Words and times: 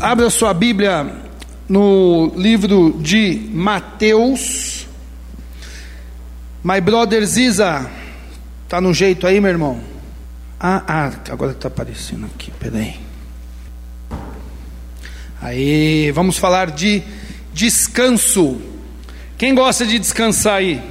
abra 0.00 0.28
sua 0.30 0.52
Bíblia 0.52 1.06
no 1.68 2.32
livro 2.36 2.98
de 3.00 3.48
Mateus. 3.52 4.86
My 6.62 6.80
brother 6.80 7.24
Ziza, 7.24 7.88
tá 8.68 8.80
no 8.80 8.92
jeito 8.92 9.26
aí, 9.26 9.40
meu 9.40 9.50
irmão? 9.50 9.80
Ah, 10.58 10.82
ah 10.86 11.12
agora 11.30 11.52
está 11.52 11.68
aparecendo 11.68 12.26
aqui, 12.26 12.50
peraí. 12.58 12.96
Aí, 15.40 16.10
vamos 16.12 16.38
falar 16.38 16.70
de 16.70 17.02
descanso. 17.52 18.60
Quem 19.38 19.54
gosta 19.54 19.86
de 19.86 19.98
descansar 19.98 20.56
aí? 20.56 20.82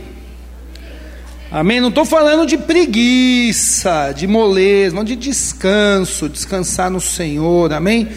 Amém? 1.52 1.80
Não 1.80 1.90
estou 1.90 2.06
falando 2.06 2.46
de 2.46 2.58
preguiça, 2.58 4.14
de 4.16 4.28
moleza, 4.28 4.96
mas 4.96 5.06
de 5.06 5.16
descanso, 5.16 6.30
descansar 6.30 6.90
no 6.90 7.02
Senhor. 7.02 7.74
Amém? 7.74 8.08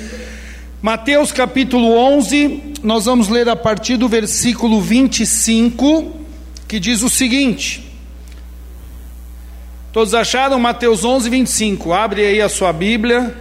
Mateus 0.81 1.33
capítulo 1.33 1.93
11, 1.93 2.75
nós 2.85 3.07
vamos 3.07 3.29
ler 3.29 3.49
a 3.49 3.57
partir 3.57 3.97
do 3.97 4.09
versículo 4.09 4.81
25, 4.81 6.15
que 6.69 6.79
diz 6.79 7.03
o 7.03 7.11
seguinte: 7.11 7.93
Todos 9.93 10.15
acharam 10.15 10.61
Mateus 10.61 11.05
11, 11.05 11.29
25? 11.29 11.93
Abre 11.93 12.25
aí 12.25 12.41
a 12.41 12.49
sua 12.49 12.73
Bíblia, 12.73 13.37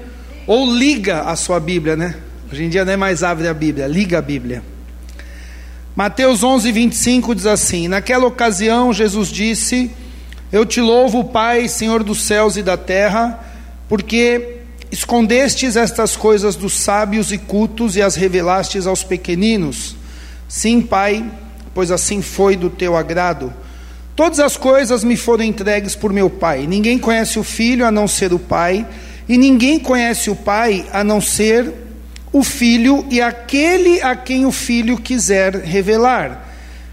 ou 0.48 0.66
liga 0.74 1.22
a 1.22 1.36
sua 1.36 1.60
Bíblia, 1.60 1.96
né? 1.96 2.16
Hoje 2.52 2.64
em 2.64 2.70
dia 2.70 2.84
não 2.84 2.94
é 2.94 2.98
mais 2.98 3.22
abre 3.22 3.48
a 3.48 3.54
Bíblia, 3.54 3.86
liga 3.86 4.18
a 4.18 4.22
Bíblia. 4.22 4.64
Mateus 5.96 6.44
11, 6.44 6.72
25 6.72 7.36
diz 7.36 7.46
assim: 7.46 7.88
Naquela 7.88 8.26
ocasião, 8.26 8.92
Jesus 8.92 9.28
disse: 9.28 9.92
Eu 10.52 10.66
te 10.66 10.82
louvo, 10.82 11.26
Pai, 11.26 11.68
Senhor 11.68 12.04
dos 12.04 12.24
céus 12.24 12.58
e 12.58 12.64
da 12.64 12.78
terra, 12.78 13.40
porque 13.88 14.57
escondestes 14.92 15.76
estas 15.76 16.16
coisas 16.16 16.56
dos 16.56 16.74
sábios 16.74 17.32
e 17.32 17.38
cultos 17.38 17.96
e 17.96 18.02
as 18.02 18.16
revelastes 18.16 18.88
aos 18.88 19.04
pequeninos. 19.04 19.96
Sim, 20.48 20.82
Pai, 20.82 21.26
pois 21.74 21.92
assim 21.92 22.22
foi 22.22 22.56
do 22.56 22.70
teu 22.70 22.96
agrado. 22.96 23.54
Todas 24.16 24.40
as 24.40 24.58
coisas 24.58 25.04
me 25.04 25.16
foram 25.16 25.44
entregues 25.44 25.96
por 25.96 26.12
meu 26.12 26.30
Pai. 26.30 26.66
Ninguém 26.66 26.98
conhece 26.98 27.38
o 27.38 27.44
Filho 27.44 27.86
a 27.86 27.92
não 27.92 28.08
ser 28.08 28.34
o 28.34 28.40
Pai, 28.40 28.88
e 29.28 29.38
ninguém 29.38 29.78
conhece 29.78 30.30
o 30.30 30.36
Pai 30.36 30.86
a 30.92 31.04
não 31.04 31.22
ser 31.22 31.74
o 32.32 32.44
filho 32.44 33.06
e 33.10 33.22
aquele 33.22 34.02
a 34.02 34.16
quem 34.16 34.46
o 34.46 34.52
filho 34.52 34.98
quiser 34.98 35.56
revelar. 35.56 36.46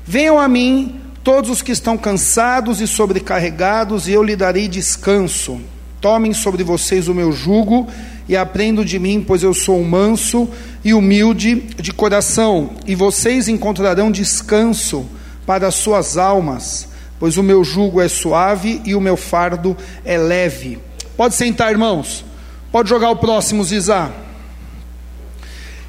Venham 0.06 0.38
a 0.38 0.48
mim 0.48 1.00
todos 1.22 1.50
os 1.50 1.62
que 1.62 1.72
estão 1.72 1.96
cansados 1.96 2.80
e 2.80 2.86
sobrecarregados, 2.86 4.06
e 4.06 4.12
eu 4.12 4.22
lhe 4.22 4.36
darei 4.36 4.68
descanso. 4.68 5.60
Tomem 6.04 6.34
sobre 6.34 6.62
vocês 6.62 7.08
o 7.08 7.14
meu 7.14 7.32
jugo 7.32 7.88
e 8.28 8.36
aprendam 8.36 8.84
de 8.84 8.98
mim, 8.98 9.24
pois 9.26 9.42
eu 9.42 9.54
sou 9.54 9.82
manso 9.82 10.46
e 10.84 10.92
humilde 10.92 11.54
de 11.80 11.94
coração, 11.94 12.72
e 12.86 12.94
vocês 12.94 13.48
encontrarão 13.48 14.12
descanso 14.12 15.06
para 15.46 15.66
as 15.66 15.76
suas 15.76 16.18
almas, 16.18 16.88
pois 17.18 17.38
o 17.38 17.42
meu 17.42 17.64
jugo 17.64 18.02
é 18.02 18.08
suave 18.08 18.82
e 18.84 18.94
o 18.94 19.00
meu 19.00 19.16
fardo 19.16 19.74
é 20.04 20.18
leve. 20.18 20.78
Pode 21.16 21.36
sentar, 21.36 21.70
irmãos. 21.70 22.22
Pode 22.70 22.90
jogar 22.90 23.08
o 23.08 23.16
próximo, 23.16 23.64
Zizá. 23.64 24.10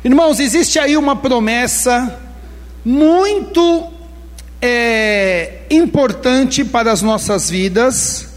Irmãos, 0.01 0.39
existe 0.39 0.79
aí 0.79 0.95
uma 0.95 1.17
promessa 1.17 2.21
muito 2.85 3.83
é, 4.61 5.63
importante 5.69 6.63
para 6.63 6.89
as 6.89 7.01
nossas 7.01 7.49
vidas, 7.49 8.33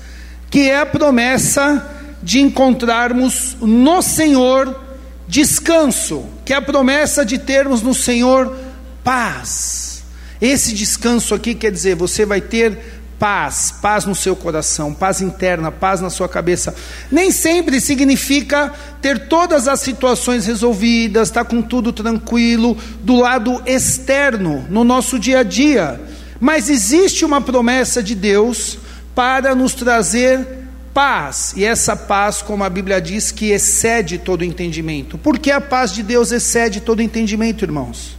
que 0.51 0.71
é 0.71 0.81
a 0.81 0.87
promessa 0.87 1.97
de 2.23 2.41
encontrarmos 2.41 3.57
no 3.61 4.03
Senhor 4.03 4.85
descanso, 5.27 6.25
que 6.45 6.53
é 6.53 6.57
a 6.57 6.63
promessa 6.63 7.25
de 7.25 7.39
termos 7.39 7.83
no 7.83 7.95
Senhor 7.95 8.57
paz. 9.05 10.03
Esse 10.41 10.73
descanso 10.73 11.35
aqui 11.35 11.55
quer 11.55 11.71
dizer, 11.71 11.95
você 11.95 12.25
vai 12.25 12.41
ter 12.41 12.99
paz, 13.19 13.75
paz 13.83 14.05
no 14.05 14.15
seu 14.15 14.37
coração, 14.37 14.95
paz 14.95 15.21
interna, 15.21 15.73
paz 15.73 16.01
na 16.01 16.09
sua 16.09 16.29
cabeça. 16.29 16.75
Nem 17.11 17.33
sempre 17.33 17.81
significa 17.81 18.73
ter 19.03 19.27
todas 19.29 19.67
as 19.67 19.81
situações 19.81 20.47
resolvidas, 20.47 21.29
estar 21.29 21.45
tá 21.45 21.51
com 21.51 21.61
tudo 21.61 21.93
tranquilo 21.93 22.77
do 23.03 23.17
lado 23.17 23.61
externo, 23.67 24.65
no 24.71 24.85
nosso 24.85 25.19
dia 25.19 25.41
a 25.41 25.43
dia. 25.43 26.01
Mas 26.41 26.71
existe 26.71 27.25
uma 27.25 27.41
promessa 27.41 28.03
de 28.03 28.15
Deus 28.15 28.79
para 29.19 29.53
nos 29.53 29.75
trazer 29.75 30.47
paz, 30.95 31.53
e 31.57 31.65
essa 31.65 31.97
paz, 31.97 32.41
como 32.41 32.63
a 32.63 32.71
Bíblia 32.71 33.01
diz, 33.01 33.33
que 33.33 33.51
excede 33.51 34.17
todo 34.17 34.45
entendimento. 34.45 35.19
Por 35.19 35.41
que 35.41 35.51
a 35.51 35.61
paz 35.61 35.93
de 35.93 36.05
Deus 36.05 36.31
excede 36.31 36.81
todo 36.81 37.03
entendimento, 37.03 37.65
irmãos? 37.65 38.17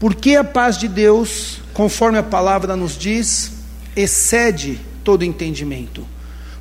Porque 0.00 0.34
a 0.34 0.42
paz 0.42 0.76
de 0.76 0.88
Deus 0.88 1.60
conforme 1.72 2.18
a 2.18 2.24
palavra 2.24 2.74
nos 2.74 2.98
diz, 2.98 3.52
excede 3.94 4.80
todo 5.04 5.22
entendimento. 5.22 6.04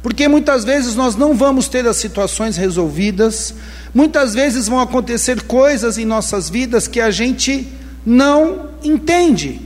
Porque 0.03 0.27
muitas 0.27 0.63
vezes 0.63 0.93
nós 0.93 1.15
não 1.15 1.35
vamos 1.35 1.67
ter 1.67 1.87
as 1.87 1.97
situações 1.97 2.55
resolvidas, 2.55 3.55
muitas 3.91 4.35
vezes 4.35 4.67
vão 4.67 4.79
acontecer 4.79 5.41
coisas 5.41 5.97
em 5.97 6.05
nossas 6.05 6.51
vidas 6.51 6.87
que 6.87 7.01
a 7.01 7.09
gente 7.09 7.67
não 8.05 8.69
entende, 8.83 9.59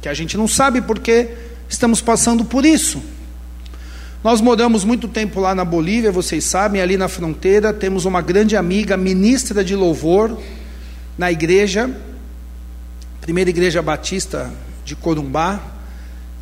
que 0.00 0.08
a 0.08 0.14
gente 0.14 0.38
não 0.38 0.48
sabe 0.48 0.80
porque 0.80 1.43
estamos 1.68 2.00
passando 2.00 2.44
por 2.44 2.64
isso. 2.64 3.02
Nós 4.22 4.40
moramos 4.40 4.84
muito 4.84 5.06
tempo 5.06 5.38
lá 5.38 5.54
na 5.54 5.66
Bolívia, 5.66 6.10
vocês 6.10 6.44
sabem, 6.44 6.80
ali 6.80 6.96
na 6.96 7.08
fronteira, 7.08 7.74
temos 7.74 8.06
uma 8.06 8.22
grande 8.22 8.56
amiga, 8.56 8.96
ministra 8.96 9.62
de 9.62 9.76
louvor 9.76 10.40
na 11.18 11.30
igreja, 11.30 11.90
primeira 13.20 13.50
igreja 13.50 13.82
batista 13.82 14.50
de 14.82 14.96
Corumbá, 14.96 15.60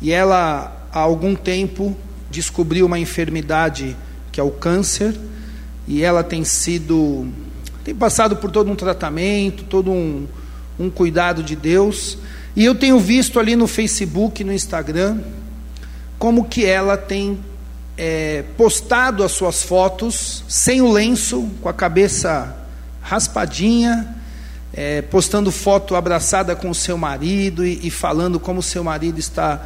e 0.01 0.11
ela, 0.11 0.87
há 0.93 0.99
algum 0.99 1.35
tempo, 1.35 1.93
descobriu 2.31 2.85
uma 2.85 2.97
enfermidade 2.97 3.97
que 4.31 4.39
é 4.39 4.43
o 4.43 4.51
câncer, 4.51 5.13
e 5.85 6.01
ela 6.01 6.23
tem 6.23 6.45
sido, 6.45 7.27
tem 7.83 7.93
passado 7.93 8.37
por 8.37 8.49
todo 8.49 8.71
um 8.71 8.75
tratamento, 8.75 9.65
todo 9.65 9.91
um, 9.91 10.25
um 10.79 10.89
cuidado 10.89 11.43
de 11.43 11.55
Deus, 11.55 12.17
e 12.55 12.65
eu 12.65 12.75
tenho 12.75 12.99
visto 12.99 13.39
ali 13.39 13.55
no 13.55 13.67
Facebook, 13.67 14.43
no 14.43 14.53
Instagram, 14.53 15.19
como 16.19 16.45
que 16.45 16.65
ela 16.65 16.95
tem 16.95 17.39
é, 17.97 18.43
postado 18.55 19.23
as 19.23 19.31
suas 19.31 19.63
fotos 19.63 20.43
sem 20.47 20.81
o 20.81 20.91
lenço, 20.91 21.49
com 21.61 21.69
a 21.69 21.73
cabeça 21.73 22.55
raspadinha, 23.01 24.15
é, 24.73 25.01
postando 25.01 25.51
foto 25.51 25.95
abraçada 25.95 26.55
com 26.55 26.69
o 26.69 26.75
seu 26.75 26.97
marido 26.97 27.65
e, 27.65 27.87
e 27.87 27.91
falando 27.91 28.39
como 28.39 28.59
o 28.59 28.63
seu 28.63 28.83
marido 28.83 29.19
está 29.19 29.61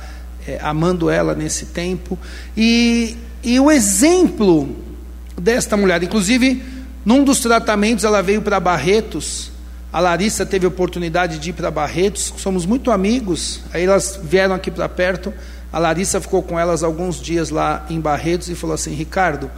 é, 0.48 0.60
amando 0.62 1.10
ela 1.10 1.34
nesse 1.34 1.68
tempo. 1.68 2.18
E, 2.56 3.16
e 3.44 3.60
o 3.60 3.70
exemplo 3.70 4.76
desta 5.40 5.78
mulher, 5.78 6.02
inclusive, 6.04 6.64
num 7.06 7.24
dos 7.24 7.40
tratamentos 7.40 8.04
ela 8.04 8.22
veio 8.22 8.42
para 8.42 8.60
Barretos. 8.60 9.52
A 9.92 10.00
Larissa 10.00 10.46
teve 10.46 10.66
a 10.66 10.70
oportunidade 10.70 11.40
de 11.40 11.52
ir 11.52 11.54
para 11.54 11.72
Barretos, 11.72 12.34
somos 12.38 12.66
muito 12.66 12.92
amigos. 12.92 13.62
Aí 13.74 13.86
elas 13.86 14.20
vieram 14.22 14.54
aqui 14.54 14.70
para 14.70 14.88
perto. 14.90 15.34
A 15.72 15.80
Larissa 15.80 16.20
ficou 16.20 16.44
com 16.44 16.60
elas 16.60 16.84
alguns 16.84 17.22
dias 17.22 17.50
lá 17.50 17.86
em 17.90 18.00
Barretos 18.00 18.50
e 18.50 18.56
falou 18.56 18.74
assim: 18.74 18.94
Ricardo, 18.94 19.50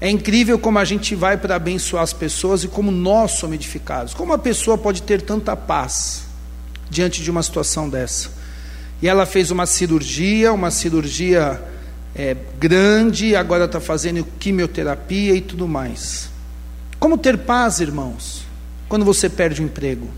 é 0.00 0.10
incrível 0.10 0.58
como 0.58 0.78
a 0.78 0.84
gente 0.84 1.14
vai 1.14 1.36
para 1.36 1.56
abençoar 1.56 2.02
as 2.02 2.12
pessoas 2.12 2.62
e 2.62 2.68
como 2.68 2.90
nós 2.90 3.32
somos 3.32 3.54
edificados. 3.54 4.12
Como 4.12 4.32
a 4.32 4.38
pessoa 4.38 4.76
pode 4.76 5.02
ter 5.02 5.22
tanta 5.22 5.56
paz 5.56 6.24
diante 6.90 7.22
de 7.22 7.30
uma 7.30 7.42
situação 7.42 7.88
dessa? 7.88 8.30
E 9.00 9.08
ela 9.08 9.24
fez 9.24 9.50
uma 9.50 9.66
cirurgia, 9.66 10.52
uma 10.52 10.70
cirurgia 10.70 11.60
é, 12.14 12.36
grande, 12.58 13.34
agora 13.34 13.64
está 13.64 13.80
fazendo 13.80 14.24
quimioterapia 14.38 15.34
e 15.34 15.40
tudo 15.40 15.66
mais. 15.66 16.28
Como 16.98 17.18
ter 17.18 17.38
paz, 17.38 17.80
irmãos, 17.80 18.43
quando 18.94 19.04
você 19.04 19.28
perde 19.28 19.60
o 19.60 19.64
emprego? 19.64 20.08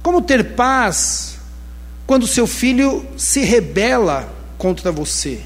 Como 0.00 0.22
ter 0.22 0.54
paz 0.54 1.38
quando 2.06 2.24
seu 2.24 2.46
filho 2.46 3.04
se 3.16 3.40
rebela 3.40 4.32
contra 4.56 4.92
você? 4.92 5.40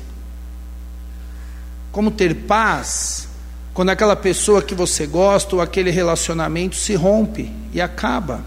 Como 1.90 2.10
ter 2.10 2.34
paz 2.34 3.28
quando 3.72 3.88
aquela 3.88 4.14
pessoa 4.14 4.60
que 4.60 4.74
você 4.74 5.06
gosta 5.06 5.56
ou 5.56 5.62
aquele 5.62 5.90
relacionamento 5.90 6.76
se 6.76 6.94
rompe 6.94 7.50
e 7.72 7.80
acaba. 7.80 8.44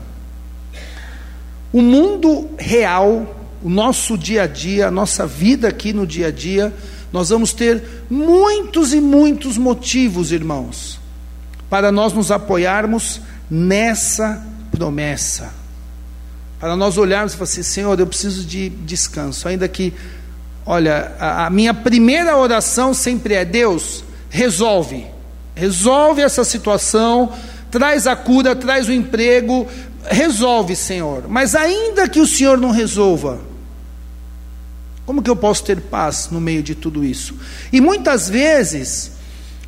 O 1.74 1.81
mundo 1.81 2.52
real, 2.56 3.36
o 3.63 3.69
nosso 3.69 4.16
dia 4.16 4.44
a 4.44 4.48
dia, 4.48 4.90
a 4.90 4.92
nossa 4.92 5.25
vida 5.25 5.68
aqui 5.68 5.92
no 5.92 6.06
dia 6.06 6.28
a 6.28 6.31
dia, 6.31 6.72
nós 7.12 7.30
vamos 7.30 7.52
ter 7.52 7.84
muitos 8.12 8.94
e 8.94 9.02
muitos 9.02 9.57
motivos, 9.57 10.31
irmãos, 10.31 11.00
para 11.68 11.92
nós 11.92 12.13
nos 12.13 12.30
apoiarmos 12.30 13.22
nessa 13.50 14.46
promessa. 14.72 15.51
Para 16.60 16.75
nós 16.75 16.98
olharmos 16.98 17.34
e 17.34 17.38
falar 17.38 17.50
assim: 17.50 17.63
Senhor, 17.63 18.00
eu 18.00 18.07
preciso 18.07 18.46
de 18.46 18.69
descanso, 18.69 19.48
ainda 19.48 19.68
que 19.68 19.94
Olha, 20.72 21.16
a, 21.19 21.48
a 21.48 21.50
minha 21.50 21.74
primeira 21.74 22.38
oração 22.38 22.94
sempre 22.94 23.34
é: 23.34 23.44
Deus, 23.44 24.04
resolve, 24.30 25.04
resolve 25.56 26.22
essa 26.22 26.44
situação, 26.44 27.34
traz 27.72 28.06
a 28.06 28.16
cura, 28.16 28.56
traz 28.56 28.88
o 28.88 28.94
emprego, 28.94 29.68
resolve, 30.04 30.75
Senhor. 30.75 31.28
Mas 31.28 31.56
ainda 31.56 32.07
que 32.07 32.19
o 32.19 32.28
Senhor 32.28 32.56
não 32.56 32.69
resolva, 32.69 33.40
como 35.07 35.24
que 35.24 35.30
eu 35.31 35.36
posso 35.36 35.63
ter 35.63 35.81
paz 35.81 36.30
no 36.30 36.40
meio 36.40 36.62
de 36.62 36.75
tudo 36.75 37.04
isso? 37.04 37.34
E 37.74 37.81
muitas 37.81 38.30
vezes 38.30 39.13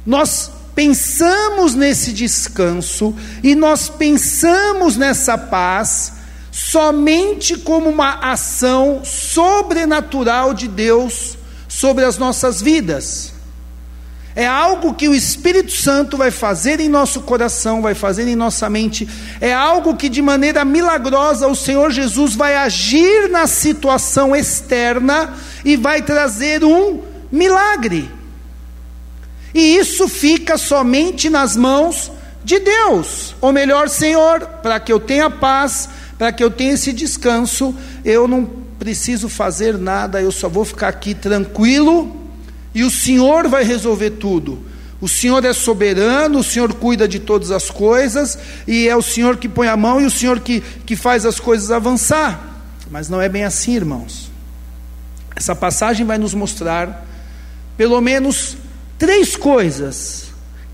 nós 0.06 0.51
pensamos 0.76 1.76
nesse 1.76 2.12
descanso 2.12 3.16
e 3.44 3.56
nós 3.56 3.90
pensamos 3.90 4.96
nessa 4.98 5.38
paz 5.38 6.14
somente 6.52 7.58
como 7.58 7.90
uma 7.90 8.32
ação 8.32 9.02
sobrenatural 9.04 10.54
de 10.54 10.68
Deus 10.68 11.38
sobre 11.68 12.04
as 12.04 12.18
nossas 12.18 12.62
vidas. 12.62 13.32
É 14.34 14.48
algo 14.48 14.94
que 14.94 15.10
o 15.10 15.14
Espírito 15.14 15.72
Santo 15.74 16.16
vai 16.16 16.32
fazer 16.32 16.80
em 16.80 16.88
nosso 16.88 17.22
coração, 17.22 17.82
vai 17.82 17.94
fazer 17.94 18.28
em 18.28 18.36
nossa 18.36 18.70
mente. 18.70 19.08
É 19.42 19.54
algo 19.54 19.98
que 19.98 20.08
de 20.08 20.22
maneira 20.22 20.64
milagrosa 20.64 21.48
o 21.48 21.56
Senhor 21.56 21.92
Jesus 21.92 22.34
vai 22.34 22.56
agir 22.56 23.30
na 23.30 23.46
situação 23.46 24.34
externa 24.34 25.34
e 25.66 25.76
vai 25.76 26.02
trazer 26.02 26.64
um 26.64 27.02
milagre. 27.30 28.10
E 29.53 29.77
isso 29.77 30.07
fica 30.07 30.57
somente 30.57 31.30
nas 31.30 31.56
mãos 31.56 32.12
de 32.44 32.59
Deus. 32.59 33.36
Ou 33.42 33.51
melhor, 33.51 33.89
Senhor, 33.89 34.45
para 34.62 34.80
que 34.80 34.92
eu 34.92 35.00
tenha 35.00 35.30
paz, 35.30 35.89
para 36.18 36.31
que 36.31 36.44
eu 36.44 36.50
tenha 36.50 36.74
esse 36.74 36.94
descanso, 36.94 37.75
eu 38.06 38.27
não 38.27 38.45
preciso 38.80 39.30
fazer 39.30 39.77
nada, 39.77 40.21
eu 40.21 40.31
só 40.31 40.50
vou 40.50 40.65
ficar 40.65 40.88
aqui 40.88 41.13
tranquilo 41.13 42.15
e 42.74 42.83
o 42.83 42.89
Senhor 42.89 43.48
vai 43.48 43.63
resolver 43.63 44.12
tudo. 44.12 44.59
O 45.00 45.07
Senhor 45.07 45.44
é 45.44 45.51
soberano, 45.51 46.39
o 46.39 46.44
Senhor 46.44 46.74
cuida 46.75 47.07
de 47.07 47.19
todas 47.19 47.50
as 47.50 47.71
coisas, 47.71 48.38
e 48.68 48.88
é 48.88 48.95
o 48.95 49.01
Senhor 49.01 49.38
que 49.38 49.50
põe 49.50 49.68
a 49.68 49.75
mão 49.75 50.00
e 50.00 50.06
o 50.06 50.12
Senhor 50.12 50.39
que, 50.39 50.62
que 50.86 50.95
faz 50.95 51.25
as 51.25 51.39
coisas 51.39 51.71
avançar. 51.71 52.39
Mas 52.89 53.09
não 53.09 53.19
é 53.19 53.27
bem 53.27 53.44
assim, 53.44 53.75
irmãos. 53.75 54.30
Essa 55.36 55.56
passagem 55.56 56.06
vai 56.06 56.19
nos 56.19 56.36
mostrar, 56.36 57.06
pelo 57.75 58.00
menos, 58.00 58.57
três 59.01 59.36
coisas 59.36 60.25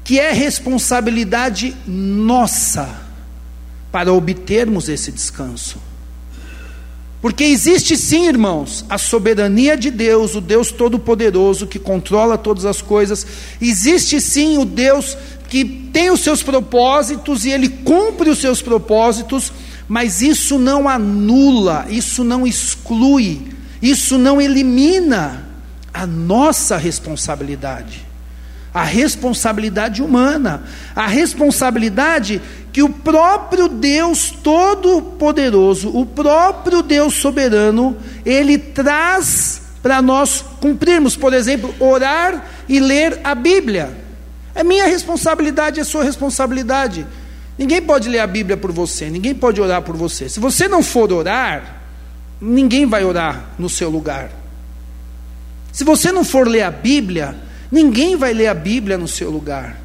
que 0.03 0.19
é 0.19 0.33
responsabilidade 0.33 1.73
nossa 1.87 2.89
para 3.89 4.11
obtermos 4.11 4.89
esse 4.89 5.13
descanso. 5.13 5.77
Porque 7.21 7.45
existe 7.45 7.95
sim, 7.95 8.27
irmãos, 8.27 8.83
a 8.89 8.97
soberania 8.97 9.77
de 9.77 9.89
Deus, 9.89 10.35
o 10.35 10.41
Deus 10.41 10.73
Todo-Poderoso 10.73 11.67
que 11.67 11.79
controla 11.79 12.37
todas 12.37 12.65
as 12.65 12.81
coisas. 12.81 13.25
Existe 13.61 14.19
sim 14.19 14.57
o 14.57 14.65
Deus 14.65 15.17
que 15.47 15.63
tem 15.63 16.11
os 16.11 16.19
seus 16.19 16.43
propósitos 16.43 17.45
e 17.45 17.49
ele 17.49 17.69
cumpre 17.69 18.29
os 18.29 18.39
seus 18.39 18.61
propósitos, 18.61 19.53
mas 19.87 20.21
isso 20.21 20.59
não 20.59 20.89
anula, 20.89 21.85
isso 21.89 22.25
não 22.25 22.45
exclui, 22.45 23.53
isso 23.81 24.17
não 24.17 24.41
elimina 24.41 25.47
a 25.93 26.05
nossa 26.05 26.75
responsabilidade. 26.75 28.06
A 28.77 28.83
responsabilidade 28.83 30.03
humana, 30.03 30.61
a 30.95 31.07
responsabilidade 31.07 32.39
que 32.71 32.83
o 32.83 32.89
próprio 32.89 33.67
Deus 33.67 34.29
Todo-Poderoso, 34.29 35.89
o 35.97 36.05
próprio 36.05 36.83
Deus 36.83 37.15
soberano, 37.15 37.97
ele 38.23 38.55
traz 38.55 39.63
para 39.81 39.99
nós 39.99 40.45
cumprirmos, 40.61 41.15
por 41.17 41.33
exemplo, 41.33 41.73
orar 41.79 42.45
e 42.69 42.79
ler 42.79 43.19
a 43.23 43.33
Bíblia. 43.33 43.97
É 44.53 44.63
minha 44.63 44.85
responsabilidade, 44.85 45.79
é 45.79 45.83
sua 45.83 46.03
responsabilidade. 46.03 47.03
Ninguém 47.57 47.81
pode 47.81 48.07
ler 48.07 48.19
a 48.19 48.27
Bíblia 48.27 48.57
por 48.57 48.71
você, 48.71 49.09
ninguém 49.09 49.33
pode 49.33 49.59
orar 49.59 49.81
por 49.81 49.97
você. 49.97 50.29
Se 50.29 50.39
você 50.39 50.67
não 50.67 50.83
for 50.83 51.11
orar, 51.11 51.81
ninguém 52.39 52.85
vai 52.85 53.03
orar 53.03 53.43
no 53.57 53.69
seu 53.71 53.89
lugar. 53.89 54.29
Se 55.71 55.83
você 55.83 56.11
não 56.11 56.23
for 56.23 56.47
ler 56.47 56.61
a 56.61 56.69
Bíblia, 56.69 57.46
ninguém 57.71 58.15
vai 58.15 58.33
ler 58.33 58.47
a 58.47 58.53
Bíblia 58.53 58.97
no 58.97 59.07
seu 59.07 59.29
lugar. 59.29 59.77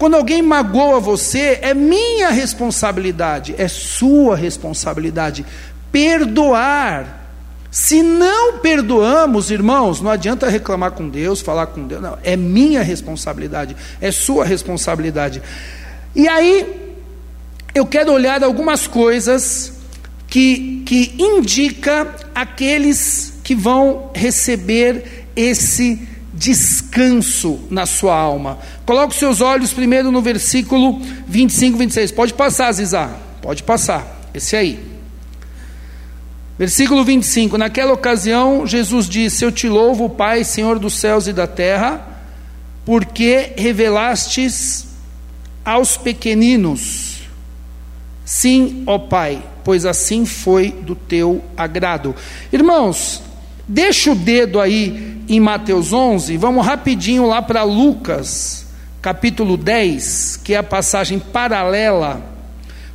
Quando 0.00 0.16
alguém 0.16 0.40
magoa 0.40 0.98
você, 0.98 1.58
é 1.60 1.74
minha 1.74 2.30
responsabilidade, 2.30 3.54
é 3.58 3.68
sua 3.68 4.34
responsabilidade. 4.34 5.44
Perdoar. 5.92 7.18
Se 7.70 8.02
não 8.02 8.58
perdoamos, 8.60 9.50
irmãos, 9.50 10.00
não 10.00 10.10
adianta 10.10 10.48
reclamar 10.48 10.92
com 10.92 11.08
Deus, 11.08 11.40
falar 11.40 11.66
com 11.66 11.86
Deus, 11.86 12.02
não, 12.02 12.18
é 12.24 12.34
minha 12.34 12.82
responsabilidade, 12.82 13.76
é 14.00 14.10
sua 14.10 14.44
responsabilidade. 14.44 15.42
E 16.16 16.26
aí, 16.26 16.96
eu 17.74 17.86
quero 17.86 18.10
olhar 18.10 18.42
algumas 18.42 18.86
coisas 18.86 19.74
que, 20.26 20.82
que 20.86 21.14
indica 21.18 22.08
aqueles 22.34 23.34
que 23.44 23.54
vão 23.54 24.10
receber 24.14 25.26
esse 25.36 26.08
descanso 26.40 27.60
na 27.68 27.84
sua 27.84 28.16
alma. 28.16 28.58
Coloque 28.86 29.14
seus 29.14 29.42
olhos 29.42 29.74
primeiro 29.74 30.10
no 30.10 30.22
versículo 30.22 30.98
25, 31.28 31.76
26. 31.76 32.12
Pode 32.12 32.32
passar, 32.32 32.72
Zizá. 32.72 33.10
Pode 33.42 33.62
passar. 33.62 34.30
Esse 34.32 34.56
aí. 34.56 34.80
Versículo 36.58 37.04
25: 37.04 37.58
Naquela 37.58 37.92
ocasião, 37.92 38.66
Jesus 38.66 39.06
disse: 39.06 39.44
Eu 39.44 39.52
te 39.52 39.68
louvo, 39.68 40.08
Pai, 40.08 40.42
Senhor 40.42 40.78
dos 40.78 40.94
céus 40.94 41.26
e 41.26 41.32
da 41.34 41.46
terra, 41.46 42.22
porque 42.86 43.52
revelastes 43.58 44.86
aos 45.62 45.98
pequeninos. 45.98 47.18
Sim, 48.24 48.82
ó 48.86 48.98
Pai, 48.98 49.42
pois 49.62 49.84
assim 49.84 50.24
foi 50.24 50.70
do 50.70 50.94
teu 50.94 51.44
agrado. 51.54 52.14
Irmãos, 52.50 53.20
deixa 53.68 54.12
o 54.12 54.14
dedo 54.14 54.58
aí 54.58 55.09
em 55.30 55.38
Mateus 55.38 55.92
11, 55.92 56.36
vamos 56.36 56.66
rapidinho 56.66 57.24
lá 57.24 57.40
para 57.40 57.62
Lucas, 57.62 58.66
capítulo 59.00 59.56
10, 59.56 60.40
que 60.42 60.54
é 60.54 60.56
a 60.56 60.62
passagem 60.62 61.20
paralela. 61.20 62.20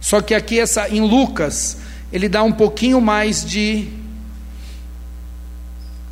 Só 0.01 0.19
que 0.19 0.35
aqui 0.35 0.59
essa 0.59 0.89
em 0.89 0.99
Lucas, 0.99 1.77
ele 2.11 2.27
dá 2.27 2.43
um 2.43 2.51
pouquinho 2.51 2.99
mais 2.99 3.45
de 3.45 3.87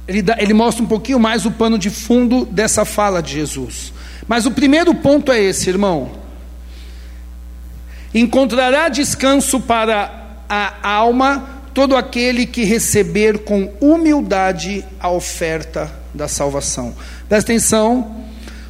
ele, 0.07 0.21
dá, 0.21 0.37
ele 0.39 0.53
mostra 0.53 0.81
um 0.81 0.87
pouquinho 0.87 1.19
mais 1.19 1.45
o 1.45 1.51
pano 1.51 1.77
de 1.77 1.89
fundo 1.89 2.45
dessa 2.45 2.85
fala 2.85 3.21
de 3.21 3.33
Jesus. 3.33 3.91
Mas 4.25 4.45
o 4.45 4.51
primeiro 4.51 4.95
ponto 4.95 5.29
é 5.29 5.41
esse, 5.41 5.69
irmão. 5.69 6.09
Encontrará 8.15 8.87
descanso 8.87 9.59
para 9.59 10.37
a 10.47 10.89
alma 10.89 11.63
todo 11.73 11.97
aquele 11.97 12.45
que 12.45 12.63
receber 12.63 13.39
com 13.39 13.73
humildade 13.81 14.85
a 15.01 15.09
oferta 15.09 16.02
da 16.13 16.27
salvação. 16.27 16.93
Presta 17.27 17.51
atenção, 17.51 18.23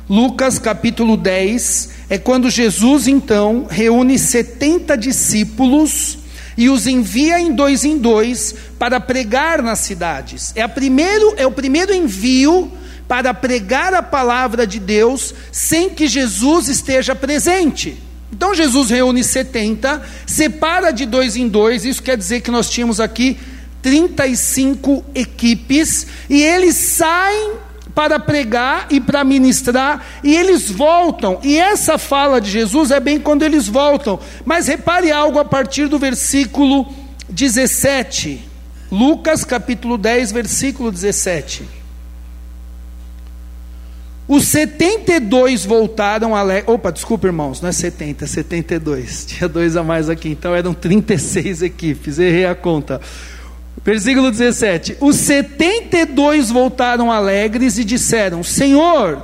Lucas 0.09 0.59
capítulo 0.59 1.15
10 1.17 1.89
é 2.09 2.17
quando 2.17 2.49
Jesus 2.49 3.07
então 3.07 3.67
reúne 3.69 4.19
70 4.19 4.97
discípulos 4.97 6.19
e 6.57 6.69
os 6.69 6.87
envia 6.87 7.39
em 7.39 7.53
dois 7.53 7.83
em 7.83 7.97
dois 7.97 8.53
para 8.77 8.99
pregar 8.99 9.61
nas 9.61 9.79
cidades. 9.79 10.51
É, 10.55 10.61
a 10.61 10.69
primeiro, 10.69 11.33
é 11.37 11.47
o 11.47 11.51
primeiro 11.51 11.93
envio 11.93 12.71
para 13.07 13.33
pregar 13.33 13.93
a 13.93 14.01
palavra 14.01 14.65
de 14.65 14.79
Deus 14.79 15.33
sem 15.51 15.89
que 15.89 16.07
Jesus 16.07 16.67
esteja 16.67 17.15
presente. 17.15 17.97
Então 18.31 18.53
Jesus 18.53 18.89
reúne 18.89 19.23
70, 19.23 20.01
separa 20.25 20.91
de 20.91 21.05
dois 21.05 21.35
em 21.35 21.47
dois, 21.47 21.85
isso 21.85 22.01
quer 22.01 22.17
dizer 22.17 22.41
que 22.41 22.49
nós 22.49 22.69
tínhamos 22.69 22.99
aqui 22.99 23.37
35 23.83 25.03
equipes, 25.13 26.07
e 26.29 26.41
eles 26.41 26.75
saem 26.75 27.51
para 27.93 28.19
pregar 28.19 28.87
e 28.89 28.99
para 28.99 29.23
ministrar, 29.23 30.03
e 30.23 30.35
eles 30.35 30.71
voltam. 30.71 31.39
E 31.43 31.59
essa 31.59 31.97
fala 31.99 32.41
de 32.41 32.49
Jesus 32.49 32.89
é 32.89 32.99
bem 32.99 33.19
quando 33.19 33.43
eles 33.43 33.67
voltam. 33.67 34.19
Mas 34.43 34.67
repare 34.67 35.11
algo 35.11 35.37
a 35.37 35.45
partir 35.45 35.87
do 35.87 35.99
versículo 35.99 36.87
17. 37.29 38.49
Lucas 38.91 39.43
capítulo 39.43 39.97
10, 39.97 40.31
versículo 40.31 40.91
17. 40.91 41.83
Os 44.27 44.45
72 44.45 45.65
voltaram 45.65 46.33
a. 46.33 46.43
Opa, 46.65 46.91
desculpa, 46.91 47.27
irmãos, 47.27 47.59
não 47.59 47.69
é 47.69 47.73
70, 47.73 48.23
é 48.23 48.27
72. 48.27 49.25
Tinha 49.25 49.49
dois 49.49 49.75
a 49.75 49.83
mais 49.83 50.09
aqui, 50.09 50.29
então 50.29 50.55
eram 50.55 50.73
36 50.73 51.61
equipes, 51.61 52.17
errei 52.17 52.45
a 52.45 52.55
conta. 52.55 53.01
Versículo 53.81 54.29
17: 54.29 54.97
Os 54.99 55.15
72 55.17 56.49
voltaram 56.49 57.11
alegres 57.11 57.77
e 57.77 57.83
disseram: 57.83 58.43
Senhor, 58.43 59.23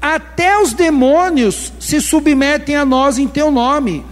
até 0.00 0.58
os 0.58 0.72
demônios 0.72 1.72
se 1.78 2.00
submetem 2.00 2.76
a 2.76 2.84
nós 2.84 3.18
em 3.18 3.26
teu 3.26 3.50
nome. 3.50 4.04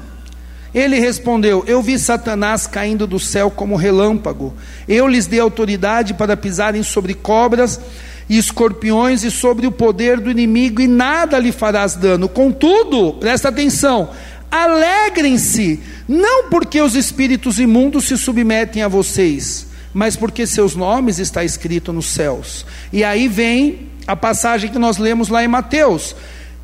Ele 0.74 1.00
respondeu: 1.00 1.64
Eu 1.66 1.80
vi 1.80 1.98
Satanás 1.98 2.66
caindo 2.66 3.06
do 3.06 3.18
céu 3.18 3.50
como 3.50 3.76
relâmpago. 3.76 4.54
Eu 4.86 5.08
lhes 5.08 5.26
dei 5.26 5.40
autoridade 5.40 6.12
para 6.14 6.36
pisarem 6.36 6.82
sobre 6.82 7.14
cobras 7.14 7.80
e 8.28 8.36
escorpiões 8.36 9.22
e 9.24 9.30
sobre 9.30 9.66
o 9.66 9.72
poder 9.72 10.20
do 10.20 10.30
inimigo, 10.30 10.82
e 10.82 10.86
nada 10.86 11.38
lhe 11.38 11.52
farás 11.52 11.94
dano. 11.94 12.28
Contudo, 12.28 13.14
presta 13.14 13.48
atenção, 13.48 14.10
alegrem-se, 14.50 15.80
não 16.08 16.50
porque 16.50 16.80
os 16.80 16.94
espíritos 16.94 17.58
imundos 17.58 18.04
se 18.04 18.16
submetem 18.16 18.82
a 18.82 18.88
vocês, 18.88 19.66
mas 19.92 20.16
porque 20.16 20.46
seus 20.46 20.74
nomes 20.74 21.18
está 21.18 21.44
escrito 21.44 21.92
nos 21.92 22.06
céus. 22.06 22.66
E 22.92 23.02
aí 23.02 23.28
vem 23.28 23.88
a 24.06 24.14
passagem 24.14 24.70
que 24.70 24.78
nós 24.78 24.98
lemos 24.98 25.28
lá 25.28 25.42
em 25.42 25.48
Mateus. 25.48 26.14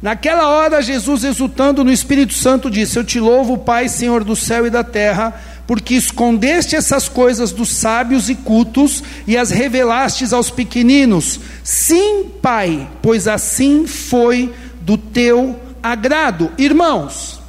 Naquela 0.01 0.49
hora, 0.49 0.83
Jesus, 0.83 1.23
exultando 1.23 1.85
no 1.85 1.93
Espírito 1.93 2.35
Santo, 2.35 2.71
disse: 2.71 2.99
Eu 2.99 3.05
te 3.05 3.21
louvo, 3.21 3.59
Pai, 3.59 3.89
Senhor 3.89 4.25
do 4.25 4.35
céu 4.35 4.67
e 4.67 4.71
da 4.71 4.83
terra 4.83 5.41
porque 5.67 5.95
escondeste 5.95 6.77
essas 6.77 7.09
coisas 7.09 7.53
dos 7.53 7.71
sábios 7.71 8.29
e 8.29 8.35
cultos 8.35 9.03
e 9.27 9.37
as 9.37 9.51
revelastes 9.51 10.33
aos 10.33 10.51
pequeninos. 10.51 11.41
Sim, 11.63 12.27
Pai, 12.43 12.89
pois 13.01 13.29
assim 13.29 13.87
foi 13.87 14.53
do 14.81 14.99
teu 14.99 15.59
agrado. 15.83 16.51
Irmãos, 16.59 17.41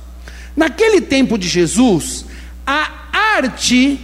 naquele 0.55 1.01
tempo 1.01 1.38
de 1.38 1.48
Jesus, 1.48 2.25
a 2.65 2.89
arte 3.36 4.00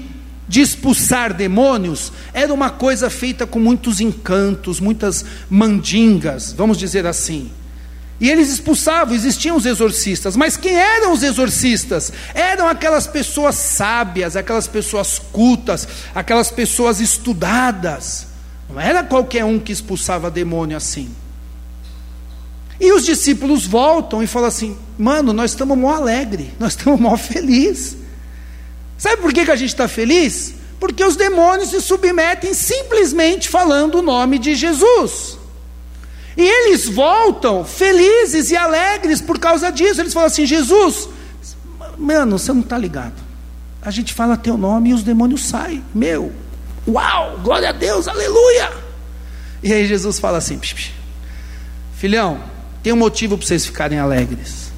de 0.47 0.61
expulsar 0.61 1.33
demônios 1.33 2.11
era 2.33 2.51
uma 2.51 2.71
coisa 2.71 3.09
feita 3.09 3.45
com 3.45 3.59
muitos 3.59 4.01
encantos, 4.01 4.79
muitas 4.79 5.23
mandingas, 5.49 6.53
vamos 6.53 6.77
dizer 6.77 7.05
assim. 7.05 7.51
E 8.19 8.29
eles 8.29 8.49
expulsavam, 8.49 9.15
existiam 9.15 9.55
os 9.55 9.65
exorcistas, 9.65 10.35
mas 10.35 10.57
quem 10.57 10.75
eram 10.75 11.13
os 11.13 11.23
exorcistas? 11.23 12.11
Eram 12.33 12.67
aquelas 12.67 13.07
pessoas 13.07 13.55
sábias, 13.55 14.35
aquelas 14.35 14.67
pessoas 14.67 15.19
cultas, 15.31 15.87
aquelas 16.13 16.51
pessoas 16.51 16.99
estudadas. 16.99 18.27
Não 18.69 18.79
era 18.79 19.03
qualquer 19.03 19.45
um 19.45 19.57
que 19.57 19.71
expulsava 19.71 20.29
demônio 20.29 20.75
assim. 20.75 21.09
E 22.79 22.91
os 22.93 23.05
discípulos 23.05 23.65
voltam 23.65 24.23
e 24.23 24.27
falam 24.27 24.47
assim: 24.47 24.77
mano, 24.97 25.33
nós 25.33 25.51
estamos 25.51 25.77
mó 25.77 25.93
alegre, 25.93 26.53
nós 26.59 26.73
estamos 26.73 26.99
mó 26.99 27.17
feliz. 27.17 27.97
Sabe 28.97 29.21
por 29.21 29.33
que, 29.33 29.45
que 29.45 29.51
a 29.51 29.55
gente 29.55 29.69
está 29.69 29.87
feliz? 29.87 30.53
Porque 30.79 31.03
os 31.03 31.15
demônios 31.15 31.69
se 31.69 31.81
submetem 31.81 32.53
simplesmente 32.53 33.49
falando 33.49 33.95
o 33.95 34.01
nome 34.01 34.39
de 34.39 34.55
Jesus. 34.55 35.37
E 36.37 36.41
eles 36.41 36.87
voltam 36.87 37.65
felizes 37.65 38.49
e 38.49 38.55
alegres 38.55 39.19
por 39.19 39.37
causa 39.39 39.71
disso. 39.71 39.99
Eles 40.01 40.13
falam 40.13 40.27
assim: 40.27 40.45
Jesus, 40.45 41.09
mano, 41.97 42.39
você 42.39 42.53
não 42.53 42.61
está 42.61 42.77
ligado. 42.77 43.21
A 43.81 43.91
gente 43.91 44.13
fala 44.13 44.37
teu 44.37 44.57
nome 44.57 44.89
e 44.89 44.93
os 44.93 45.03
demônios 45.03 45.43
saem. 45.43 45.83
Meu, 45.93 46.31
uau, 46.87 47.39
glória 47.39 47.69
a 47.69 47.73
Deus, 47.73 48.07
aleluia. 48.07 48.71
E 49.61 49.73
aí 49.73 49.85
Jesus 49.85 50.17
fala 50.17 50.37
assim: 50.37 50.59
filhão, 51.97 52.39
tem 52.83 52.93
um 52.93 52.97
motivo 52.97 53.37
para 53.37 53.45
vocês 53.45 53.65
ficarem 53.65 53.99
alegres. 53.99 54.71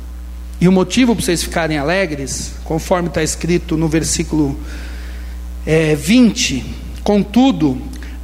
E 0.60 0.68
o 0.68 0.72
motivo 0.72 1.16
para 1.16 1.26
vocês 1.26 1.44
ficarem 1.44 1.78
alegres, 1.78 2.52
conforme 2.64 3.08
está 3.08 3.24
escrito 3.24 3.76
no 3.78 3.88
versículo 3.88 4.60
é, 5.66 5.96
20: 5.96 6.64
Contudo, 7.04 7.82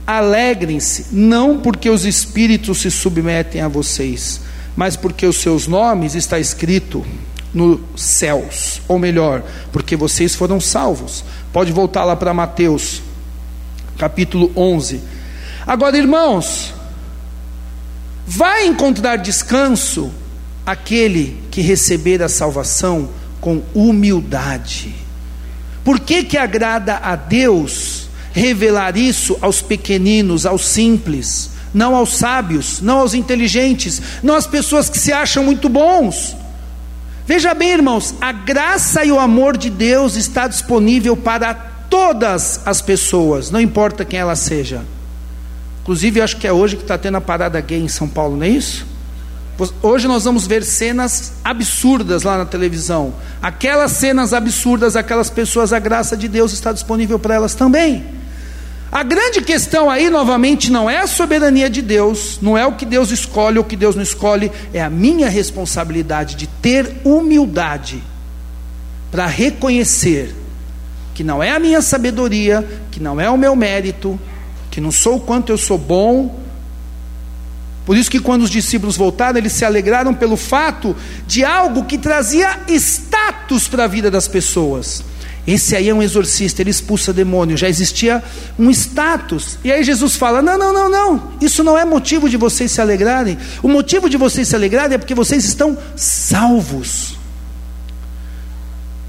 Alegrem-se, 0.08 1.08
não 1.12 1.60
porque 1.60 1.90
os 1.90 2.06
espíritos 2.06 2.78
se 2.78 2.90
submetem 2.90 3.60
a 3.60 3.68
vocês, 3.68 4.40
mas 4.74 4.96
porque 4.96 5.26
os 5.26 5.36
seus 5.36 5.68
nomes 5.68 6.16
está 6.16 6.40
escrito 6.40 7.06
nos 7.54 7.82
céus, 7.98 8.82
ou 8.88 8.98
melhor, 8.98 9.44
porque 9.70 9.98
vocês 9.98 10.34
foram 10.34 10.62
salvos. 10.62 11.26
Pode 11.52 11.74
voltar 11.74 12.06
lá 12.06 12.16
para 12.16 12.34
Mateus, 12.34 13.02
capítulo 13.98 14.50
11. 14.56 15.02
Agora, 15.66 15.98
irmãos, 15.98 16.74
vai 18.28 18.68
encontrar 18.68 19.16
descanso 19.16 20.12
aquele 20.66 21.42
que 21.50 21.62
receber 21.62 22.22
a 22.22 22.28
salvação 22.28 23.10
com 23.40 23.64
humildade. 23.74 24.94
Por 25.82 26.02
que 26.02 26.26
que 26.26 26.38
agrada 26.38 26.98
a 26.98 27.16
Deus 27.16 28.10
revelar 28.34 28.98
isso 28.98 29.38
aos 29.42 29.62
pequeninos, 29.62 30.46
aos 30.46 30.66
simples, 30.66 31.52
não 31.74 31.96
aos 31.96 32.18
sábios, 32.18 32.82
não 32.82 33.00
aos 33.00 33.14
inteligentes, 33.14 34.02
não 34.22 34.36
às 34.36 34.46
pessoas 34.46 34.90
que 34.90 35.00
se 35.00 35.14
acham 35.14 35.44
muito 35.44 35.70
bons. 35.70 36.36
Veja 37.26 37.54
bem, 37.54 37.72
irmãos, 37.72 38.14
a 38.20 38.34
graça 38.34 39.06
e 39.06 39.12
o 39.12 39.20
amor 39.20 39.58
de 39.58 39.70
Deus 39.70 40.16
está 40.16 40.48
disponível 40.48 41.16
para 41.16 41.54
todas 41.54 42.62
as 42.66 42.82
pessoas, 42.82 43.50
não 43.50 43.62
importa 43.62 44.04
quem 44.04 44.20
ela 44.20 44.36
seja. 44.36 44.82
Inclusive, 45.88 46.20
acho 46.20 46.36
que 46.36 46.46
é 46.46 46.52
hoje 46.52 46.76
que 46.76 46.82
está 46.82 46.98
tendo 46.98 47.16
a 47.16 47.22
parada 47.22 47.62
gay 47.62 47.80
em 47.80 47.88
São 47.88 48.10
Paulo, 48.10 48.36
não 48.36 48.44
é 48.44 48.50
isso? 48.50 48.86
Hoje 49.82 50.06
nós 50.06 50.26
vamos 50.26 50.46
ver 50.46 50.66
cenas 50.66 51.36
absurdas 51.42 52.24
lá 52.24 52.38
na 52.38 52.46
televisão. 52.46 53.14
Aquelas 53.42 53.94
cenas 53.94 54.34
absurdas, 54.34 54.98
aquelas 54.98 55.30
pessoas, 55.30 55.72
a 55.72 55.80
graça 55.80 56.18
de 56.18 56.28
Deus 56.28 56.52
está 56.52 56.74
disponível 56.74 57.18
para 57.18 57.36
elas 57.36 57.56
também. 57.56 58.04
A 58.92 59.02
grande 59.02 59.40
questão 59.40 59.90
aí, 59.90 60.10
novamente, 60.10 60.70
não 60.70 60.90
é 60.90 60.98
a 60.98 61.08
soberania 61.08 61.70
de 61.70 61.82
Deus, 61.82 62.38
não 62.42 62.58
é 62.58 62.66
o 62.66 62.74
que 62.74 62.86
Deus 62.86 63.10
escolhe 63.10 63.58
ou 63.58 63.64
o 63.64 63.68
que 63.68 63.78
Deus 63.78 63.96
não 63.96 64.04
escolhe, 64.04 64.52
é 64.74 64.84
a 64.84 64.90
minha 64.90 65.30
responsabilidade 65.30 66.36
de 66.36 66.48
ter 66.48 66.98
humildade 67.06 68.04
para 69.10 69.26
reconhecer 69.26 70.36
que 71.14 71.24
não 71.24 71.42
é 71.42 71.52
a 71.52 71.60
minha 71.60 71.82
sabedoria, 71.82 72.68
que 72.92 73.00
não 73.00 73.22
é 73.22 73.30
o 73.30 73.38
meu 73.38 73.56
mérito, 73.56 74.20
que 74.78 74.82
não 74.82 74.92
sou 74.92 75.16
o 75.16 75.20
quanto 75.20 75.52
eu 75.52 75.58
sou 75.58 75.76
bom. 75.76 76.40
Por 77.84 77.98
isso 77.98 78.12
que 78.12 78.20
quando 78.20 78.44
os 78.44 78.50
discípulos 78.52 78.96
voltaram, 78.96 79.40
eles 79.40 79.54
se 79.54 79.66
alegraram 79.66 80.14
pelo 80.14 80.38
fato 80.38 80.96
de 81.26 81.44
algo 81.44 81.86
que 81.86 81.98
trazia 81.98 82.60
status 82.68 83.68
para 83.68 83.86
a 83.86 83.88
vida 83.88 84.12
das 84.12 84.28
pessoas. 84.28 85.04
Esse 85.48 85.76
aí 85.76 85.90
é 85.90 85.94
um 85.96 86.04
exorcista, 86.04 86.62
ele 86.62 86.70
expulsa 86.70 87.12
demônio, 87.12 87.58
já 87.58 87.68
existia 87.68 88.24
um 88.60 88.70
status. 88.70 89.58
E 89.64 89.72
aí 89.72 89.84
Jesus 89.84 90.16
fala: 90.16 90.44
Não, 90.44 90.60
não, 90.60 90.72
não, 90.72 90.88
não, 90.88 91.32
isso 91.42 91.64
não 91.64 91.76
é 91.76 91.84
motivo 91.84 92.30
de 92.30 92.38
vocês 92.38 92.72
se 92.72 92.80
alegrarem. 92.80 93.36
O 93.64 93.68
motivo 93.68 94.08
de 94.08 94.16
vocês 94.16 94.48
se 94.48 94.56
alegrarem 94.56 94.94
é 94.94 95.00
porque 95.00 95.16
vocês 95.16 95.44
estão 95.44 95.76
salvos. 95.96 97.17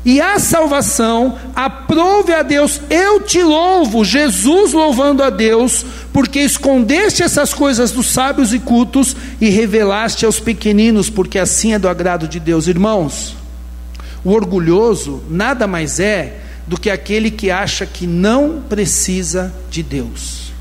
E 0.05 0.21
a 0.21 0.39
salvação, 0.39 1.39
aprove 1.55 2.33
a 2.33 2.43
Deus, 2.43 2.81
eu 2.89 3.21
te 3.21 3.43
louvo, 3.43 4.05
Jesus 4.05 4.73
louvando 4.73 5.23
a 5.23 5.29
Deus, 5.29 5.85
porque 6.13 6.39
escondeste 6.39 7.23
essas 7.23 7.53
coisas 7.53 7.91
dos 7.91 8.07
sábios 8.07 8.55
e 8.55 8.59
cultos 8.59 9.15
e 9.41 9.51
revelaste 9.51 10.25
aos 10.25 10.39
pequeninos, 10.39 11.11
porque 11.11 11.39
assim 11.39 11.75
é 11.75 11.79
do 11.79 11.89
agrado 11.89 12.29
de 12.29 12.39
Deus, 12.39 12.69
irmãos. 12.69 13.37
O 14.25 14.31
orgulhoso 14.31 15.23
nada 15.29 15.67
mais 15.67 15.99
é 16.01 16.41
do 16.67 16.79
que 16.79 16.91
aquele 16.91 17.31
que 17.31 17.51
acha 17.51 17.85
que 17.85 18.07
não 18.07 18.63
precisa 18.69 19.53
de 19.71 19.83
Deus. 19.83 20.53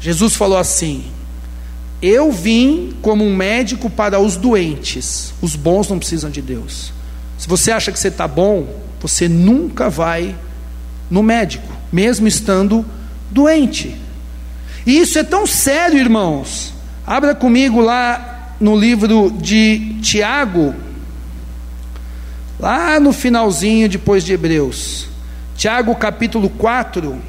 Jesus 0.00 0.34
falou 0.34 0.56
assim: 0.56 1.04
Eu 2.00 2.32
vim 2.32 2.94
como 3.02 3.24
um 3.24 3.34
médico 3.34 3.90
para 3.90 4.18
os 4.18 4.36
doentes, 4.36 5.34
os 5.42 5.54
bons 5.54 5.88
não 5.88 5.98
precisam 5.98 6.30
de 6.30 6.40
Deus. 6.40 6.92
Se 7.42 7.48
você 7.48 7.72
acha 7.72 7.90
que 7.90 7.98
você 7.98 8.06
está 8.06 8.28
bom, 8.28 8.68
você 9.00 9.28
nunca 9.28 9.90
vai 9.90 10.36
no 11.10 11.24
médico, 11.24 11.66
mesmo 11.92 12.28
estando 12.28 12.86
doente. 13.32 14.00
E 14.86 15.00
isso 15.00 15.18
é 15.18 15.24
tão 15.24 15.44
sério, 15.44 15.98
irmãos. 15.98 16.72
Abra 17.04 17.34
comigo 17.34 17.80
lá 17.80 18.54
no 18.60 18.78
livro 18.78 19.28
de 19.40 19.96
Tiago, 20.00 20.72
lá 22.60 23.00
no 23.00 23.12
finalzinho 23.12 23.88
depois 23.88 24.22
de 24.22 24.34
Hebreus. 24.34 25.08
Tiago 25.56 25.96
capítulo 25.96 26.48
4. 26.48 27.20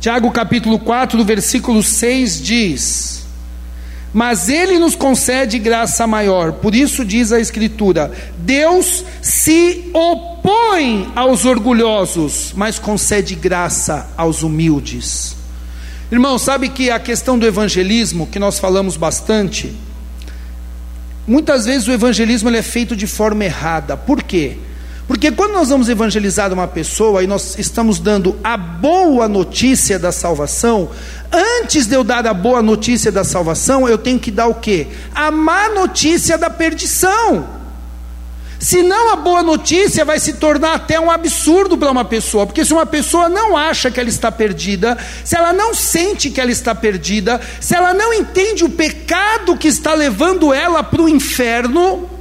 Tiago 0.00 0.28
capítulo 0.32 0.80
4, 0.80 1.24
versículo 1.24 1.84
6 1.84 2.42
diz: 2.42 3.27
Mas 4.12 4.48
ele 4.48 4.78
nos 4.78 4.94
concede 4.94 5.58
graça 5.58 6.06
maior. 6.06 6.52
Por 6.52 6.74
isso 6.74 7.04
diz 7.04 7.32
a 7.32 7.40
escritura: 7.40 8.10
Deus 8.38 9.04
se 9.20 9.90
opõe 9.92 11.12
aos 11.14 11.44
orgulhosos, 11.44 12.52
mas 12.56 12.78
concede 12.78 13.34
graça 13.34 14.08
aos 14.16 14.42
humildes. 14.42 15.36
Irmão, 16.10 16.38
sabe 16.38 16.70
que 16.70 16.90
a 16.90 16.98
questão 16.98 17.38
do 17.38 17.46
evangelismo, 17.46 18.26
que 18.26 18.38
nós 18.38 18.58
falamos 18.58 18.96
bastante, 18.96 19.76
Muitas 21.28 21.66
vezes 21.66 21.86
o 21.86 21.92
evangelismo 21.92 22.48
é 22.48 22.62
feito 22.62 22.96
de 22.96 23.06
forma 23.06 23.44
errada. 23.44 23.98
Por 23.98 24.22
quê? 24.22 24.56
Porque 25.08 25.32
quando 25.32 25.52
nós 25.54 25.70
vamos 25.70 25.88
evangelizar 25.88 26.52
uma 26.52 26.68
pessoa 26.68 27.24
e 27.24 27.26
nós 27.26 27.58
estamos 27.58 27.98
dando 27.98 28.38
a 28.44 28.58
boa 28.58 29.26
notícia 29.26 29.98
da 29.98 30.12
salvação, 30.12 30.90
antes 31.32 31.86
de 31.86 31.94
eu 31.94 32.04
dar 32.04 32.26
a 32.26 32.34
boa 32.34 32.60
notícia 32.60 33.10
da 33.10 33.24
salvação, 33.24 33.88
eu 33.88 33.96
tenho 33.96 34.18
que 34.18 34.30
dar 34.30 34.48
o 34.48 34.54
quê? 34.56 34.86
A 35.14 35.30
má 35.30 35.70
notícia 35.70 36.36
da 36.36 36.50
perdição. 36.50 37.48
Senão 38.60 39.10
a 39.10 39.16
boa 39.16 39.42
notícia 39.42 40.04
vai 40.04 40.18
se 40.18 40.34
tornar 40.34 40.74
até 40.74 41.00
um 41.00 41.10
absurdo 41.10 41.78
para 41.78 41.90
uma 41.90 42.04
pessoa, 42.04 42.44
porque 42.44 42.64
se 42.64 42.74
uma 42.74 42.84
pessoa 42.84 43.30
não 43.30 43.56
acha 43.56 43.90
que 43.90 43.98
ela 43.98 44.08
está 44.10 44.30
perdida, 44.30 44.98
se 45.24 45.34
ela 45.34 45.54
não 45.54 45.72
sente 45.72 46.28
que 46.28 46.40
ela 46.40 46.50
está 46.50 46.74
perdida, 46.74 47.40
se 47.60 47.74
ela 47.74 47.94
não 47.94 48.12
entende 48.12 48.62
o 48.62 48.68
pecado 48.68 49.56
que 49.56 49.68
está 49.68 49.94
levando 49.94 50.52
ela 50.52 50.82
para 50.82 51.00
o 51.00 51.08
inferno, 51.08 52.17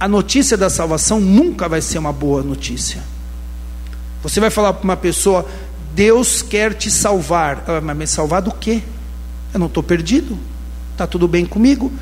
a 0.00 0.06
notícia 0.06 0.56
da 0.56 0.70
salvação 0.70 1.20
nunca 1.20 1.68
vai 1.68 1.80
ser 1.80 1.98
uma 1.98 2.12
boa 2.12 2.42
notícia. 2.42 3.02
Você 4.22 4.40
vai 4.40 4.50
falar 4.50 4.72
para 4.72 4.84
uma 4.84 4.96
pessoa: 4.96 5.46
Deus 5.94 6.42
quer 6.42 6.74
te 6.74 6.90
salvar, 6.90 7.64
mas 7.82 7.96
me 7.96 8.06
salvar 8.06 8.42
do 8.42 8.52
quê? 8.52 8.82
Eu 9.52 9.60
não 9.60 9.66
estou 9.66 9.82
perdido 9.82 10.38
está 10.98 11.06
tudo 11.06 11.28
bem 11.28 11.46
comigo? 11.46 11.92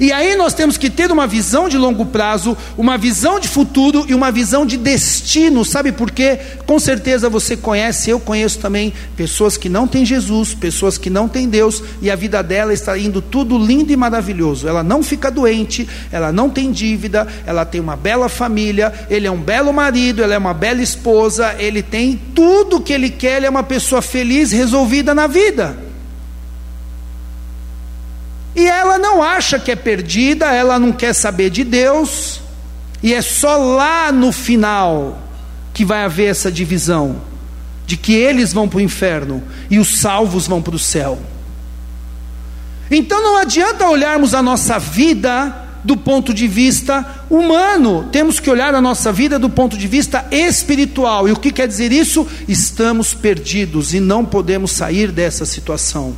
E 0.00 0.10
aí 0.10 0.34
nós 0.34 0.54
temos 0.54 0.78
que 0.78 0.88
ter 0.88 1.12
uma 1.12 1.26
visão 1.26 1.68
de 1.68 1.76
longo 1.76 2.06
prazo, 2.06 2.56
uma 2.76 2.96
visão 2.96 3.38
de 3.38 3.46
futuro 3.46 4.06
e 4.08 4.14
uma 4.14 4.32
visão 4.32 4.64
de 4.64 4.78
destino, 4.78 5.62
sabe 5.62 5.92
por 5.92 6.10
quê? 6.10 6.38
Com 6.64 6.78
certeza 6.78 7.28
você 7.28 7.54
conhece, 7.54 8.08
eu 8.08 8.18
conheço 8.18 8.58
também 8.58 8.94
pessoas 9.14 9.58
que 9.58 9.68
não 9.68 9.86
têm 9.86 10.06
Jesus, 10.06 10.54
pessoas 10.54 10.96
que 10.96 11.10
não 11.10 11.28
têm 11.28 11.48
Deus 11.48 11.82
e 12.00 12.10
a 12.10 12.16
vida 12.16 12.42
dela 12.42 12.72
está 12.72 12.98
indo 12.98 13.20
tudo 13.20 13.58
lindo 13.58 13.92
e 13.92 13.96
maravilhoso. 13.96 14.66
Ela 14.66 14.82
não 14.82 15.02
fica 15.02 15.30
doente, 15.30 15.86
ela 16.10 16.32
não 16.32 16.48
tem 16.48 16.72
dívida, 16.72 17.26
ela 17.44 17.66
tem 17.66 17.80
uma 17.80 17.96
bela 17.96 18.28
família, 18.28 18.92
ele 19.10 19.26
é 19.26 19.30
um 19.30 19.40
belo 19.40 19.72
marido, 19.72 20.22
ela 20.22 20.34
é 20.34 20.38
uma 20.38 20.54
bela 20.54 20.80
esposa, 20.80 21.54
ele 21.58 21.82
tem 21.82 22.18
tudo 22.34 22.80
que 22.80 22.92
ele 22.92 23.10
quer, 23.10 23.36
ele 23.36 23.46
é 23.46 23.50
uma 23.50 23.62
pessoa 23.62 24.00
feliz, 24.00 24.50
resolvida 24.50 25.14
na 25.14 25.26
vida. 25.26 25.85
E 28.56 28.66
ela 28.66 28.96
não 28.96 29.22
acha 29.22 29.58
que 29.58 29.70
é 29.70 29.76
perdida, 29.76 30.46
ela 30.46 30.78
não 30.78 30.90
quer 30.90 31.12
saber 31.12 31.50
de 31.50 31.62
Deus, 31.62 32.40
e 33.02 33.12
é 33.12 33.20
só 33.20 33.58
lá 33.58 34.10
no 34.10 34.32
final 34.32 35.18
que 35.74 35.84
vai 35.84 36.04
haver 36.04 36.30
essa 36.30 36.50
divisão 36.50 37.20
de 37.86 37.98
que 37.98 38.14
eles 38.14 38.54
vão 38.54 38.66
para 38.66 38.78
o 38.78 38.80
inferno 38.80 39.42
e 39.70 39.78
os 39.78 39.98
salvos 39.98 40.46
vão 40.46 40.62
para 40.62 40.74
o 40.74 40.78
céu. 40.78 41.18
Então 42.90 43.22
não 43.22 43.36
adianta 43.36 43.86
olharmos 43.86 44.32
a 44.32 44.42
nossa 44.42 44.78
vida 44.78 45.54
do 45.84 45.96
ponto 45.96 46.34
de 46.34 46.48
vista 46.48 47.24
humano, 47.30 48.08
temos 48.10 48.40
que 48.40 48.50
olhar 48.50 48.74
a 48.74 48.80
nossa 48.80 49.12
vida 49.12 49.38
do 49.38 49.48
ponto 49.48 49.76
de 49.76 49.86
vista 49.86 50.26
espiritual. 50.32 51.28
E 51.28 51.32
o 51.32 51.36
que 51.36 51.52
quer 51.52 51.68
dizer 51.68 51.92
isso? 51.92 52.26
Estamos 52.48 53.14
perdidos 53.14 53.94
e 53.94 54.00
não 54.00 54.24
podemos 54.24 54.72
sair 54.72 55.12
dessa 55.12 55.46
situação. 55.46 56.16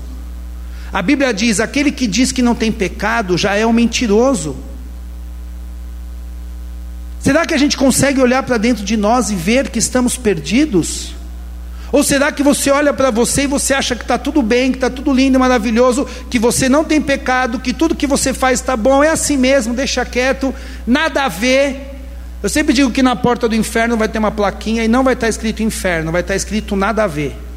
A 0.92 1.02
Bíblia 1.02 1.32
diz: 1.32 1.60
aquele 1.60 1.92
que 1.92 2.06
diz 2.06 2.32
que 2.32 2.42
não 2.42 2.54
tem 2.54 2.72
pecado 2.72 3.36
já 3.36 3.54
é 3.54 3.66
um 3.66 3.72
mentiroso. 3.72 4.56
Será 7.20 7.44
que 7.44 7.52
a 7.52 7.58
gente 7.58 7.76
consegue 7.76 8.20
olhar 8.20 8.42
para 8.42 8.56
dentro 8.56 8.84
de 8.84 8.96
nós 8.96 9.30
e 9.30 9.34
ver 9.34 9.68
que 9.68 9.78
estamos 9.78 10.16
perdidos? 10.16 11.14
Ou 11.90 12.02
será 12.02 12.30
que 12.30 12.42
você 12.42 12.70
olha 12.70 12.92
para 12.92 13.10
você 13.10 13.42
e 13.42 13.46
você 13.46 13.72
acha 13.72 13.96
que 13.96 14.02
está 14.02 14.18
tudo 14.18 14.42
bem, 14.42 14.70
que 14.70 14.76
está 14.76 14.90
tudo 14.90 15.12
lindo 15.12 15.36
e 15.36 15.38
maravilhoso, 15.38 16.06
que 16.30 16.38
você 16.38 16.68
não 16.68 16.84
tem 16.84 17.00
pecado, 17.00 17.58
que 17.58 17.72
tudo 17.72 17.94
que 17.94 18.06
você 18.06 18.34
faz 18.34 18.60
está 18.60 18.76
bom, 18.76 19.02
é 19.02 19.08
assim 19.08 19.36
mesmo, 19.38 19.72
deixa 19.72 20.04
quieto, 20.04 20.54
nada 20.86 21.24
a 21.24 21.28
ver. 21.28 21.96
Eu 22.42 22.48
sempre 22.48 22.74
digo 22.74 22.90
que 22.90 23.02
na 23.02 23.16
porta 23.16 23.48
do 23.48 23.54
inferno 23.54 23.96
vai 23.96 24.08
ter 24.08 24.18
uma 24.18 24.30
plaquinha 24.30 24.84
e 24.84 24.88
não 24.88 25.02
vai 25.02 25.14
estar 25.14 25.28
escrito 25.28 25.62
inferno, 25.62 26.12
vai 26.12 26.20
estar 26.20 26.36
escrito 26.36 26.76
nada 26.76 27.04
a 27.04 27.06
ver. 27.06 27.47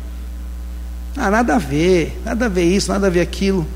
Ah, 1.16 1.30
nada 1.30 1.56
a 1.56 1.58
ver, 1.58 2.20
nada 2.24 2.46
a 2.46 2.50
ver 2.50 2.64
isso, 2.64 2.92
nada 2.92 3.08
a 3.08 3.10
ver 3.10 3.22
aquilo. 3.22 3.68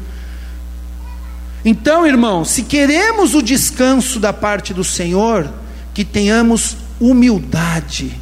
Então, 1.64 2.06
irmão, 2.06 2.46
se 2.46 2.62
queremos 2.64 3.34
o 3.34 3.42
descanso 3.42 4.20
da 4.20 4.32
parte 4.32 4.74
do 4.74 4.84
Senhor, 4.84 5.52
que 5.94 6.06
tenhamos 6.06 6.78
humildade 7.00 8.20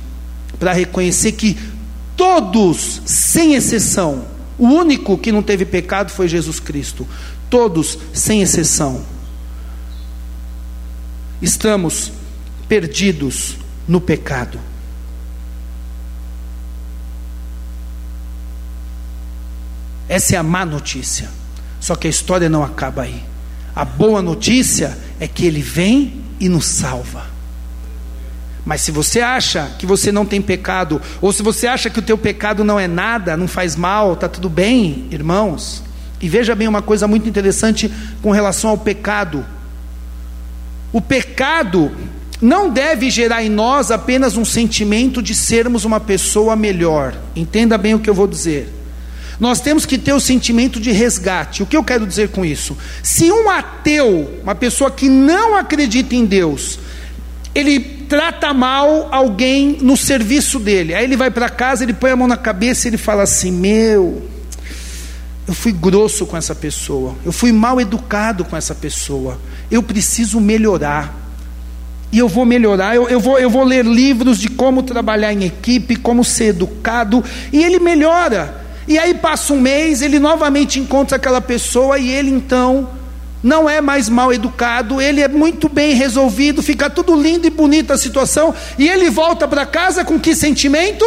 para 0.59 0.73
reconhecer 0.73 1.33
que 1.33 1.57
todos, 2.15 3.01
sem 3.05 3.53
exceção, 3.53 4.25
o 4.57 4.67
único 4.67 5.17
que 5.17 5.31
não 5.31 5.43
teve 5.43 5.65
pecado 5.65 6.11
foi 6.11 6.27
Jesus 6.27 6.59
Cristo. 6.59 7.07
Todos, 7.49 7.97
sem 8.13 8.41
exceção, 8.41 9.03
estamos 11.41 12.11
perdidos 12.67 13.57
no 13.87 13.99
pecado. 13.99 14.59
Essa 20.13 20.35
é 20.35 20.37
a 20.37 20.43
má 20.43 20.63
notícia. 20.63 21.27
Só 21.79 21.95
que 21.95 22.05
a 22.05 22.09
história 22.09 22.47
não 22.47 22.63
acaba 22.63 23.01
aí. 23.01 23.19
A 23.75 23.83
boa 23.83 24.21
notícia 24.21 24.95
é 25.19 25.27
que 25.27 25.43
ele 25.43 25.63
vem 25.63 26.21
e 26.39 26.47
nos 26.47 26.65
salva. 26.65 27.25
Mas 28.63 28.81
se 28.81 28.91
você 28.91 29.21
acha 29.21 29.71
que 29.79 29.87
você 29.87 30.11
não 30.11 30.23
tem 30.23 30.39
pecado, 30.39 31.01
ou 31.19 31.33
se 31.33 31.41
você 31.41 31.65
acha 31.65 31.89
que 31.89 31.97
o 31.97 32.01
teu 32.03 32.15
pecado 32.15 32.63
não 32.63 32.79
é 32.79 32.87
nada, 32.87 33.35
não 33.35 33.47
faz 33.47 33.75
mal, 33.75 34.13
está 34.13 34.29
tudo 34.29 34.51
bem, 34.51 35.07
irmãos. 35.09 35.81
E 36.21 36.29
veja 36.29 36.53
bem 36.53 36.67
uma 36.67 36.83
coisa 36.83 37.07
muito 37.07 37.27
interessante 37.27 37.91
com 38.21 38.29
relação 38.29 38.69
ao 38.69 38.77
pecado. 38.77 39.43
O 40.91 41.01
pecado 41.01 41.91
não 42.39 42.69
deve 42.69 43.09
gerar 43.09 43.43
em 43.43 43.49
nós 43.49 43.89
apenas 43.89 44.37
um 44.37 44.45
sentimento 44.45 45.23
de 45.23 45.33
sermos 45.33 45.85
uma 45.85 45.99
pessoa 45.99 46.55
melhor. 46.55 47.15
Entenda 47.35 47.79
bem 47.79 47.95
o 47.95 47.99
que 47.99 48.11
eu 48.11 48.13
vou 48.13 48.27
dizer. 48.27 48.82
Nós 49.39 49.59
temos 49.59 49.85
que 49.85 49.97
ter 49.97 50.13
o 50.13 50.19
sentimento 50.19 50.79
de 50.79 50.91
resgate. 50.91 51.63
O 51.63 51.65
que 51.65 51.75
eu 51.75 51.83
quero 51.83 52.05
dizer 52.05 52.29
com 52.29 52.45
isso? 52.45 52.77
Se 53.01 53.31
um 53.31 53.49
ateu, 53.49 54.39
uma 54.43 54.55
pessoa 54.55 54.91
que 54.91 55.09
não 55.09 55.55
acredita 55.55 56.15
em 56.15 56.25
Deus, 56.25 56.79
ele 57.55 57.79
trata 57.79 58.53
mal 58.53 59.09
alguém 59.11 59.77
no 59.81 59.95
serviço 59.97 60.59
dele, 60.59 60.93
aí 60.93 61.03
ele 61.03 61.17
vai 61.17 61.31
para 61.31 61.49
casa, 61.49 61.83
ele 61.83 61.93
põe 61.93 62.11
a 62.11 62.15
mão 62.15 62.27
na 62.27 62.37
cabeça 62.37 62.87
e 62.87 62.89
ele 62.89 62.97
fala 62.97 63.23
assim: 63.23 63.51
Meu, 63.51 64.27
eu 65.47 65.53
fui 65.53 65.71
grosso 65.71 66.25
com 66.25 66.37
essa 66.37 66.55
pessoa, 66.55 67.15
eu 67.25 67.31
fui 67.31 67.51
mal 67.51 67.79
educado 67.79 68.45
com 68.45 68.55
essa 68.55 68.73
pessoa, 68.73 69.39
eu 69.69 69.81
preciso 69.83 70.39
melhorar. 70.39 71.21
E 72.11 72.19
eu 72.19 72.29
vou 72.29 72.45
melhorar, 72.45 72.95
eu, 72.95 73.09
eu, 73.09 73.19
vou, 73.19 73.39
eu 73.39 73.49
vou 73.49 73.63
ler 73.63 73.83
livros 73.83 74.37
de 74.37 74.47
como 74.47 74.83
trabalhar 74.83 75.33
em 75.33 75.45
equipe, 75.45 75.95
como 75.95 76.23
ser 76.23 76.49
educado, 76.49 77.23
e 77.51 77.63
ele 77.63 77.79
melhora. 77.79 78.62
E 78.87 78.97
aí 78.97 79.13
passa 79.13 79.53
um 79.53 79.59
mês, 79.59 80.01
ele 80.01 80.19
novamente 80.19 80.79
encontra 80.79 81.17
aquela 81.17 81.41
pessoa 81.41 81.97
e 81.97 82.09
ele 82.09 82.29
então 82.29 82.89
não 83.43 83.69
é 83.69 83.81
mais 83.81 84.07
mal 84.07 84.33
educado, 84.33 85.01
ele 85.01 85.21
é 85.21 85.27
muito 85.27 85.67
bem 85.67 85.93
resolvido, 85.93 86.63
fica 86.63 86.89
tudo 86.89 87.13
lindo 87.21 87.45
e 87.45 87.49
bonito 87.49 87.91
a 87.91 87.97
situação, 87.97 88.55
e 88.79 88.87
ele 88.87 89.09
volta 89.09 89.45
para 89.45 89.65
casa 89.65 90.05
com 90.05 90.17
que 90.17 90.33
sentimento? 90.33 91.05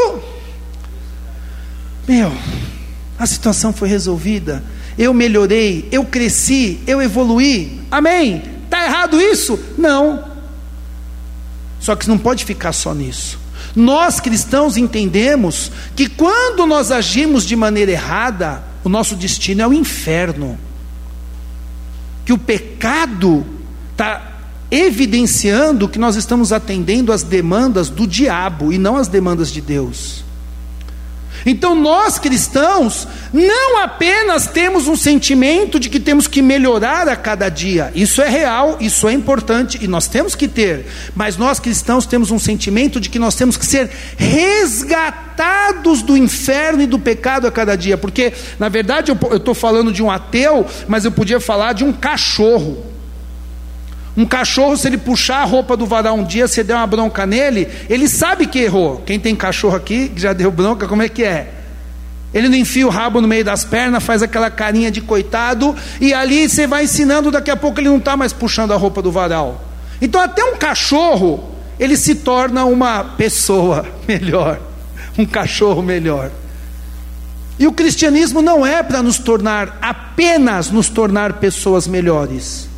Meu, 2.06 2.30
a 3.18 3.24
situação 3.24 3.72
foi 3.72 3.88
resolvida, 3.88 4.62
eu 4.98 5.14
melhorei, 5.14 5.88
eu 5.90 6.04
cresci, 6.04 6.78
eu 6.86 7.00
evoluí, 7.00 7.80
amém? 7.90 8.42
Está 8.64 8.84
errado 8.84 9.18
isso? 9.18 9.58
Não. 9.78 10.24
Só 11.80 11.96
que 11.96 12.08
não 12.08 12.18
pode 12.18 12.44
ficar 12.44 12.72
só 12.72 12.94
nisso. 12.94 13.38
Nós 13.76 14.18
cristãos 14.18 14.78
entendemos 14.78 15.70
que 15.94 16.08
quando 16.08 16.64
nós 16.64 16.90
agimos 16.90 17.44
de 17.44 17.54
maneira 17.54 17.92
errada, 17.92 18.64
o 18.82 18.88
nosso 18.88 19.14
destino 19.14 19.60
é 19.60 19.68
o 19.68 19.72
inferno. 19.74 20.58
Que 22.24 22.32
o 22.32 22.38
pecado 22.38 23.44
está 23.92 24.32
evidenciando 24.70 25.88
que 25.88 25.98
nós 25.98 26.16
estamos 26.16 26.52
atendendo 26.52 27.12
às 27.12 27.22
demandas 27.22 27.90
do 27.90 28.06
diabo 28.06 28.72
e 28.72 28.78
não 28.78 28.96
às 28.96 29.08
demandas 29.08 29.52
de 29.52 29.60
Deus. 29.60 30.25
Então 31.46 31.76
nós 31.76 32.18
cristãos 32.18 33.06
não 33.32 33.78
apenas 33.78 34.48
temos 34.48 34.88
um 34.88 34.96
sentimento 34.96 35.78
de 35.78 35.88
que 35.88 36.00
temos 36.00 36.26
que 36.26 36.42
melhorar 36.42 37.08
a 37.08 37.14
cada 37.14 37.48
dia, 37.48 37.92
isso 37.94 38.20
é 38.20 38.28
real, 38.28 38.76
isso 38.80 39.08
é 39.08 39.12
importante 39.12 39.78
e 39.80 39.86
nós 39.86 40.08
temos 40.08 40.34
que 40.34 40.48
ter, 40.48 40.86
mas 41.14 41.36
nós 41.36 41.60
cristãos 41.60 42.04
temos 42.04 42.32
um 42.32 42.38
sentimento 42.38 43.00
de 43.00 43.08
que 43.08 43.18
nós 43.18 43.36
temos 43.36 43.56
que 43.56 43.64
ser 43.64 43.88
resgatados 44.16 46.02
do 46.02 46.16
inferno 46.16 46.82
e 46.82 46.86
do 46.86 46.98
pecado 46.98 47.46
a 47.46 47.52
cada 47.52 47.76
dia, 47.76 47.96
porque 47.96 48.32
na 48.58 48.68
verdade 48.68 49.12
eu 49.12 49.36
estou 49.36 49.54
falando 49.54 49.92
de 49.92 50.02
um 50.02 50.10
ateu, 50.10 50.66
mas 50.88 51.04
eu 51.04 51.12
podia 51.12 51.38
falar 51.38 51.74
de 51.74 51.84
um 51.84 51.92
cachorro. 51.92 52.95
Um 54.16 54.24
cachorro, 54.24 54.76
se 54.76 54.88
ele 54.88 54.96
puxar 54.96 55.42
a 55.42 55.44
roupa 55.44 55.76
do 55.76 55.84
varal 55.84 56.16
um 56.16 56.24
dia, 56.24 56.48
você 56.48 56.64
der 56.64 56.74
uma 56.74 56.86
bronca 56.86 57.26
nele, 57.26 57.68
ele 57.88 58.08
sabe 58.08 58.46
que 58.46 58.60
errou. 58.60 59.02
Quem 59.04 59.20
tem 59.20 59.36
cachorro 59.36 59.76
aqui, 59.76 60.08
que 60.08 60.20
já 60.20 60.32
deu 60.32 60.50
bronca, 60.50 60.88
como 60.88 61.02
é 61.02 61.08
que 61.08 61.22
é? 61.22 61.52
Ele 62.32 62.48
não 62.48 62.56
enfia 62.56 62.86
o 62.86 62.90
rabo 62.90 63.20
no 63.20 63.28
meio 63.28 63.44
das 63.44 63.64
pernas, 63.64 64.02
faz 64.02 64.22
aquela 64.22 64.50
carinha 64.50 64.90
de 64.90 65.00
coitado, 65.00 65.76
e 66.00 66.14
ali 66.14 66.48
você 66.48 66.66
vai 66.66 66.84
ensinando, 66.84 67.30
daqui 67.30 67.50
a 67.50 67.56
pouco 67.56 67.78
ele 67.78 67.88
não 67.88 67.98
está 67.98 68.16
mais 68.16 68.32
puxando 68.32 68.72
a 68.72 68.76
roupa 68.76 69.02
do 69.02 69.12
varal. 69.12 69.62
Então, 70.00 70.20
até 70.20 70.44
um 70.44 70.56
cachorro, 70.56 71.44
ele 71.78 71.96
se 71.96 72.14
torna 72.16 72.64
uma 72.64 73.04
pessoa 73.04 73.86
melhor, 74.08 74.60
um 75.18 75.26
cachorro 75.26 75.82
melhor. 75.82 76.30
E 77.58 77.66
o 77.66 77.72
cristianismo 77.72 78.42
não 78.42 78.66
é 78.66 78.82
para 78.82 79.02
nos 79.02 79.18
tornar, 79.18 79.78
apenas 79.80 80.70
nos 80.70 80.88
tornar 80.88 81.34
pessoas 81.34 81.86
melhores. 81.86 82.68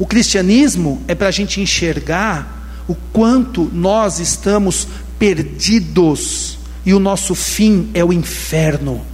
O 0.00 0.06
cristianismo 0.06 1.02
é 1.06 1.14
para 1.14 1.28
a 1.28 1.30
gente 1.30 1.60
enxergar 1.60 2.82
o 2.88 2.94
quanto 3.12 3.70
nós 3.70 4.18
estamos 4.18 4.88
perdidos 5.18 6.58
e 6.86 6.94
o 6.94 6.98
nosso 6.98 7.34
fim 7.34 7.90
é 7.92 8.02
o 8.02 8.10
inferno. 8.10 9.04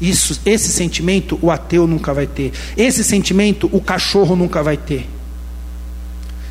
Isso, 0.00 0.40
esse 0.46 0.70
sentimento 0.70 1.38
o 1.42 1.50
ateu 1.50 1.86
nunca 1.86 2.14
vai 2.14 2.26
ter. 2.26 2.54
Esse 2.74 3.04
sentimento 3.04 3.68
o 3.70 3.82
cachorro 3.82 4.34
nunca 4.34 4.62
vai 4.62 4.78
ter. 4.78 5.06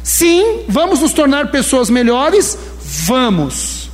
Sim, 0.03 0.60
vamos 0.69 0.99
nos 0.99 1.13
tornar 1.13 1.49
pessoas 1.49 1.89
melhores? 1.89 2.56
Vamos. 2.79 3.89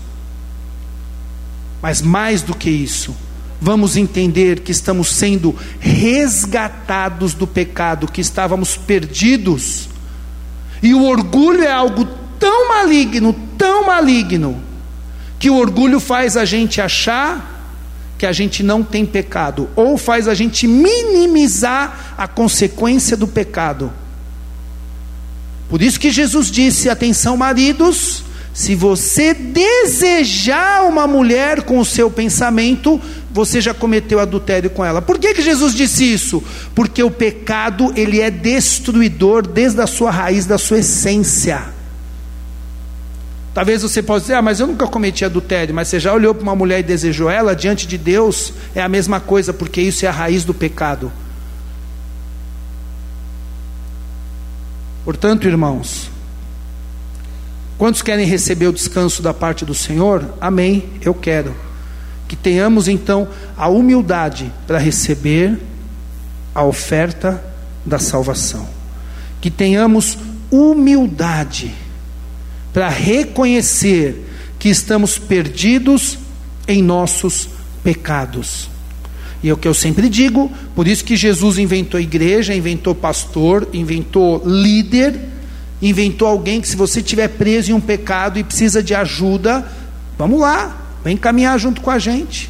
Mas 1.81 2.01
mais 2.01 2.41
do 2.41 2.53
que 2.53 2.69
isso, 2.69 3.15
vamos 3.59 3.97
entender 3.97 4.61
que 4.61 4.71
estamos 4.71 5.09
sendo 5.09 5.55
resgatados 5.79 7.33
do 7.33 7.45
pecado, 7.45 8.11
que 8.11 8.21
estávamos 8.21 8.77
perdidos. 8.77 9.89
E 10.81 10.93
o 10.93 11.03
orgulho 11.03 11.63
é 11.63 11.71
algo 11.71 12.05
tão 12.39 12.69
maligno, 12.69 13.35
tão 13.57 13.85
maligno, 13.85 14.61
que 15.37 15.49
o 15.49 15.57
orgulho 15.57 15.99
faz 15.99 16.37
a 16.37 16.45
gente 16.45 16.79
achar 16.79 17.57
que 18.17 18.25
a 18.25 18.31
gente 18.33 18.61
não 18.61 18.83
tem 18.83 19.05
pecado, 19.05 19.69
ou 19.75 19.97
faz 19.97 20.27
a 20.27 20.33
gente 20.33 20.67
minimizar 20.67 22.13
a 22.17 22.27
consequência 22.27 23.15
do 23.15 23.27
pecado. 23.27 23.91
Por 25.69 25.81
isso 25.81 25.99
que 25.99 26.11
Jesus 26.11 26.51
disse: 26.51 26.89
atenção, 26.89 27.37
maridos, 27.37 28.23
se 28.59 28.75
você 28.75 29.33
desejar 29.33 30.83
uma 30.85 31.07
mulher 31.07 31.61
com 31.61 31.79
o 31.79 31.85
seu 31.85 32.11
pensamento, 32.11 32.99
você 33.31 33.61
já 33.61 33.73
cometeu 33.73 34.19
adultério 34.19 34.69
com 34.69 34.83
ela. 34.83 35.01
Por 35.01 35.17
que, 35.17 35.33
que 35.33 35.41
Jesus 35.41 35.73
disse 35.73 36.03
isso? 36.03 36.43
Porque 36.75 37.01
o 37.01 37.09
pecado 37.09 37.93
ele 37.95 38.19
é 38.19 38.29
destruidor 38.29 39.47
desde 39.47 39.79
a 39.79 39.87
sua 39.87 40.11
raiz, 40.11 40.45
da 40.45 40.57
sua 40.57 40.79
essência. 40.79 41.67
Talvez 43.53 43.81
você 43.81 44.03
possa 44.03 44.23
dizer, 44.23 44.33
ah, 44.33 44.41
mas 44.41 44.59
eu 44.59 44.67
nunca 44.67 44.85
cometi 44.87 45.23
adultério, 45.23 45.73
mas 45.73 45.87
você 45.87 45.97
já 45.97 46.13
olhou 46.13 46.35
para 46.35 46.43
uma 46.43 46.53
mulher 46.53 46.81
e 46.81 46.83
desejou 46.83 47.29
ela, 47.29 47.55
diante 47.55 47.87
de 47.87 47.97
Deus 47.97 48.51
é 48.75 48.81
a 48.81 48.89
mesma 48.89 49.21
coisa, 49.21 49.53
porque 49.53 49.79
isso 49.79 50.05
é 50.05 50.09
a 50.09 50.11
raiz 50.11 50.43
do 50.43 50.53
pecado. 50.53 51.09
Portanto, 55.05 55.47
irmãos, 55.47 56.11
quantos 57.79 58.03
querem 58.03 58.27
receber 58.27 58.67
o 58.67 58.73
descanso 58.73 59.23
da 59.23 59.33
parte 59.33 59.65
do 59.65 59.73
Senhor? 59.73 60.35
Amém, 60.39 60.83
eu 61.01 61.13
quero. 61.15 61.55
Que 62.27 62.35
tenhamos 62.35 62.87
então 62.87 63.27
a 63.57 63.67
humildade 63.69 64.53
para 64.67 64.77
receber 64.77 65.57
a 66.53 66.63
oferta 66.63 67.43
da 67.83 67.97
salvação. 67.97 68.67
Que 69.41 69.49
tenhamos 69.49 70.17
humildade 70.51 71.73
para 72.73 72.89
reconhecer 72.89 74.27
que 74.59 74.69
estamos 74.69 75.17
perdidos 75.17 76.19
em 76.67 76.83
nossos 76.83 77.49
pecados. 77.83 78.69
E 79.41 79.47
é 79.49 79.53
o 79.53 79.57
que 79.57 79.67
eu 79.67 79.73
sempre 79.73 80.09
digo, 80.09 80.51
por 80.75 80.85
isso 80.85 81.03
que 81.03 81.15
Jesus 81.15 81.57
inventou 81.57 81.97
igreja, 81.99 82.53
inventou 82.53 82.93
pastor, 82.93 83.69
inventou 83.71 84.43
líder, 84.45 85.17
inventou 85.81 86.27
alguém 86.27 86.59
que 86.61 86.67
se 86.67 86.75
você 86.75 86.99
estiver 86.99 87.27
preso 87.29 87.71
em 87.71 87.73
um 87.73 87.79
pecado 87.79 88.37
e 88.37 88.43
precisa 88.43 88.83
de 88.83 88.93
ajuda, 88.93 89.65
vamos 90.17 90.39
lá, 90.39 90.77
vem 91.03 91.15
caminhar 91.15 91.57
junto 91.57 91.81
com 91.81 91.89
a 91.89 91.99
gente. 91.99 92.49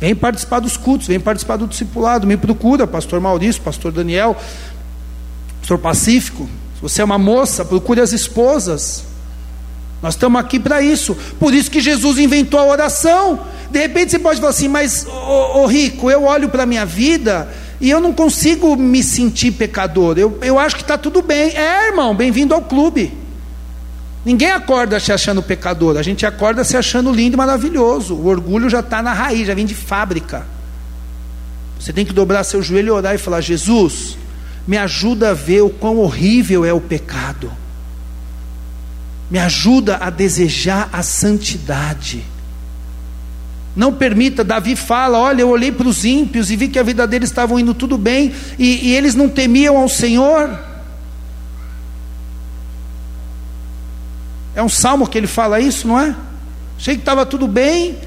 Vem 0.00 0.14
participar 0.14 0.60
dos 0.60 0.76
cultos, 0.76 1.06
vem 1.06 1.20
participar 1.20 1.56
do 1.56 1.66
discipulado, 1.66 2.26
me 2.26 2.36
procura, 2.36 2.86
pastor 2.86 3.20
Maurício, 3.20 3.62
pastor 3.62 3.92
Daniel, 3.92 4.36
pastor 5.60 5.78
Pacífico. 5.78 6.48
Se 6.76 6.82
você 6.82 7.02
é 7.02 7.04
uma 7.04 7.18
moça, 7.18 7.64
procure 7.64 8.00
as 8.00 8.12
esposas. 8.12 9.04
Nós 10.02 10.14
estamos 10.14 10.38
aqui 10.40 10.58
para 10.58 10.82
isso. 10.82 11.16
Por 11.38 11.54
isso 11.54 11.70
que 11.70 11.80
Jesus 11.80 12.18
inventou 12.18 12.60
a 12.60 12.64
oração. 12.64 13.40
De 13.70 13.78
repente 13.78 14.10
você 14.10 14.18
pode 14.18 14.40
falar 14.40 14.50
assim, 14.50 14.68
mas, 14.68 15.06
ô, 15.06 15.64
Rico, 15.66 16.10
eu 16.10 16.24
olho 16.24 16.48
para 16.48 16.64
a 16.64 16.66
minha 16.66 16.84
vida 16.84 17.48
e 17.84 17.90
eu 17.90 18.00
não 18.00 18.12
consigo 18.12 18.76
me 18.76 19.02
sentir 19.02 19.52
pecador. 19.52 20.18
Eu, 20.18 20.38
eu 20.42 20.58
acho 20.58 20.76
que 20.76 20.82
está 20.82 20.96
tudo 20.96 21.20
bem. 21.20 21.54
É, 21.54 21.88
irmão, 21.88 22.14
bem-vindo 22.14 22.54
ao 22.54 22.62
clube. 22.62 23.12
Ninguém 24.24 24.50
acorda 24.50 24.98
se 24.98 25.12
achando 25.12 25.42
pecador, 25.42 25.98
a 25.98 26.02
gente 26.02 26.24
acorda 26.24 26.64
se 26.64 26.76
achando 26.76 27.12
lindo 27.12 27.34
e 27.34 27.36
maravilhoso. 27.36 28.14
O 28.14 28.26
orgulho 28.26 28.70
já 28.70 28.80
está 28.80 29.02
na 29.02 29.12
raiz, 29.12 29.46
já 29.46 29.54
vem 29.54 29.66
de 29.66 29.74
fábrica. 29.74 30.46
Você 31.78 31.92
tem 31.92 32.06
que 32.06 32.12
dobrar 32.14 32.42
seu 32.44 32.62
joelho 32.62 32.88
e 32.88 32.90
orar 32.90 33.14
e 33.14 33.18
falar: 33.18 33.42
Jesus, 33.42 34.16
me 34.66 34.78
ajuda 34.78 35.30
a 35.30 35.34
ver 35.34 35.60
o 35.60 35.68
quão 35.68 35.98
horrível 35.98 36.64
é 36.64 36.72
o 36.72 36.80
pecado 36.80 37.52
me 39.30 39.38
ajuda 39.38 39.96
a 39.96 40.10
desejar 40.10 40.88
a 40.92 41.02
santidade. 41.02 42.24
Não 43.76 43.92
permita, 43.92 44.44
Davi 44.44 44.76
fala: 44.76 45.18
olha, 45.18 45.42
eu 45.42 45.48
olhei 45.48 45.72
para 45.72 45.88
os 45.88 46.04
ímpios 46.04 46.50
e 46.50 46.56
vi 46.56 46.68
que 46.68 46.78
a 46.78 46.82
vida 46.82 47.06
deles 47.06 47.30
estava 47.30 47.58
indo 47.60 47.74
tudo 47.74 47.98
bem, 47.98 48.32
e, 48.58 48.88
e 48.88 48.94
eles 48.94 49.14
não 49.14 49.28
temiam 49.28 49.76
ao 49.76 49.88
Senhor. 49.88 50.58
É 54.54 54.62
um 54.62 54.68
salmo 54.68 55.08
que 55.08 55.18
ele 55.18 55.26
fala 55.26 55.58
isso, 55.58 55.88
não 55.88 55.98
é? 55.98 56.14
Achei 56.78 56.94
que 56.94 57.00
estava 57.00 57.26
tudo 57.26 57.48
bem, 57.48 57.98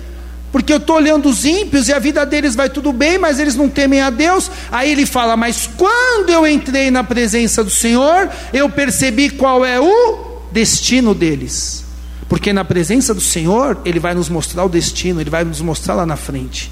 porque 0.51 0.71
eu 0.71 0.77
estou 0.77 0.95
olhando 0.95 1.27
os 1.27 1.43
ímpios 1.43 1.89
e 1.89 1.93
a 1.93 1.99
vida 1.99 2.25
deles 2.25 2.55
vai 2.55 2.69
tudo 2.69 2.93
bem, 2.93 3.17
mas 3.17 3.37
eles 3.37 3.55
não 3.55 3.67
temem 3.67 4.01
a 4.01 4.09
Deus. 4.09 4.49
Aí 4.71 4.89
ele 4.89 5.05
fala: 5.05 5.35
Mas 5.35 5.69
quando 5.75 6.29
eu 6.29 6.47
entrei 6.47 6.89
na 6.89 7.03
presença 7.03 7.61
do 7.61 7.69
Senhor, 7.69 8.29
eu 8.53 8.69
percebi 8.69 9.29
qual 9.29 9.65
é 9.65 9.79
o 9.79 10.43
destino 10.53 11.13
deles. 11.13 11.86
Porque 12.27 12.51
na 12.51 12.65
presença 12.65 13.13
do 13.13 13.21
Senhor, 13.21 13.79
Ele 13.85 13.99
vai 13.99 14.13
nos 14.13 14.29
mostrar 14.29 14.65
o 14.65 14.69
destino, 14.69 15.21
Ele 15.21 15.29
vai 15.29 15.43
nos 15.43 15.61
mostrar 15.61 15.95
lá 15.95 16.05
na 16.05 16.17
frente. 16.17 16.71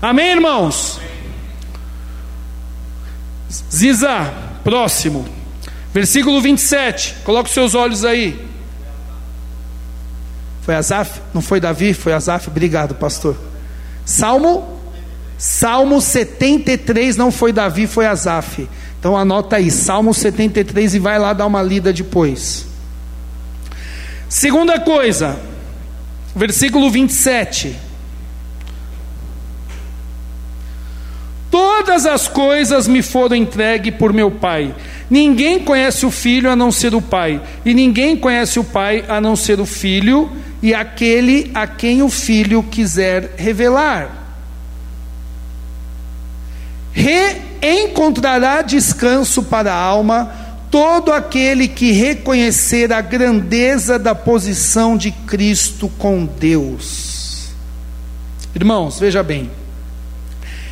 Amém, 0.00 0.32
irmãos? 0.32 0.98
Ziza, 3.70 4.32
próximo. 4.64 5.26
Versículo 5.92 6.40
27. 6.40 7.16
Coloque 7.24 7.48
os 7.48 7.54
seus 7.54 7.74
olhos 7.74 8.04
aí. 8.04 8.42
Foi 10.62 10.74
Asaf? 10.74 11.20
Não 11.34 11.42
foi 11.42 11.60
Davi? 11.60 11.92
Foi 11.92 12.12
Asaf? 12.12 12.48
Obrigado, 12.48 12.94
pastor. 12.94 13.36
Salmo? 14.04 14.80
Salmo 15.36 16.00
73 16.00 17.16
não 17.16 17.32
foi 17.32 17.52
Davi, 17.52 17.86
foi 17.86 18.06
Asaf. 18.06 18.68
Então 18.98 19.16
anota 19.16 19.56
aí, 19.56 19.70
Salmo 19.72 20.14
73 20.14 20.94
e 20.94 20.98
vai 21.00 21.18
lá 21.18 21.32
dar 21.32 21.46
uma 21.46 21.60
lida 21.60 21.92
depois. 21.92 22.71
Segunda 24.32 24.80
coisa, 24.80 25.38
versículo 26.34 26.90
27. 26.90 27.76
Todas 31.50 32.06
as 32.06 32.28
coisas 32.28 32.88
me 32.88 33.02
foram 33.02 33.36
entregues 33.36 33.94
por 33.94 34.10
meu 34.10 34.30
Pai. 34.30 34.74
Ninguém 35.10 35.58
conhece 35.58 36.06
o 36.06 36.10
Filho 36.10 36.50
a 36.50 36.56
não 36.56 36.72
ser 36.72 36.94
o 36.94 37.02
Pai, 37.02 37.42
e 37.62 37.74
ninguém 37.74 38.16
conhece 38.16 38.58
o 38.58 38.64
Pai 38.64 39.04
a 39.06 39.20
não 39.20 39.36
ser 39.36 39.60
o 39.60 39.66
Filho, 39.66 40.32
e 40.62 40.72
aquele 40.72 41.50
a 41.52 41.66
quem 41.66 42.02
o 42.02 42.08
Filho 42.08 42.62
quiser 42.62 43.34
revelar. 43.36 44.08
Re 46.90 47.36
encontrará 47.62 48.62
descanso 48.62 49.42
para 49.42 49.74
a 49.74 49.76
alma 49.76 50.41
todo 50.72 51.12
aquele 51.12 51.68
que 51.68 51.92
reconhecer 51.92 52.94
a 52.94 53.02
grandeza 53.02 53.98
da 53.98 54.14
posição 54.14 54.96
de 54.96 55.10
Cristo 55.12 55.86
com 55.98 56.24
Deus. 56.24 57.50
Irmãos, 58.54 58.98
veja 58.98 59.22
bem. 59.22 59.50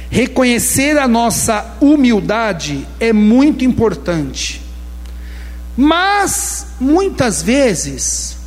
Reconhecer 0.09 0.97
a 0.97 1.07
nossa 1.07 1.77
humildade 1.83 2.89
é 2.99 3.13
muito 3.13 3.63
importante. 3.63 4.63
Mas, 5.77 6.69
muitas 6.81 7.43
vezes, 7.43 8.39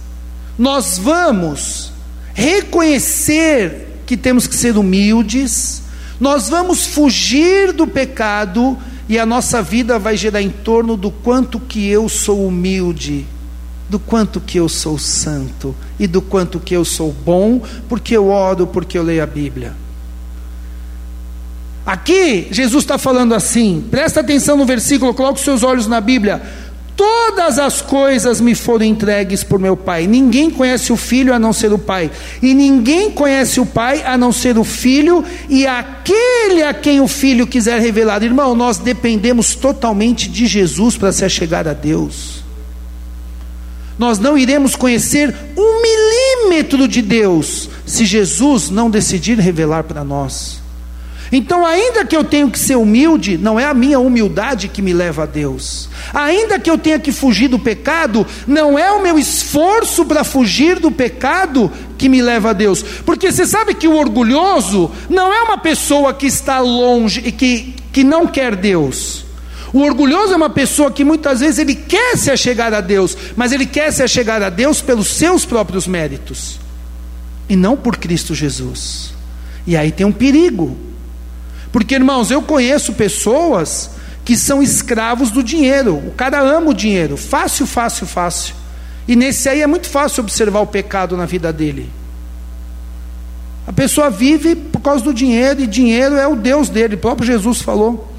nós 0.58 0.98
vamos 0.98 1.94
reconhecer 2.34 4.02
que 4.08 4.18
temos 4.18 4.48
que 4.48 4.56
ser 4.56 4.76
humildes, 4.76 5.84
nós 6.20 6.50
vamos 6.50 6.88
fugir 6.88 7.72
do 7.74 7.86
pecado 7.86 8.76
e 9.08 9.20
a 9.20 9.26
nossa 9.26 9.62
vida 9.62 10.00
vai 10.00 10.16
girar 10.16 10.42
em 10.42 10.50
torno 10.50 10.96
do 10.96 11.12
quanto 11.12 11.60
que 11.60 11.88
eu 11.88 12.08
sou 12.08 12.48
humilde, 12.48 13.26
do 13.90 14.00
quanto 14.00 14.40
que 14.40 14.58
eu 14.58 14.70
sou 14.70 14.98
santo 14.98 15.76
e 16.00 16.08
do 16.08 16.22
quanto 16.22 16.60
que 16.60 16.76
eu 16.76 16.86
sou 16.86 17.12
bom, 17.12 17.62
porque 17.90 18.16
eu 18.16 18.30
oro, 18.30 18.66
porque 18.66 18.98
eu 18.98 19.04
leio 19.04 19.22
a 19.22 19.28
Bíblia. 19.28 19.74
Aqui, 21.86 22.48
Jesus 22.50 22.84
está 22.84 22.98
falando 22.98 23.36
assim, 23.36 23.86
presta 23.92 24.22
atenção 24.22 24.56
no 24.56 24.66
versículo, 24.66 25.14
coloque 25.14 25.40
os 25.40 25.46
seus 25.46 25.64
olhos 25.64 25.86
na 25.86 26.00
Bíblia. 26.00 26.42
Todas 26.96 27.58
as 27.58 27.82
coisas 27.82 28.40
me 28.40 28.54
foram 28.54 28.86
entregues 28.86 29.44
por 29.44 29.60
meu 29.60 29.76
Pai. 29.76 30.06
Ninguém 30.06 30.52
conhece 30.52 30.94
o 30.94 30.96
Filho 30.98 31.34
a 31.34 31.40
não 31.40 31.52
ser 31.52 31.74
o 31.74 31.80
Pai. 31.80 32.12
E 32.42 32.54
ninguém 32.54 33.10
conhece 33.10 33.60
o 33.60 33.66
Pai 33.66 34.04
a 34.06 34.16
não 34.18 34.32
ser 34.32 34.58
o 34.58 34.64
Filho 34.64 35.24
e 35.50 35.66
aquele 35.66 36.62
a 36.64 36.74
quem 36.74 37.02
o 37.02 37.08
Filho 37.08 37.48
quiser 37.48 37.82
revelar. 37.82 38.24
Irmão, 38.24 38.54
nós 38.54 38.78
dependemos 38.78 39.56
totalmente 39.56 40.30
de 40.30 40.46
Jesus 40.46 40.96
para 40.96 41.12
se 41.12 41.26
achegar 41.26 41.68
a 41.68 41.74
Deus. 41.74 42.44
nós 43.98 44.18
não 44.20 44.38
iremos 44.38 44.76
conhecer 44.76 45.34
um 45.56 45.82
milímetro 45.82 46.88
de 46.88 47.02
Deus 47.02 47.70
se 47.86 48.06
Jesus 48.06 48.70
não 48.70 48.90
decidir 48.90 49.40
revelar 49.40 49.84
para 49.84 50.04
nós. 50.04 50.63
Então, 51.36 51.66
ainda 51.66 52.06
que 52.06 52.16
eu 52.16 52.24
tenha 52.24 52.48
que 52.48 52.60
ser 52.60 52.76
humilde, 52.76 53.40
não 53.40 53.60
é 53.60 53.66
a 53.66 53.74
minha 53.74 54.00
humildade 54.00 54.68
que 54.68 54.84
me 54.84 54.94
leva 54.94 55.24
a 55.24 55.26
Deus. 55.26 55.90
Ainda 56.14 56.60
que 56.60 56.70
eu 56.70 56.78
tenha 56.78 57.00
que 57.00 57.12
fugir 57.12 57.48
do 57.48 57.58
pecado, 57.58 58.24
não 58.46 58.78
é 58.78 58.92
o 58.92 59.02
meu 59.02 59.18
esforço 59.18 60.06
para 60.06 60.24
fugir 60.24 60.80
do 60.80 60.92
pecado 60.92 61.72
que 61.98 62.08
me 62.08 62.22
leva 62.22 62.52
a 62.52 62.54
Deus. 62.54 62.84
Porque 63.04 63.32
você 63.32 63.48
sabe 63.48 63.74
que 63.74 63.88
o 63.88 63.96
orgulhoso 63.96 64.92
não 65.10 65.34
é 65.34 65.42
uma 65.42 65.58
pessoa 65.58 66.14
que 66.14 66.28
está 66.28 66.60
longe 66.60 67.24
e 67.26 67.32
que, 67.32 67.74
que 67.92 68.04
não 68.04 68.28
quer 68.28 68.56
Deus. 68.56 69.26
O 69.74 69.80
orgulhoso 69.80 70.34
é 70.34 70.38
uma 70.38 70.52
pessoa 70.52 70.92
que 70.92 71.04
muitas 71.04 71.40
vezes 71.40 71.58
ele 71.58 71.74
quer 71.74 72.16
se 72.16 72.30
achegar 72.30 72.76
a 72.76 72.80
Deus, 72.80 73.18
mas 73.36 73.52
ele 73.52 73.66
quer 73.66 73.92
se 73.92 74.04
achegar 74.04 74.44
a 74.44 74.52
Deus 74.52 74.84
pelos 74.84 75.08
seus 75.08 75.46
próprios 75.46 75.88
méritos 75.88 76.60
e 77.50 77.56
não 77.56 77.76
por 77.76 77.98
Cristo 77.98 78.36
Jesus. 78.36 79.16
E 79.66 79.76
aí 79.76 79.92
tem 79.92 80.06
um 80.06 80.12
perigo. 80.12 80.93
Porque, 81.74 81.96
irmãos, 81.96 82.30
eu 82.30 82.42
conheço 82.44 82.94
pessoas 82.94 83.90
que 84.24 84.38
são 84.38 84.62
escravos 84.62 85.32
do 85.32 85.44
dinheiro. 85.44 85.96
O 85.96 86.12
cara 86.12 86.40
ama 86.40 86.70
o 86.70 86.74
dinheiro, 86.74 87.18
fácil, 87.18 87.66
fácil, 87.66 88.06
fácil. 88.06 88.54
E 89.08 89.16
nesse 89.16 89.50
aí 89.50 89.62
é 89.62 89.68
muito 89.68 89.90
fácil 89.90 90.22
observar 90.22 90.62
o 90.62 90.68
pecado 90.68 91.18
na 91.18 91.26
vida 91.26 91.52
dele. 91.52 91.90
A 93.66 93.74
pessoa 93.74 94.12
vive 94.12 94.56
por 94.56 94.82
causa 94.82 95.04
do 95.04 95.14
dinheiro, 95.14 95.62
e 95.62 95.68
dinheiro 95.68 96.16
é 96.16 96.28
o 96.28 96.36
Deus 96.36 96.70
dele, 96.70 96.94
o 96.94 97.00
próprio 97.00 97.26
Jesus 97.26 97.62
falou. 97.62 98.13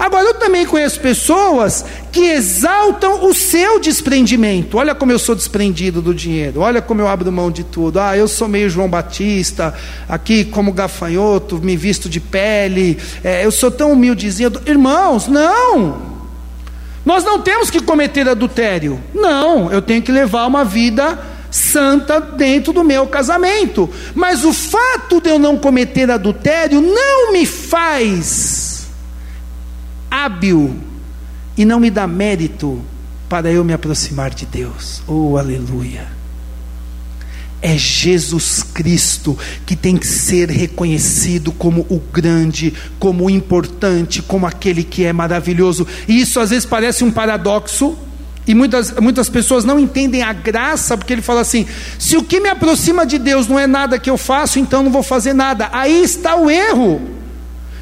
Agora, 0.00 0.24
eu 0.24 0.32
também 0.32 0.64
conheço 0.64 0.98
pessoas 0.98 1.84
que 2.10 2.20
exaltam 2.20 3.26
o 3.26 3.34
seu 3.34 3.78
desprendimento. 3.78 4.78
Olha 4.78 4.94
como 4.94 5.12
eu 5.12 5.18
sou 5.18 5.34
desprendido 5.34 6.00
do 6.00 6.14
dinheiro, 6.14 6.60
olha 6.62 6.80
como 6.80 7.02
eu 7.02 7.06
abro 7.06 7.30
mão 7.30 7.50
de 7.50 7.62
tudo. 7.64 8.00
Ah, 8.00 8.16
eu 8.16 8.26
sou 8.26 8.48
meio 8.48 8.70
João 8.70 8.88
Batista, 8.88 9.74
aqui 10.08 10.42
como 10.42 10.72
gafanhoto, 10.72 11.58
me 11.58 11.76
visto 11.76 12.08
de 12.08 12.18
pele, 12.18 12.96
é, 13.22 13.44
eu 13.44 13.52
sou 13.52 13.70
tão 13.70 13.92
humildezinho. 13.92 14.50
Irmãos, 14.64 15.28
não! 15.28 16.08
Nós 17.04 17.22
não 17.22 17.42
temos 17.42 17.68
que 17.68 17.82
cometer 17.82 18.26
adultério. 18.26 18.98
Não, 19.14 19.70
eu 19.70 19.82
tenho 19.82 20.00
que 20.00 20.10
levar 20.10 20.46
uma 20.46 20.64
vida 20.64 21.18
santa 21.50 22.20
dentro 22.20 22.72
do 22.72 22.82
meu 22.82 23.06
casamento. 23.06 23.90
Mas 24.14 24.46
o 24.46 24.52
fato 24.54 25.20
de 25.20 25.28
eu 25.28 25.38
não 25.38 25.58
cometer 25.58 26.10
adultério 26.10 26.80
não 26.80 27.32
me 27.32 27.44
faz 27.44 28.69
hábil 30.10 30.76
e 31.56 31.64
não 31.64 31.78
me 31.78 31.90
dá 31.90 32.06
mérito 32.06 32.82
para 33.28 33.50
eu 33.50 33.64
me 33.64 33.72
aproximar 33.72 34.30
de 34.30 34.44
Deus. 34.44 35.02
Oh, 35.06 35.36
aleluia! 35.36 36.08
É 37.62 37.76
Jesus 37.76 38.62
Cristo 38.62 39.38
que 39.66 39.76
tem 39.76 39.96
que 39.96 40.06
ser 40.06 40.48
reconhecido 40.48 41.52
como 41.52 41.82
o 41.90 42.00
grande, 42.12 42.72
como 42.98 43.26
o 43.26 43.30
importante, 43.30 44.22
como 44.22 44.46
aquele 44.46 44.82
que 44.82 45.04
é 45.04 45.12
maravilhoso. 45.12 45.86
E 46.08 46.20
isso 46.20 46.40
às 46.40 46.50
vezes 46.50 46.64
parece 46.64 47.04
um 47.04 47.10
paradoxo, 47.10 47.96
e 48.46 48.54
muitas, 48.54 48.92
muitas 48.98 49.28
pessoas 49.28 49.64
não 49.64 49.78
entendem 49.78 50.22
a 50.22 50.32
graça, 50.32 50.96
porque 50.96 51.12
ele 51.12 51.22
fala 51.22 51.42
assim: 51.42 51.66
se 51.98 52.16
o 52.16 52.24
que 52.24 52.40
me 52.40 52.48
aproxima 52.48 53.04
de 53.04 53.18
Deus 53.18 53.46
não 53.46 53.58
é 53.58 53.66
nada 53.66 53.98
que 53.98 54.08
eu 54.08 54.16
faço, 54.16 54.58
então 54.58 54.82
não 54.82 54.90
vou 54.90 55.02
fazer 55.02 55.34
nada. 55.34 55.68
Aí 55.72 56.02
está 56.02 56.34
o 56.34 56.50
erro 56.50 57.19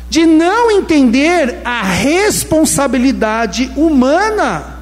de 0.08 0.24
não 0.24 0.70
entender 0.70 1.60
a 1.64 1.82
responsabilidade 1.82 3.70
humana. 3.76 4.78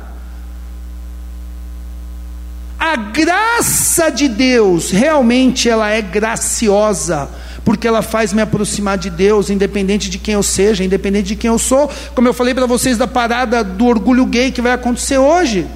A 2.78 2.94
graça 2.94 4.10
de 4.10 4.28
Deus, 4.28 4.90
realmente 4.90 5.68
ela 5.68 5.90
é 5.90 6.00
graciosa, 6.00 7.28
porque 7.64 7.88
ela 7.88 8.02
faz 8.02 8.32
me 8.32 8.40
aproximar 8.40 8.96
de 8.96 9.10
Deus, 9.10 9.50
independente 9.50 10.08
de 10.08 10.18
quem 10.18 10.34
eu 10.34 10.42
seja, 10.42 10.84
independente 10.84 11.28
de 11.28 11.36
quem 11.36 11.48
eu 11.48 11.58
sou. 11.58 11.90
Como 12.14 12.28
eu 12.28 12.34
falei 12.34 12.54
para 12.54 12.66
vocês 12.66 12.96
da 12.96 13.08
parada 13.08 13.64
do 13.64 13.86
orgulho 13.86 14.26
gay 14.26 14.52
que 14.52 14.60
vai 14.60 14.72
acontecer 14.72 15.18
hoje. 15.18 15.66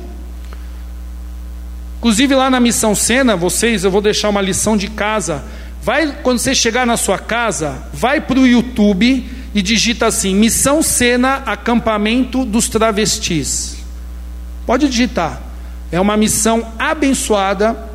Inclusive 1.99 2.35
lá 2.35 2.49
na 2.49 2.61
Missão 2.61 2.95
Sena, 2.95 3.35
vocês, 3.35 3.83
eu 3.83 3.91
vou 3.91 4.01
deixar 4.01 4.29
uma 4.29 4.41
lição 4.41 4.77
de 4.77 4.89
casa. 4.89 5.43
Vai, 5.83 6.19
quando 6.23 6.39
você 6.39 6.55
chegar 6.55 6.87
na 6.87 6.97
sua 6.97 7.19
casa, 7.19 7.83
vai 7.93 8.21
para 8.21 8.39
o 8.39 8.47
YouTube 8.47 9.40
e 9.55 9.63
digita 9.63 10.07
assim: 10.07 10.35
Missão 10.35 10.83
Sena 10.83 11.43
Acampamento 11.47 12.45
dos 12.45 12.69
Travestis. 12.69 13.77
Pode 14.67 14.89
digitar. 14.89 15.41
É 15.93 16.01
uma 16.01 16.17
missão 16.17 16.65
abençoada, 16.79 17.89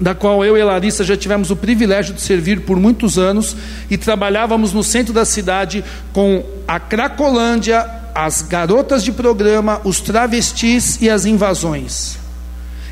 da 0.00 0.14
qual 0.14 0.44
eu 0.44 0.56
e 0.56 0.64
Larissa 0.64 1.04
já 1.04 1.16
tivemos 1.16 1.50
o 1.50 1.56
privilégio 1.56 2.12
de 2.12 2.20
servir 2.20 2.62
por 2.62 2.76
muitos 2.80 3.18
anos 3.18 3.56
e 3.88 3.96
trabalhávamos 3.96 4.72
no 4.72 4.82
centro 4.82 5.12
da 5.12 5.24
cidade 5.24 5.84
com 6.12 6.44
a 6.66 6.80
Cracolândia, 6.80 7.88
as 8.12 8.42
garotas 8.42 9.04
de 9.04 9.12
programa, 9.12 9.80
os 9.84 10.00
travestis 10.00 11.00
e 11.00 11.08
as 11.08 11.24
invasões. 11.24 12.18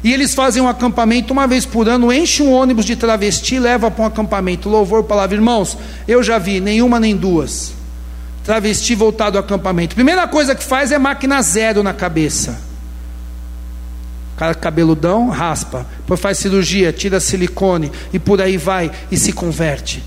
E 0.04 0.14
eles 0.14 0.32
fazem 0.32 0.62
um 0.62 0.68
acampamento 0.68 1.32
uma 1.32 1.46
vez 1.46 1.66
por 1.66 1.88
ano, 1.88 2.12
enche 2.12 2.42
um 2.42 2.52
ônibus 2.52 2.84
de 2.84 2.94
travesti, 2.94 3.58
leva 3.58 3.90
para 3.90 4.04
um 4.04 4.06
acampamento. 4.06 4.68
Louvor, 4.68 5.02
palavra, 5.04 5.34
irmãos. 5.34 5.76
Eu 6.06 6.22
já 6.22 6.38
vi, 6.38 6.60
nenhuma 6.60 7.00
nem 7.00 7.14
duas 7.16 7.79
travesti 8.44 8.94
voltado 8.94 9.38
ao 9.38 9.44
acampamento. 9.44 9.94
Primeira 9.94 10.26
coisa 10.26 10.54
que 10.54 10.64
faz 10.64 10.92
é 10.92 10.98
máquina 10.98 11.40
zero 11.42 11.82
na 11.82 11.92
cabeça. 11.92 12.60
Cara 14.36 14.54
cabeludão, 14.54 15.28
raspa. 15.28 15.86
Depois 15.98 16.18
faz 16.18 16.38
cirurgia, 16.38 16.92
tira 16.92 17.20
silicone 17.20 17.92
e 18.12 18.18
por 18.18 18.40
aí 18.40 18.56
vai 18.56 18.90
e 19.10 19.16
se 19.16 19.32
converte. 19.32 20.02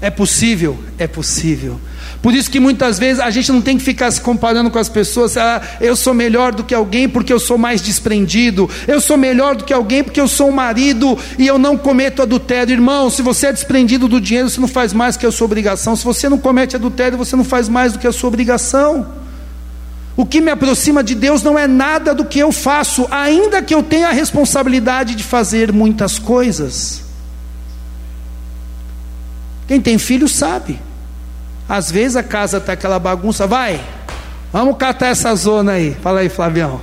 É 0.00 0.10
possível? 0.10 0.78
É 0.96 1.08
possível. 1.08 1.80
Por 2.20 2.34
isso 2.34 2.50
que 2.50 2.58
muitas 2.58 2.98
vezes 2.98 3.20
a 3.20 3.30
gente 3.30 3.52
não 3.52 3.60
tem 3.60 3.78
que 3.78 3.84
ficar 3.84 4.10
se 4.10 4.20
comparando 4.20 4.70
com 4.70 4.78
as 4.78 4.88
pessoas. 4.88 5.36
Ah, 5.36 5.62
eu 5.80 5.94
sou 5.94 6.12
melhor 6.12 6.52
do 6.52 6.64
que 6.64 6.74
alguém 6.74 7.08
porque 7.08 7.32
eu 7.32 7.38
sou 7.38 7.56
mais 7.56 7.80
desprendido. 7.80 8.68
Eu 8.88 9.00
sou 9.00 9.16
melhor 9.16 9.54
do 9.54 9.64
que 9.64 9.72
alguém 9.72 10.02
porque 10.02 10.20
eu 10.20 10.26
sou 10.26 10.48
um 10.48 10.52
marido 10.52 11.16
e 11.38 11.46
eu 11.46 11.58
não 11.58 11.76
cometo 11.76 12.20
adultério. 12.20 12.72
Irmão, 12.72 13.08
se 13.08 13.22
você 13.22 13.46
é 13.46 13.52
desprendido 13.52 14.08
do 14.08 14.20
dinheiro, 14.20 14.50
você 14.50 14.60
não 14.60 14.66
faz 14.66 14.92
mais 14.92 15.16
que 15.16 15.26
a 15.26 15.30
sua 15.30 15.44
obrigação. 15.44 15.94
Se 15.94 16.04
você 16.04 16.28
não 16.28 16.38
comete 16.38 16.74
adultério, 16.74 17.16
você 17.16 17.36
não 17.36 17.44
faz 17.44 17.68
mais 17.68 17.92
do 17.92 18.00
que 18.00 18.06
a 18.06 18.12
sua 18.12 18.28
obrigação. 18.28 19.06
O 20.16 20.26
que 20.26 20.40
me 20.40 20.50
aproxima 20.50 21.04
de 21.04 21.14
Deus 21.14 21.44
não 21.44 21.56
é 21.56 21.68
nada 21.68 22.12
do 22.12 22.24
que 22.24 22.40
eu 22.40 22.50
faço, 22.50 23.06
ainda 23.08 23.62
que 23.62 23.72
eu 23.72 23.84
tenha 23.84 24.08
a 24.08 24.12
responsabilidade 24.12 25.14
de 25.14 25.22
fazer 25.22 25.72
muitas 25.72 26.18
coisas. 26.18 27.04
Quem 29.68 29.80
tem 29.80 29.96
filho 29.98 30.26
sabe. 30.26 30.87
Às 31.68 31.90
vezes 31.90 32.16
a 32.16 32.22
casa 32.22 32.58
está 32.58 32.72
aquela 32.72 32.98
bagunça, 32.98 33.46
vai, 33.46 33.80
vamos 34.52 34.76
catar 34.76 35.08
essa 35.08 35.34
zona 35.34 35.72
aí. 35.72 35.94
Fala 36.02 36.20
aí, 36.20 36.28
Flavião. 36.28 36.80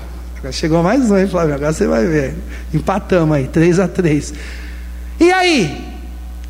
Chegou 0.51 0.83
mais 0.83 1.09
um, 1.09 1.17
hein, 1.17 1.27
Flavião? 1.27 1.55
Agora 1.55 1.73
você 1.73 1.87
vai 1.87 2.05
ver. 2.05 2.35
Empatamos 2.71 3.35
aí, 3.35 3.47
3 3.47 3.79
a 3.79 3.87
3 3.87 4.33
E 5.19 5.31
aí? 5.31 5.95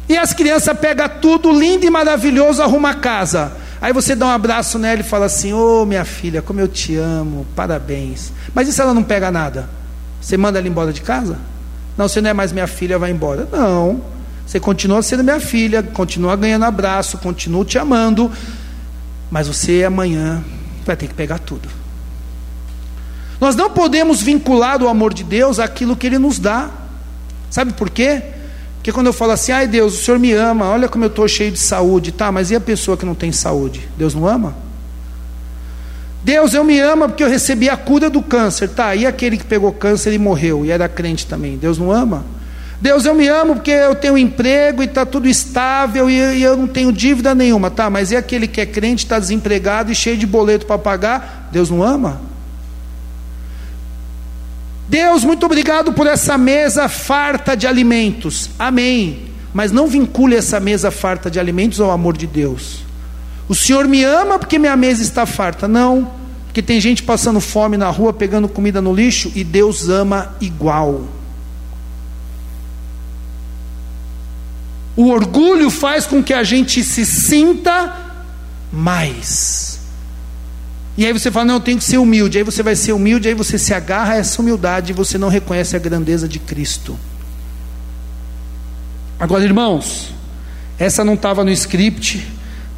E 0.09 0.17
as 0.17 0.33
crianças 0.33 0.77
pegam 0.77 1.07
tudo 1.21 1.51
lindo 1.51 1.85
e 1.85 1.89
maravilhoso, 1.89 2.61
arruma 2.61 2.89
a 2.91 2.95
casa. 2.95 3.53
Aí 3.81 3.93
você 3.93 4.15
dá 4.15 4.27
um 4.27 4.29
abraço 4.29 4.77
nela 4.77 4.99
e 4.99 5.03
fala 5.03 5.25
assim: 5.25 5.53
Ô 5.53 5.81
oh, 5.81 5.85
minha 5.85 6.05
filha, 6.05 6.41
como 6.41 6.59
eu 6.59 6.67
te 6.67 6.95
amo, 6.95 7.45
parabéns. 7.55 8.31
Mas 8.53 8.67
e 8.67 8.73
se 8.73 8.81
ela 8.81 8.93
não 8.93 9.03
pega 9.03 9.31
nada? 9.31 9.69
Você 10.21 10.37
manda 10.37 10.59
ela 10.59 10.67
embora 10.67 10.91
de 10.91 11.01
casa? 11.01 11.37
Não, 11.97 12.07
você 12.07 12.19
não 12.19 12.29
é 12.29 12.33
mais 12.33 12.51
minha 12.51 12.67
filha, 12.67 12.99
vai 12.99 13.11
embora. 13.11 13.47
Não. 13.51 14.01
Você 14.45 14.59
continua 14.59 15.01
sendo 15.01 15.23
minha 15.23 15.39
filha, 15.39 15.81
continua 15.81 16.35
ganhando 16.35 16.65
abraço, 16.65 17.17
continuo 17.17 17.65
te 17.65 17.77
amando, 17.77 18.31
mas 19.31 19.47
você 19.47 19.83
amanhã 19.83 20.43
vai 20.85 20.95
ter 20.95 21.07
que 21.07 21.13
pegar 21.13 21.39
tudo. 21.39 21.67
Nós 23.41 23.55
não 23.55 23.69
podemos 23.69 24.21
vincular 24.21 24.81
o 24.81 24.87
amor 24.87 25.13
de 25.13 25.23
Deus 25.23 25.59
àquilo 25.59 25.95
que 25.95 26.07
Ele 26.07 26.17
nos 26.17 26.39
dá. 26.39 26.69
Sabe 27.49 27.73
por 27.73 27.89
quê? 27.89 28.21
Porque 28.77 28.91
quando 28.91 29.07
eu 29.07 29.13
falo 29.13 29.31
assim, 29.31 29.51
ai 29.51 29.67
Deus, 29.67 29.95
o 29.95 30.03
Senhor 30.03 30.19
me 30.19 30.31
ama, 30.31 30.69
olha 30.69 30.87
como 30.87 31.03
eu 31.03 31.09
estou 31.09 31.27
cheio 31.27 31.51
de 31.51 31.57
saúde, 31.57 32.11
tá, 32.11 32.31
mas 32.31 32.51
e 32.51 32.55
a 32.55 32.61
pessoa 32.61 32.95
que 32.95 33.05
não 33.05 33.15
tem 33.15 33.31
saúde? 33.31 33.89
Deus 33.97 34.13
não 34.13 34.27
ama? 34.27 34.55
Deus, 36.23 36.53
eu 36.53 36.63
me 36.63 36.79
amo 36.79 37.07
porque 37.07 37.23
eu 37.23 37.29
recebi 37.29 37.67
a 37.67 37.75
cura 37.75 38.09
do 38.09 38.21
câncer, 38.21 38.69
tá, 38.69 38.95
e 38.95 39.05
aquele 39.05 39.37
que 39.37 39.43
pegou 39.43 39.71
câncer 39.71 40.13
e 40.13 40.19
morreu, 40.19 40.63
e 40.65 40.71
era 40.71 40.87
crente 40.87 41.25
também, 41.25 41.57
Deus 41.57 41.77
não 41.77 41.91
ama? 41.91 42.25
Deus, 42.81 43.05
eu 43.05 43.15
me 43.15 43.27
amo 43.27 43.55
porque 43.55 43.71
eu 43.71 43.95
tenho 43.95 44.17
emprego 44.17 44.81
e 44.83 44.85
está 44.85 45.05
tudo 45.05 45.27
estável 45.27 46.09
e, 46.09 46.41
eu 46.41 46.57
não 46.57 46.67
tenho 46.67 46.91
dívida 46.91 47.33
nenhuma. 47.33 47.71
Tá, 47.71 47.89
mas 47.89 48.11
e 48.11 48.15
aquele 48.15 48.47
que 48.47 48.61
é 48.61 48.65
crente, 48.65 49.05
está 49.05 49.17
desempregado 49.17 49.91
e 49.91 49.95
cheio 49.95 50.17
de 50.17 50.27
boleto 50.27 50.65
para 50.65 50.77
pagar? 50.77 51.49
Deus 51.51 51.69
não 51.69 51.83
ama? 51.83 52.21
Deus, 54.87 55.23
muito 55.23 55.45
obrigado 55.45 55.93
por 55.93 56.05
essa 56.05 56.37
mesa 56.37 56.87
farta 56.87 57.55
de 57.55 57.65
alimentos. 57.65 58.49
Amém. 58.59 59.23
Mas 59.53 59.71
não 59.71 59.87
vincule 59.87 60.35
essa 60.35 60.59
mesa 60.59 60.91
farta 60.91 61.31
de 61.31 61.39
alimentos 61.39 61.79
ao 61.79 61.89
amor 61.89 62.15
de 62.15 62.27
Deus. 62.27 62.83
O 63.47 63.55
Senhor 63.55 63.87
me 63.87 64.03
ama 64.03 64.37
porque 64.37 64.59
minha 64.59 64.75
mesa 64.75 65.01
está 65.01 65.25
farta. 65.25 65.67
Não, 65.67 66.11
Porque 66.45 66.61
tem 66.61 66.79
gente 66.79 67.03
passando 67.03 67.41
fome 67.41 67.75
na 67.75 67.89
rua, 67.89 68.13
pegando 68.13 68.47
comida 68.47 68.81
no 68.81 68.93
lixo, 68.93 69.29
e 69.35 69.43
Deus 69.43 69.89
ama 69.89 70.35
igual. 70.39 71.03
O 74.95 75.09
orgulho 75.09 75.69
faz 75.69 76.05
com 76.05 76.23
que 76.23 76.33
a 76.33 76.43
gente 76.43 76.83
se 76.83 77.05
sinta 77.05 77.95
mais. 78.71 79.79
E 80.97 81.05
aí 81.05 81.11
você 81.11 81.29
fala, 81.29 81.45
não, 81.45 81.53
eu 81.55 81.59
tenho 81.59 81.77
que 81.77 81.83
ser 81.83 81.97
humilde. 81.97 82.37
Aí 82.37 82.43
você 82.43 82.63
vai 82.63 82.75
ser 82.75 82.93
humilde, 82.93 83.27
aí 83.27 83.33
você 83.33 83.57
se 83.57 83.73
agarra 83.73 84.13
a 84.13 84.17
essa 84.17 84.41
humildade 84.41 84.91
e 84.91 84.95
você 84.95 85.17
não 85.17 85.27
reconhece 85.27 85.75
a 85.75 85.79
grandeza 85.79 86.27
de 86.27 86.39
Cristo. 86.39 86.97
Agora, 89.19 89.43
irmãos, 89.43 90.13
essa 90.79 91.03
não 91.03 91.15
estava 91.15 91.43
no 91.43 91.51
script, 91.51 92.25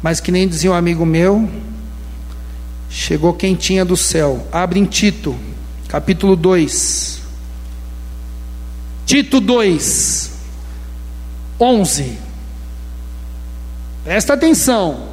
mas 0.02 0.20
que 0.20 0.32
nem 0.32 0.48
dizia 0.48 0.70
um 0.70 0.74
amigo 0.74 1.06
meu, 1.06 1.48
chegou 2.90 3.32
quentinha 3.34 3.84
do 3.84 3.96
céu. 3.96 4.46
Abre 4.50 4.80
em 4.80 4.84
Tito, 4.84 5.36
capítulo 5.88 6.34
2. 6.34 7.20
Tito 9.06 9.40
2, 9.40 10.32
11. 11.60 12.18
Presta 14.04 14.34
atenção. 14.34 15.08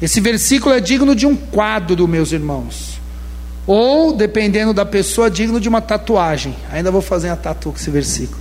Esse 0.00 0.20
versículo 0.20 0.74
é 0.74 0.80
digno 0.80 1.14
de 1.14 1.26
um 1.26 1.36
quadro, 1.36 2.06
meus 2.06 2.32
irmãos. 2.32 3.00
Ou, 3.66 4.12
dependendo 4.14 4.72
da 4.72 4.84
pessoa, 4.84 5.30
digno 5.30 5.60
de 5.60 5.68
uma 5.68 5.80
tatuagem. 5.80 6.54
Ainda 6.70 6.90
vou 6.90 7.02
fazer 7.02 7.28
uma 7.28 7.36
tatu 7.36 7.70
com 7.70 7.76
esse 7.76 7.90
versículo. 7.90 8.40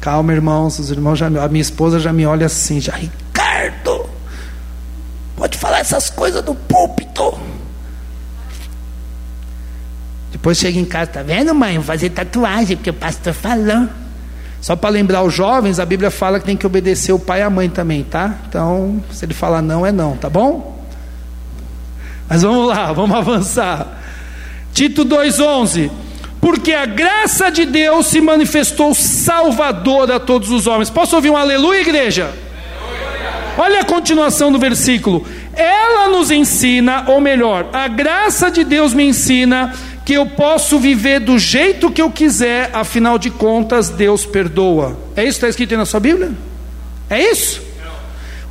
Calma, 0.00 0.32
irmãos. 0.32 0.78
Os 0.78 0.90
irmãos 0.90 1.18
já, 1.18 1.26
a 1.26 1.48
minha 1.48 1.62
esposa 1.62 1.98
já 1.98 2.12
me 2.12 2.26
olha 2.26 2.46
assim, 2.46 2.80
já 2.80 2.94
Ricardo, 2.94 4.08
pode 5.36 5.56
falar 5.56 5.78
essas 5.78 6.10
coisas 6.10 6.42
do 6.42 6.54
púlpito. 6.54 7.38
Depois 10.30 10.58
chega 10.58 10.78
em 10.78 10.84
casa, 10.84 11.10
tá 11.10 11.22
vendo, 11.22 11.54
mãe? 11.54 11.74
Vou 11.74 11.84
fazer 11.84 12.10
tatuagem, 12.10 12.76
porque 12.76 12.90
o 12.90 12.94
pastor 12.94 13.32
falou. 13.32 13.88
Só 14.62 14.76
para 14.76 14.90
lembrar 14.90 15.24
os 15.24 15.34
jovens, 15.34 15.80
a 15.80 15.84
Bíblia 15.84 16.08
fala 16.08 16.38
que 16.38 16.46
tem 16.46 16.56
que 16.56 16.64
obedecer 16.64 17.12
o 17.12 17.18
pai 17.18 17.40
e 17.40 17.42
a 17.42 17.50
mãe 17.50 17.68
também, 17.68 18.04
tá? 18.04 18.36
Então, 18.48 19.02
se 19.10 19.24
ele 19.24 19.34
falar 19.34 19.60
não, 19.60 19.84
é 19.84 19.90
não, 19.90 20.16
tá 20.16 20.30
bom? 20.30 20.86
Mas 22.28 22.42
vamos 22.42 22.68
lá, 22.68 22.90
vamos 22.94 23.16
avançar. 23.16 24.00
Tito 24.72 25.04
2,11. 25.04 25.90
Porque 26.40 26.72
a 26.72 26.86
graça 26.86 27.50
de 27.50 27.66
Deus 27.66 28.06
se 28.06 28.20
manifestou 28.20 28.94
salvadora 28.94 30.16
a 30.16 30.20
todos 30.20 30.50
os 30.50 30.68
homens. 30.68 30.88
Posso 30.88 31.16
ouvir 31.16 31.30
um 31.30 31.36
aleluia, 31.36 31.80
igreja? 31.80 32.32
Olha 33.58 33.80
a 33.80 33.84
continuação 33.84 34.52
do 34.52 34.60
versículo. 34.60 35.26
Ela 35.54 36.08
nos 36.08 36.30
ensina, 36.30 37.04
ou 37.08 37.20
melhor, 37.20 37.68
a 37.72 37.88
graça 37.88 38.48
de 38.48 38.62
Deus 38.62 38.94
me 38.94 39.04
ensina 39.04 39.74
que 40.04 40.14
eu 40.14 40.26
posso 40.26 40.78
viver 40.78 41.20
do 41.20 41.38
jeito 41.38 41.90
que 41.90 42.02
eu 42.02 42.10
quiser, 42.10 42.70
afinal 42.72 43.18
de 43.18 43.30
contas, 43.30 43.88
Deus 43.88 44.26
perdoa. 44.26 44.98
É 45.16 45.22
isso 45.22 45.38
que 45.38 45.46
está 45.46 45.48
escrito 45.48 45.76
na 45.76 45.84
sua 45.84 46.00
Bíblia? 46.00 46.32
É 47.08 47.30
isso? 47.30 47.62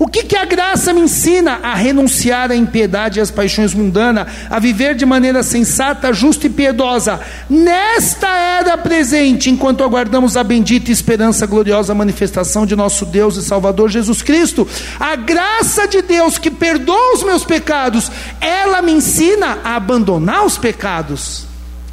O 0.02 0.08
que, 0.08 0.24
que 0.24 0.36
a 0.36 0.46
graça 0.46 0.92
me 0.92 1.02
ensina? 1.02 1.60
A 1.62 1.76
renunciar 1.76 2.50
à 2.50 2.56
impiedade 2.56 3.20
e 3.20 3.22
às 3.22 3.30
paixões 3.30 3.72
mundanas, 3.72 4.26
a 4.50 4.58
viver 4.58 4.96
de 4.96 5.06
maneira 5.06 5.44
sensata, 5.44 6.12
justa 6.12 6.48
e 6.48 6.50
piedosa, 6.50 7.20
nesta 7.48 8.28
era 8.28 8.76
presente, 8.80 9.52
enquanto 9.52 9.84
aguardamos 9.84 10.36
a 10.36 10.44
bendita 10.44 10.90
e 10.90 10.92
esperança 10.92 11.46
gloriosa 11.46 11.94
manifestação 11.94 12.66
de 12.66 12.76
nosso 12.76 13.06
Deus 13.06 13.36
e 13.36 13.44
Salvador 13.44 13.90
Jesus 13.90 14.24
Cristo. 14.24 14.68
A 15.00 15.16
graça 15.16 15.88
de 15.88 16.02
Deus 16.02 16.40
que 16.40 16.50
perdoa 16.50 17.14
os 17.14 17.22
meus 17.22 17.46
pecados, 17.46 18.12
ela 18.42 18.82
me 18.82 18.94
ensina 18.94 19.60
a 19.64 19.76
abandonar 19.76 20.44
os 20.44 20.58
pecados, 20.58 21.46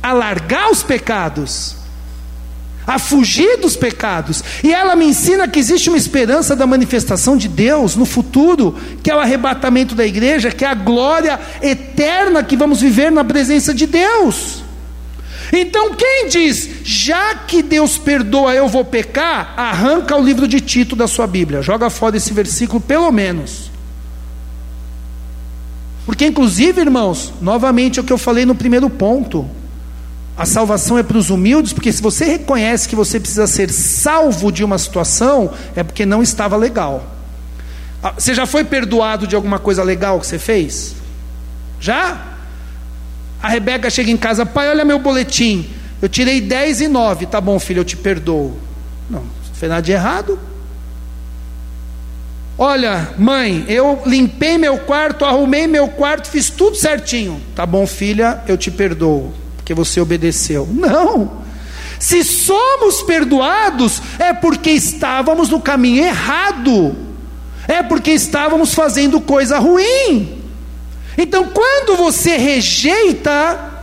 a 0.03 0.14
largar 0.14 0.71
os 0.71 0.83
pecados 0.83 1.78
a 2.88 2.98
fugir 2.98 3.59
dos 3.59 3.77
pecados. 3.77 4.42
E 4.64 4.72
ela 4.72 4.96
me 4.96 5.05
ensina 5.05 5.46
que 5.46 5.59
existe 5.59 5.90
uma 5.90 5.98
esperança 5.98 6.57
da 6.57 6.66
manifestação 6.66 7.37
de 7.37 7.46
Deus 7.46 7.94
no 7.94 8.07
futuro, 8.07 8.74
que 9.03 9.11
é 9.11 9.14
o 9.14 9.18
arrebatamento 9.18 9.94
da 9.94 10.07
igreja, 10.07 10.51
que 10.51 10.64
é 10.64 10.68
a 10.68 10.74
glória 10.74 11.38
eterna 11.61 12.42
que 12.42 12.57
vamos 12.57 12.81
viver 12.81 13.12
na 13.12 13.22
presença 13.22 13.74
de 13.74 13.87
Deus. 13.87 14.64
Então, 15.53 15.94
quem 15.94 16.29
diz, 16.29 16.68
já 16.83 17.35
que 17.35 17.62
Deus 17.62 17.98
perdoa, 17.98 18.55
eu 18.55 18.68
vou 18.68 18.85
pecar, 18.85 19.53
arranca 19.55 20.16
o 20.16 20.24
livro 20.24 20.48
de 20.48 20.59
Tito 20.59 20.96
da 20.96 21.07
sua 21.07 21.27
Bíblia, 21.27 21.61
joga 21.61 21.90
fora 21.90 22.16
esse 22.16 22.33
versículo, 22.33 22.81
pelo 22.81 23.12
menos. 23.12 23.70
Porque, 26.07 26.24
inclusive, 26.24 26.81
irmãos, 26.81 27.35
novamente 27.42 27.98
é 27.98 28.03
o 28.03 28.05
que 28.05 28.12
eu 28.14 28.18
falei 28.18 28.46
no 28.46 28.55
primeiro 28.55 28.88
ponto. 28.88 29.58
A 30.38 30.46
salvação 30.46 30.96
é 30.96 31.03
para 31.03 31.18
os 31.18 31.31
humildes, 31.31 31.72
porque 31.72 31.92
se 31.92 32.01
você 32.01 32.24
reconhece 32.24 32.88
que 32.88 32.94
você 32.94 33.18
precisa 33.18 33.48
ser 33.48 33.72
salvo 33.72 34.53
de 34.53 34.62
uma 34.62 34.79
situação, 34.79 35.53
é 35.74 35.83
porque 35.83 36.07
não 36.07 36.22
estava 36.22 36.57
legal. 36.57 37.05
Ah, 38.01 38.14
você 38.16 38.33
já 38.33 38.46
foi 38.46 38.62
perdoado 38.62 39.27
de 39.27 39.35
alguma 39.35 39.59
coisa 39.59 39.83
legal 39.83 40.20
que 40.20 40.29
você 40.29 40.38
fez? 40.38 40.94
Já? 41.81 42.37
A 43.42 43.48
Rebeca 43.48 43.90
chega 43.90 44.12
em 44.12 44.16
casa, 44.16 44.46
pai, 44.46 44.68
olha 44.68 44.85
meu 44.85 45.01
boletim. 45.01 45.68
Eu 46.01 46.09
tirei 46.09 46.40
10 46.40 46.83
e 46.83 46.88
9. 46.88 47.27
Tá 47.27 47.40
bom, 47.40 47.59
filho, 47.59 47.81
eu 47.81 47.85
te 47.85 47.96
perdoo. 47.96 48.57
Não, 49.11 49.22
não 49.22 49.55
fez 49.55 49.68
nada 49.68 49.83
de 49.83 49.90
errado. 49.90 50.38
Olha, 52.57 53.12
mãe, 53.18 53.64
eu 53.66 54.03
limpei 54.07 54.57
meu 54.57 54.79
quarto, 54.79 55.24
arrumei 55.24 55.66
meu 55.66 55.88
quarto, 55.88 56.29
fiz 56.29 56.48
tudo 56.48 56.77
certinho. 56.77 57.42
Tá 57.57 57.66
bom, 57.66 57.85
filha, 57.88 58.40
eu 58.46 58.57
te 58.57 58.70
perdoo 58.70 59.35
porque 59.68 59.74
você 59.74 60.00
obedeceu. 60.00 60.66
Não. 60.72 61.42
Se 61.98 62.24
somos 62.24 63.02
perdoados, 63.02 64.00
é 64.18 64.33
porque 64.33 64.70
estávamos 64.70 65.50
no 65.50 65.61
caminho 65.61 66.04
errado, 66.04 66.96
é 67.66 67.83
porque 67.83 68.12
estávamos 68.12 68.72
fazendo 68.72 69.20
coisa 69.20 69.59
ruim. 69.59 70.42
Então, 71.18 71.48
quando 71.52 71.96
você 71.98 72.38
rejeita 72.38 73.83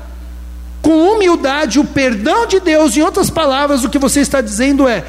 com 0.81 1.11
humildade 1.11 1.79
o 1.79 1.85
perdão 1.85 2.47
de 2.47 2.59
Deus, 2.59 2.97
em 2.97 3.01
outras 3.01 3.29
palavras, 3.29 3.83
o 3.83 3.89
que 3.89 3.99
você 3.99 4.21
está 4.21 4.41
dizendo 4.41 4.87
é: 4.87 5.03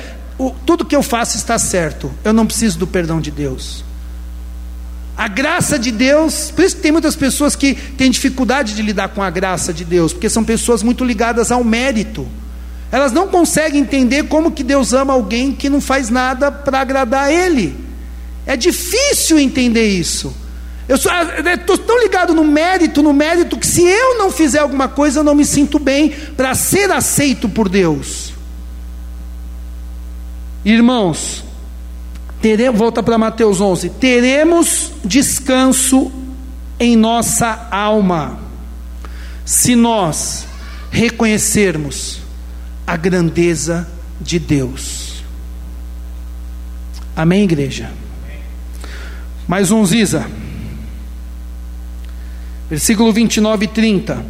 tudo 0.66 0.84
que 0.84 0.96
eu 0.96 1.02
faço 1.02 1.38
está 1.38 1.58
certo, 1.58 2.12
eu 2.22 2.34
não 2.34 2.44
preciso 2.44 2.78
do 2.78 2.86
perdão 2.86 3.18
de 3.18 3.30
Deus. 3.30 3.86
A 5.16 5.29
graça 5.29 5.79
de 5.79 5.90
Deus, 5.90 6.50
por 6.50 6.62
isso 6.64 6.76
que 6.76 6.83
tem 6.83 6.92
muitas 6.92 7.16
pessoas 7.16 7.57
que 7.57 7.74
têm 7.74 8.11
dificuldade 8.11 8.74
de 8.74 8.83
lidar 8.83 9.09
com 9.09 9.22
a 9.22 9.31
graça 9.31 9.72
de 9.72 9.85
Deus, 9.85 10.12
porque 10.12 10.29
são 10.29 10.44
pessoas 10.44 10.83
muito 10.83 11.05
ligadas 11.05 11.50
ao 11.50 11.64
mérito. 11.64 12.29
Elas 12.92 13.12
não 13.12 13.26
conseguem 13.29 13.81
entender 13.81 14.24
como 14.24 14.52
que 14.52 14.62
Deus 14.62 14.92
ama 14.92 15.14
alguém 15.14 15.52
que 15.52 15.70
não 15.70 15.81
faz 15.81 16.11
nada 16.11 16.52
para 16.52 16.81
agradar 16.81 17.24
a 17.24 17.33
Ele. 17.33 17.74
É 18.44 18.57
difícil 18.57 19.38
entender 19.38 19.88
isso. 19.88 20.35
Eu 20.88 20.96
estou 20.96 21.11
ah, 21.11 21.79
tão 21.85 22.00
ligado 22.00 22.33
no 22.33 22.44
mérito, 22.44 23.02
no 23.02 23.12
mérito, 23.12 23.59
que 23.59 23.66
se 23.66 23.83
eu 23.83 24.18
não 24.18 24.31
fizer 24.31 24.61
alguma 24.61 24.87
coisa, 24.87 25.20
eu 25.20 25.24
não 25.24 25.35
me 25.35 25.44
sinto 25.44 25.79
bem 25.79 26.11
para 26.37 26.55
ser 26.55 26.90
aceito 26.92 27.48
por 27.48 27.68
Deus. 27.68 28.33
Irmãos, 30.64 31.45
teremos, 32.40 32.79
volta 32.79 33.03
para 33.03 33.18
Mateus 33.18 33.61
11, 33.61 33.90
teremos 33.90 34.92
descanso 35.05 36.12
em 36.79 36.96
nossa 36.96 37.68
alma, 37.70 38.38
se 39.44 39.75
nós 39.75 40.46
reconhecermos 40.90 42.20
a 42.87 42.96
grandeza 42.96 43.88
de 44.20 44.38
Deus. 44.38 45.22
Amém, 47.14 47.44
igreja? 47.44 47.90
Mais 49.49 49.70
um, 49.70 49.85
Ziza. 49.85 50.27
Versículo 52.68 53.12
29 53.12 53.64
e 53.64 53.68
30. 53.68 54.27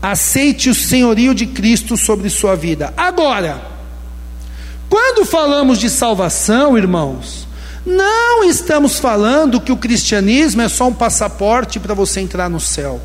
Aceite 0.00 0.70
o 0.70 0.74
senhorio 0.74 1.34
de 1.34 1.46
Cristo 1.46 1.96
sobre 1.96 2.30
sua 2.30 2.56
vida. 2.56 2.94
Agora, 2.96 3.60
quando 4.90 5.24
falamos 5.24 5.78
de 5.78 5.88
salvação, 5.88 6.76
irmãos, 6.76 7.46
não 7.86 8.42
estamos 8.42 8.98
falando 8.98 9.60
que 9.60 9.70
o 9.70 9.76
cristianismo 9.76 10.62
é 10.62 10.68
só 10.68 10.88
um 10.88 10.92
passaporte 10.92 11.78
para 11.78 11.94
você 11.94 12.18
entrar 12.18 12.50
no 12.50 12.58
céu. 12.58 13.00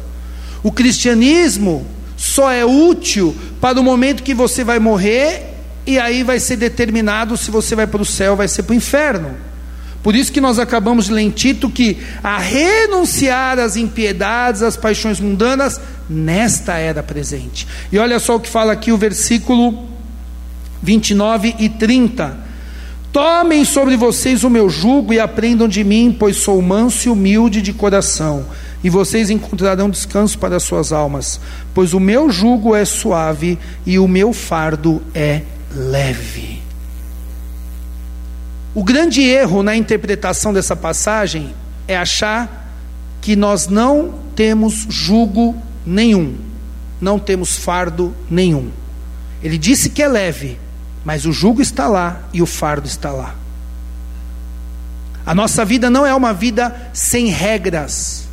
O 0.64 0.72
cristianismo 0.72 1.86
só 2.18 2.52
é 2.52 2.66
útil 2.66 3.36
para 3.62 3.80
o 3.80 3.84
momento 3.84 4.24
que 4.24 4.34
você 4.34 4.64
vai 4.64 4.80
morrer 4.80 5.54
e 5.86 6.00
aí 6.00 6.24
vai 6.24 6.40
ser 6.40 6.56
determinado 6.56 7.38
se 7.38 7.52
você 7.52 7.76
vai 7.76 7.86
para 7.86 8.02
o 8.02 8.06
céu 8.06 8.32
ou 8.32 8.38
vai 8.38 8.48
ser 8.48 8.64
para 8.64 8.74
o 8.74 8.76
inferno. 8.76 9.36
Por 10.02 10.16
isso 10.16 10.32
que 10.32 10.42
nós 10.42 10.58
acabamos 10.58 11.06
de 11.06 11.14
ler 11.14 11.22
em 11.22 11.30
Tito 11.30 11.70
que 11.70 12.00
a 12.24 12.40
renunciar 12.40 13.60
às 13.60 13.76
impiedades, 13.76 14.64
às 14.64 14.76
paixões 14.76 15.20
mundanas, 15.20 15.80
nesta 16.10 16.78
era 16.78 17.04
presente. 17.04 17.68
E 17.92 18.00
olha 18.00 18.18
só 18.18 18.36
o 18.36 18.40
que 18.40 18.50
fala 18.50 18.74
aqui 18.74 18.92
o 18.92 18.98
versículo 18.98 19.95
29 20.86 21.56
e 21.58 21.68
30. 21.68 22.46
Tomem 23.12 23.66
sobre 23.66 23.98
vocês 23.98 24.44
o 24.44 24.50
meu 24.50 24.70
jugo 24.70 25.14
e 25.14 25.20
aprendam 25.20 25.68
de 25.68 25.84
mim, 25.84 26.16
pois 26.18 26.38
sou 26.38 26.62
manso 26.62 27.08
e 27.08 27.12
humilde 27.12 27.62
de 27.62 27.74
coração, 27.74 28.46
e 28.84 28.90
vocês 28.90 29.30
encontrarão 29.30 29.90
descanso 29.90 30.38
para 30.38 30.58
as 30.58 30.64
suas 30.64 30.92
almas, 30.92 31.40
pois 31.74 31.94
o 31.94 32.00
meu 32.00 32.30
jugo 32.30 32.76
é 32.76 32.86
suave 32.86 33.58
e 33.86 33.98
o 33.98 34.08
meu 34.08 34.32
fardo 34.32 35.02
é 35.14 35.42
leve. 35.74 36.62
O 38.76 38.84
grande 38.84 39.22
erro 39.22 39.64
na 39.64 39.76
interpretação 39.76 40.54
dessa 40.54 40.76
passagem 40.76 41.54
é 41.88 41.98
achar 41.98 42.74
que 43.22 43.36
nós 43.36 43.68
não 43.68 44.14
temos 44.36 44.86
jugo 44.90 45.56
nenhum, 45.86 46.36
não 47.02 47.18
temos 47.18 47.58
fardo 47.58 48.14
nenhum. 48.30 48.70
Ele 49.42 49.58
disse 49.58 49.90
que 49.90 50.04
é 50.04 50.08
leve, 50.08 50.60
mas 51.06 51.26
o 51.28 51.32
jugo 51.32 51.62
está 51.62 51.88
lá 51.88 52.22
e 52.34 52.42
o 52.42 52.48
fardo 52.48 52.88
está 52.88 53.12
lá. 53.12 53.36
A 55.24 55.34
nossa 55.34 55.64
vida 55.64 55.90
não 55.90 56.06
é 56.06 56.14
uma 56.14 56.34
vida 56.34 56.90
sem 56.92 57.28
regras. 57.28 58.26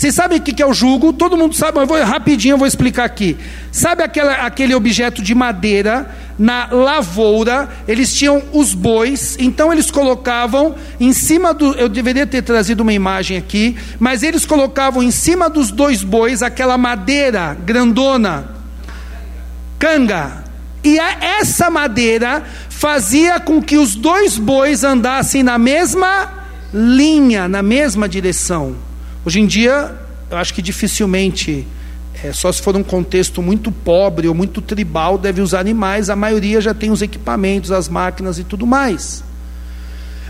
Vocês 0.00 0.14
sabem 0.14 0.38
o 0.38 0.40
que 0.40 0.62
é 0.62 0.66
o 0.66 0.72
jugo? 0.72 1.12
Todo 1.12 1.36
mundo 1.36 1.54
sabe, 1.54 1.78
mas 1.78 1.86
vou, 1.86 2.02
rapidinho 2.02 2.54
eu 2.54 2.58
vou 2.58 2.66
explicar 2.66 3.04
aqui. 3.04 3.36
Sabe 3.70 4.02
aquela, 4.02 4.46
aquele 4.46 4.74
objeto 4.74 5.20
de 5.20 5.34
madeira 5.34 6.10
na 6.38 6.68
lavoura? 6.72 7.68
Eles 7.86 8.14
tinham 8.14 8.42
os 8.50 8.72
bois, 8.72 9.36
então 9.38 9.70
eles 9.70 9.90
colocavam 9.90 10.74
em 10.98 11.12
cima 11.12 11.52
do. 11.52 11.74
Eu 11.74 11.86
deveria 11.86 12.26
ter 12.26 12.40
trazido 12.40 12.82
uma 12.82 12.94
imagem 12.94 13.36
aqui, 13.36 13.76
mas 13.98 14.22
eles 14.22 14.46
colocavam 14.46 15.02
em 15.02 15.10
cima 15.10 15.50
dos 15.50 15.70
dois 15.70 16.02
bois 16.02 16.42
aquela 16.42 16.78
madeira 16.78 17.54
grandona, 17.54 18.46
canga. 19.78 20.49
E 20.82 20.98
essa 20.98 21.70
madeira 21.70 22.42
fazia 22.68 23.38
com 23.38 23.62
que 23.62 23.76
os 23.76 23.94
dois 23.94 24.38
bois 24.38 24.82
andassem 24.82 25.42
na 25.42 25.58
mesma 25.58 26.32
linha, 26.72 27.48
na 27.48 27.62
mesma 27.62 28.08
direção. 28.08 28.76
Hoje 29.24 29.40
em 29.40 29.46
dia, 29.46 29.94
eu 30.30 30.38
acho 30.38 30.54
que 30.54 30.62
dificilmente, 30.62 31.66
é, 32.24 32.32
só 32.32 32.50
se 32.50 32.62
for 32.62 32.74
um 32.76 32.82
contexto 32.82 33.42
muito 33.42 33.70
pobre 33.70 34.28
ou 34.28 34.34
muito 34.34 34.62
tribal, 34.62 35.18
deve 35.18 35.42
usar 35.42 35.60
animais, 35.60 36.08
a 36.08 36.16
maioria 36.16 36.60
já 36.60 36.72
tem 36.72 36.90
os 36.90 37.02
equipamentos, 37.02 37.70
as 37.70 37.88
máquinas 37.88 38.38
e 38.38 38.44
tudo 38.44 38.66
mais. 38.66 39.22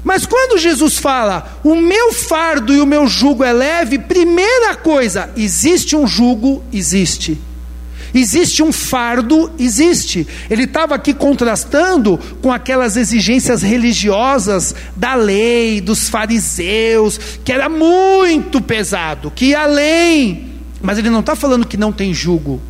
Mas 0.02 0.24
quando 0.26 0.58
Jesus 0.58 0.96
fala, 0.96 1.60
o 1.62 1.76
meu 1.76 2.12
fardo 2.12 2.74
e 2.74 2.80
o 2.80 2.86
meu 2.86 3.06
jugo 3.06 3.44
é 3.44 3.52
leve, 3.52 3.98
primeira 3.98 4.74
coisa, 4.74 5.30
existe 5.36 5.94
um 5.94 6.06
jugo? 6.06 6.64
Existe. 6.72 7.38
Existe 8.14 8.62
um 8.62 8.72
fardo? 8.72 9.50
Existe. 9.58 10.26
Ele 10.48 10.64
estava 10.64 10.94
aqui 10.94 11.14
contrastando 11.14 12.18
com 12.42 12.52
aquelas 12.52 12.96
exigências 12.96 13.62
religiosas 13.62 14.74
da 14.96 15.14
lei, 15.14 15.80
dos 15.80 16.08
fariseus, 16.08 17.18
que 17.44 17.52
era 17.52 17.68
muito 17.68 18.60
pesado, 18.60 19.30
que 19.30 19.46
ia 19.46 19.62
além. 19.62 20.50
Mas 20.82 20.98
ele 20.98 21.10
não 21.10 21.20
está 21.20 21.36
falando 21.36 21.66
que 21.66 21.76
não 21.76 21.92
tem 21.92 22.12
jugo. 22.12 22.60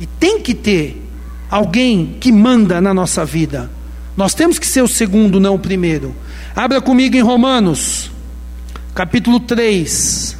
E 0.00 0.06
tem 0.06 0.40
que 0.40 0.54
ter 0.54 1.02
alguém 1.50 2.16
que 2.20 2.30
manda 2.30 2.80
na 2.80 2.92
nossa 2.92 3.24
vida. 3.24 3.70
Nós 4.16 4.34
temos 4.34 4.58
que 4.58 4.66
ser 4.66 4.82
o 4.82 4.88
segundo, 4.88 5.38
não 5.38 5.54
o 5.54 5.58
primeiro. 5.58 6.14
Abra 6.54 6.80
comigo 6.80 7.16
em 7.16 7.20
Romanos, 7.20 8.10
capítulo 8.94 9.40
3. 9.40 10.35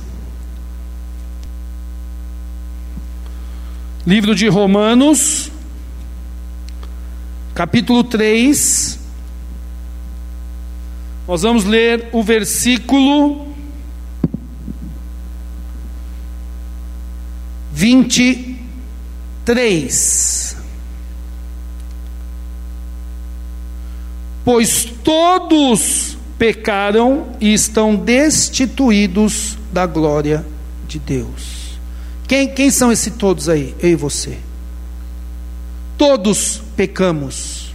Livro 4.07 4.35
de 4.37 4.47
Romanos, 4.47 5.51
capítulo 7.53 8.05
3. 8.05 9.01
Nós 11.27 11.43
vamos 11.43 11.65
ler 11.65 12.09
o 12.13 12.23
versículo 12.23 13.49
23. 17.73 20.57
Pois 24.45 24.85
todos 25.03 26.17
pecaram 26.39 27.27
e 27.41 27.53
estão 27.53 27.97
destituídos 27.97 29.59
da 29.73 29.85
glória 29.85 30.47
de 30.87 31.01
Deus. 31.01 31.56
Quem, 32.27 32.49
quem 32.49 32.70
são 32.70 32.91
esses 32.91 33.12
todos 33.14 33.49
aí? 33.49 33.74
Eu 33.79 33.91
e 33.91 33.95
você. 33.95 34.39
Todos 35.97 36.61
pecamos. 36.77 37.74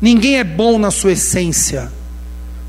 Ninguém 0.00 0.38
é 0.38 0.44
bom 0.44 0.78
na 0.78 0.90
sua 0.90 1.12
essência. 1.12 1.92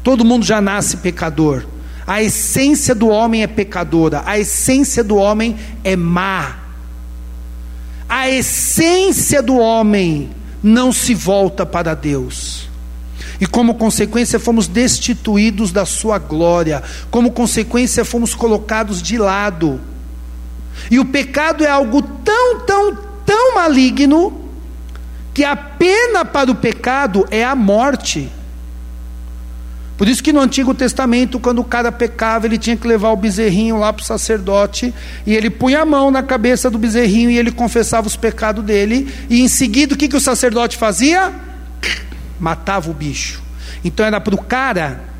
Todo 0.04 0.26
mundo 0.26 0.46
já 0.46 0.62
nasce 0.62 0.98
pecador. 0.98 1.66
A 2.06 2.22
essência 2.22 2.94
do 2.94 3.08
homem 3.08 3.44
é 3.44 3.48
pecadora. 3.48 4.24
A 4.26 4.38
essência 4.38 5.04
do 5.04 5.16
homem 5.16 5.58
é 5.84 5.96
má. 5.96 6.60
A 8.08 8.30
essência 8.30 9.42
do 9.42 9.58
homem 9.58 10.30
não 10.62 10.92
se 10.92 11.14
volta 11.14 11.66
para 11.66 11.96
Deus. 11.96 12.70
E 13.40 13.48
como 13.48 13.76
consequência 13.76 14.40
fomos 14.40 14.68
destituídos 14.68 15.72
da 15.72 15.86
sua 15.86 16.20
glória. 16.20 16.84
Como 17.10 17.32
consequência 17.32 18.06
fomos 18.06 18.36
colocados 18.36 19.02
de 19.02 19.18
lado. 19.18 19.80
E 20.90 21.00
o 21.00 21.06
pecado 21.06 21.64
é 21.64 21.70
algo 21.70 22.02
tão, 22.02 22.60
tão, 22.62 22.96
tão 23.26 23.56
maligno 23.56 24.42
que 25.34 25.44
a 25.44 25.56
pena 25.56 26.26
para 26.26 26.52
o 26.52 26.56
pecado 26.56 27.26
é 27.32 27.44
a 27.44 27.56
morte. 27.56 28.30
Por 29.98 30.08
isso 30.08 30.24
que 30.24 30.34
no 30.34 30.40
Antigo 30.40 30.74
Testamento, 30.74 31.40
quando 31.40 31.60
o 31.60 31.64
cara 31.64 31.92
pecava, 31.92 32.48
ele 32.48 32.58
tinha 32.58 32.76
que 32.76 32.88
levar 32.88 33.12
o 33.12 33.16
bezerrinho 33.16 33.78
lá 33.78 33.94
para 33.94 34.02
o 34.02 34.06
sacerdote, 34.06 34.92
e 35.28 35.36
ele 35.36 35.50
punha 35.50 35.82
a 35.82 35.86
mão 35.86 36.10
na 36.10 36.24
cabeça 36.24 36.72
do 36.72 36.80
bezerrinho 36.80 37.30
e 37.30 37.38
ele 37.38 37.52
confessava 37.52 38.08
os 38.08 38.16
pecados 38.16 38.64
dele, 38.64 39.14
e 39.30 39.42
em 39.42 39.48
seguida 39.48 39.94
o 39.94 39.98
que, 39.98 40.08
que 40.08 40.16
o 40.16 40.20
sacerdote 40.20 40.76
fazia? 40.76 41.32
Matava 42.40 42.90
o 42.90 42.94
bicho. 42.96 43.44
Então 43.84 44.04
era 44.04 44.20
para 44.20 44.34
o 44.34 44.42
cara 44.42 45.11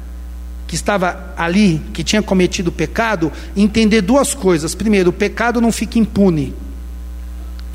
que 0.72 0.76
estava 0.76 1.34
ali, 1.36 1.82
que 1.94 2.02
tinha 2.02 2.22
cometido 2.22 2.72
pecado, 2.72 3.30
entender 3.58 4.00
duas 4.00 4.34
coisas. 4.34 4.74
Primeiro, 4.74 5.10
o 5.10 5.14
pecado 5.14 5.60
não 5.60 5.70
fica 5.70 6.00
impune, 6.00 6.54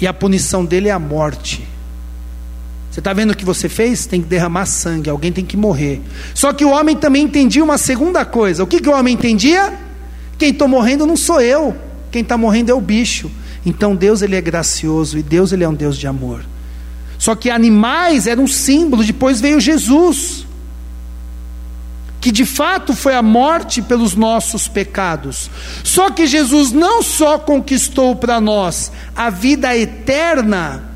e 0.00 0.06
a 0.06 0.14
punição 0.14 0.64
dele 0.64 0.88
é 0.88 0.92
a 0.92 0.98
morte. 0.98 1.68
Você 2.90 3.00
está 3.00 3.12
vendo 3.12 3.32
o 3.32 3.36
que 3.36 3.44
você 3.44 3.68
fez? 3.68 4.06
Tem 4.06 4.22
que 4.22 4.26
derramar 4.26 4.64
sangue, 4.64 5.10
alguém 5.10 5.30
tem 5.30 5.44
que 5.44 5.58
morrer. 5.58 6.00
Só 6.32 6.54
que 6.54 6.64
o 6.64 6.70
homem 6.70 6.96
também 6.96 7.24
entendia 7.24 7.62
uma 7.62 7.76
segunda 7.76 8.24
coisa. 8.24 8.64
O 8.64 8.66
que, 8.66 8.80
que 8.80 8.88
o 8.88 8.96
homem 8.96 9.12
entendia? 9.12 9.74
Quem 10.38 10.48
está 10.48 10.66
morrendo 10.66 11.04
não 11.04 11.18
sou 11.18 11.38
eu, 11.42 11.76
quem 12.10 12.22
está 12.22 12.38
morrendo 12.38 12.70
é 12.70 12.74
o 12.74 12.80
bicho. 12.80 13.30
Então 13.66 13.94
Deus 13.94 14.22
ele 14.22 14.36
é 14.36 14.40
gracioso 14.40 15.18
e 15.18 15.22
Deus 15.22 15.52
ele 15.52 15.64
é 15.64 15.68
um 15.68 15.74
Deus 15.74 15.98
de 15.98 16.06
amor. 16.06 16.42
Só 17.18 17.34
que 17.34 17.50
animais 17.50 18.26
eram 18.26 18.44
um 18.44 18.48
símbolo, 18.48 19.04
depois 19.04 19.38
veio 19.38 19.60
Jesus 19.60 20.45
que 22.26 22.32
de 22.32 22.44
fato 22.44 22.92
foi 22.92 23.14
a 23.14 23.22
morte 23.22 23.80
pelos 23.80 24.16
nossos 24.16 24.66
pecados. 24.66 25.48
Só 25.84 26.10
que 26.10 26.26
Jesus 26.26 26.72
não 26.72 27.00
só 27.00 27.38
conquistou 27.38 28.16
para 28.16 28.40
nós 28.40 28.90
a 29.14 29.30
vida 29.30 29.76
eterna, 29.78 30.90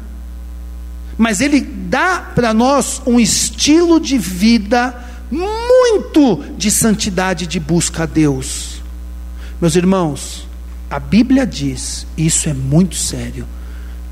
mas 1.16 1.40
ele 1.40 1.60
dá 1.60 2.18
para 2.34 2.52
nós 2.52 3.00
um 3.06 3.20
estilo 3.20 4.00
de 4.00 4.18
vida 4.18 4.92
muito 5.30 6.42
de 6.58 6.68
santidade 6.68 7.46
de 7.46 7.60
busca 7.60 8.02
a 8.02 8.06
Deus. 8.06 8.82
Meus 9.60 9.76
irmãos, 9.76 10.48
a 10.90 10.98
Bíblia 10.98 11.46
diz, 11.46 12.08
e 12.16 12.26
isso 12.26 12.48
é 12.48 12.52
muito 12.52 12.96
sério, 12.96 13.46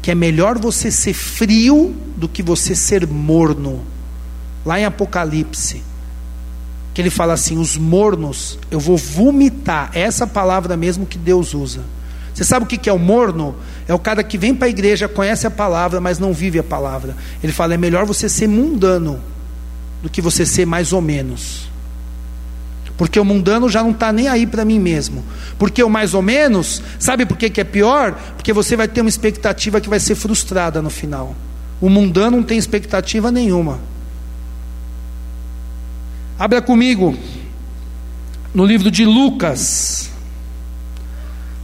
que 0.01 0.13
é 0.13 0.15
melhor 0.15 0.57
você 0.57 0.89
ser 0.89 1.15
frio 1.15 1.97
do 2.17 2.29
que 2.29 2.45
você 2.45 2.77
ser 2.77 3.09
morno. 3.09 3.85
Lá 4.65 4.79
em 4.79 4.85
Apocalipse, 4.85 5.88
que 6.99 7.03
ele 7.03 7.11
fala 7.11 7.35
assim: 7.35 7.59
os 7.59 7.77
mornos 7.77 8.59
eu 8.73 8.81
vou 8.81 8.97
vomitar. 8.97 9.89
É 9.95 10.01
essa 10.01 10.27
palavra 10.27 10.77
mesmo 10.77 11.07
que 11.07 11.17
Deus 11.17 11.55
usa. 11.55 11.83
Você 12.35 12.43
sabe 12.43 12.65
o 12.65 12.69
que 12.69 12.91
é 12.91 12.93
o 12.93 12.99
morno? 12.99 13.55
É 13.87 13.95
o 13.95 14.01
cara 14.01 14.21
que 14.25 14.37
vem 14.37 14.53
para 14.53 14.67
a 14.67 14.69
igreja, 14.69 15.07
conhece 15.07 15.47
a 15.47 15.51
palavra, 15.51 16.01
mas 16.01 16.19
não 16.19 16.33
vive 16.33 16.59
a 16.59 16.63
palavra. 16.65 17.17
Ele 17.41 17.53
fala: 17.53 17.75
é 17.75 17.77
melhor 17.77 18.05
você 18.05 18.29
ser 18.29 18.49
mundano 18.49 19.21
do 20.03 20.11
que 20.11 20.21
você 20.21 20.45
ser 20.45 20.67
mais 20.67 20.93
ou 20.93 21.01
menos. 21.01 21.71
Porque 22.97 23.21
o 23.21 23.25
mundano 23.25 23.69
já 23.69 23.81
não 23.81 23.93
está 23.93 24.13
nem 24.13 24.27
aí 24.27 24.45
para 24.45 24.65
mim 24.65 24.81
mesmo. 24.81 25.25
Porque 25.57 25.85
o 25.85 25.89
mais 25.89 26.15
ou 26.15 26.23
menos, 26.23 26.83
sabe 26.99 27.25
por 27.25 27.37
que, 27.37 27.49
que 27.49 27.61
é 27.61 27.65
pior? 27.65 28.11
Porque 28.35 28.53
você 28.53 28.75
vai 28.75 28.89
ter 28.89 29.03
uma 29.03 29.09
expectativa 29.09 29.81
que 29.81 29.89
vai 29.89 30.01
ser 30.01 30.17
frustrada 30.17 30.83
no 30.83 30.91
final. 30.91 31.37
O 31.81 31.89
mundano 31.89 32.39
não 32.39 32.43
tem 32.43 32.59
expectativa 32.59 33.31
nenhuma. 33.31 33.79
Abra 36.39 36.63
comigo 36.63 37.19
no 38.55 38.65
livro 38.65 38.93
de 38.93 39.05
Lucas, 39.05 40.09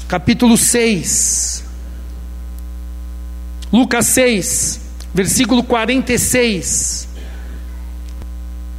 capítulo 0.09 0.59
6. 0.59 1.62
Lucas 3.72 4.07
6, 4.07 4.81
versículo 5.14 5.62
46. 5.62 7.07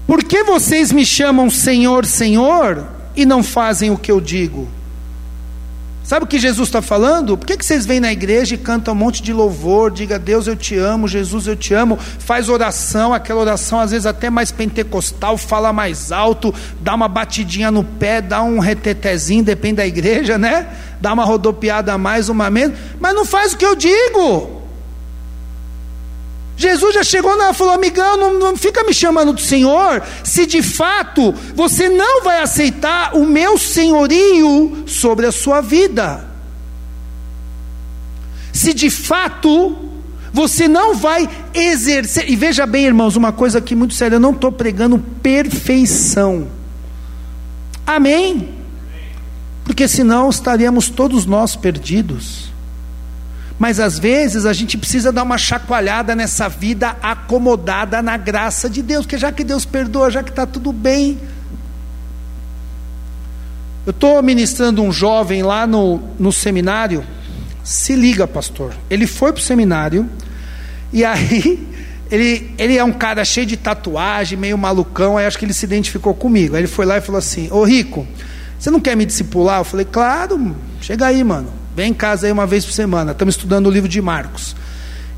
Por 0.05 0.21
que 0.21 0.43
vocês 0.43 0.91
me 0.91 1.05
chamam 1.05 1.49
Senhor, 1.49 2.05
Senhor 2.05 2.89
e 3.15 3.25
não 3.25 3.41
fazem 3.41 3.89
o 3.89 3.97
que 3.97 4.11
eu 4.11 4.19
digo? 4.19 4.67
Sabe 6.05 6.23
o 6.23 6.27
que 6.27 6.37
Jesus 6.37 6.67
está 6.67 6.83
falando? 6.83 7.35
Por 7.35 7.47
que, 7.47 7.57
que 7.57 7.65
vocês 7.65 7.83
vêm 7.83 7.99
na 7.99 8.13
igreja 8.13 8.53
e 8.53 8.59
cantam 8.59 8.93
um 8.93 8.97
monte 8.97 9.23
de 9.23 9.33
louvor, 9.33 9.89
diga 9.89 10.19
Deus 10.19 10.45
eu 10.45 10.55
te 10.55 10.77
amo, 10.77 11.07
Jesus 11.07 11.47
eu 11.47 11.55
te 11.55 11.73
amo, 11.73 11.97
faz 11.97 12.47
oração, 12.47 13.11
aquela 13.11 13.39
oração 13.39 13.79
às 13.79 13.89
vezes 13.89 14.05
até 14.05 14.29
mais 14.29 14.51
pentecostal, 14.51 15.35
fala 15.35 15.73
mais 15.73 16.11
alto, 16.11 16.53
dá 16.79 16.93
uma 16.93 17.07
batidinha 17.07 17.71
no 17.71 17.83
pé, 17.83 18.21
dá 18.21 18.43
um 18.43 18.59
retetezinho, 18.59 19.43
depende 19.43 19.77
da 19.77 19.87
igreja, 19.87 20.37
né? 20.37 20.67
Dá 21.01 21.11
uma 21.11 21.25
rodopiada 21.25 21.93
a 21.93 21.97
mais, 21.97 22.29
uma 22.29 22.51
menos, 22.51 22.77
mas 22.99 23.15
não 23.15 23.25
faz 23.25 23.53
o 23.53 23.57
que 23.57 23.65
eu 23.65 23.75
digo. 23.75 24.64
Jesus 26.57 26.93
já 26.95 27.03
chegou 27.03 27.35
lá 27.35 27.51
e 27.51 27.53
falou: 27.53 27.73
amigão, 27.73 28.17
não, 28.17 28.39
não 28.39 28.57
fica 28.57 28.83
me 28.83 28.93
chamando 28.93 29.33
de 29.33 29.41
Senhor, 29.41 30.01
se 30.23 30.45
de 30.45 30.61
fato 30.61 31.33
você 31.53 31.89
não 31.89 32.23
vai 32.23 32.41
aceitar 32.41 33.15
o 33.15 33.25
meu 33.25 33.57
senhorio 33.57 34.83
sobre 34.85 35.25
a 35.25 35.31
sua 35.31 35.61
vida. 35.61 36.25
Se 38.53 38.73
de 38.73 38.89
fato 38.89 39.77
você 40.31 40.67
não 40.67 40.95
vai 40.95 41.29
exercer, 41.53 42.29
e 42.29 42.35
veja 42.35 42.65
bem, 42.65 42.85
irmãos, 42.85 43.15
uma 43.15 43.33
coisa 43.33 43.59
aqui 43.59 43.75
muito 43.75 43.93
séria: 43.93 44.15
eu 44.15 44.19
não 44.19 44.31
estou 44.31 44.51
pregando 44.51 44.97
perfeição, 45.21 46.47
amém? 47.85 48.55
Porque 49.65 49.87
senão 49.87 50.29
estaríamos 50.29 50.89
todos 50.89 51.25
nós 51.25 51.55
perdidos. 51.55 52.54
Mas 53.57 53.79
às 53.79 53.97
vezes 53.97 54.45
a 54.45 54.51
gente 54.51 54.77
precisa 54.77 55.11
dar 55.11 55.23
uma 55.23 55.37
chacoalhada 55.37 56.13
nessa 56.13 56.49
vida 56.49 56.97
acomodada 57.01 58.01
na 58.01 58.17
graça 58.17 58.69
de 58.69 58.81
Deus, 58.81 59.05
porque 59.05 59.17
já 59.17 59.31
que 59.31 59.43
Deus 59.43 59.65
perdoa, 59.65 60.11
já 60.11 60.21
que 60.21 60.29
está 60.29 60.45
tudo 60.45 60.73
bem. 60.73 61.17
Eu 63.85 63.91
estou 63.91 64.21
ministrando 64.21 64.81
um 64.81 64.91
jovem 64.91 65.41
lá 65.41 65.65
no, 65.65 66.01
no 66.19 66.31
seminário. 66.31 67.05
Se 67.63 67.95
liga, 67.95 68.27
pastor. 68.27 68.73
Ele 68.89 69.07
foi 69.07 69.31
para 69.31 69.39
o 69.39 69.43
seminário 69.43 70.09
e 70.91 71.05
aí 71.05 71.65
ele, 72.11 72.53
ele 72.57 72.77
é 72.77 72.83
um 72.83 72.91
cara 72.91 73.23
cheio 73.23 73.45
de 73.45 73.55
tatuagem, 73.55 74.37
meio 74.37 74.57
malucão. 74.57 75.17
Aí 75.17 75.25
acho 75.25 75.37
que 75.37 75.45
ele 75.45 75.53
se 75.53 75.65
identificou 75.65 76.13
comigo. 76.13 76.55
Aí 76.55 76.61
ele 76.61 76.67
foi 76.67 76.85
lá 76.85 76.97
e 76.97 77.01
falou 77.01 77.19
assim: 77.19 77.47
Ô 77.51 77.63
Rico, 77.63 78.05
você 78.59 78.69
não 78.69 78.81
quer 78.81 78.97
me 78.97 79.05
discipular? 79.05 79.59
Eu 79.59 79.65
falei: 79.65 79.85
Claro, 79.85 80.55
chega 80.81 81.05
aí, 81.05 81.23
mano. 81.23 81.64
Vem 81.75 81.91
em 81.91 81.93
casa 81.93 82.25
aí 82.27 82.31
uma 82.31 82.47
vez 82.47 82.65
por 82.65 82.71
semana. 82.71 83.11
Estamos 83.11 83.35
estudando 83.35 83.67
o 83.67 83.69
livro 83.69 83.89
de 83.89 84.01
Marcos. 84.01 84.55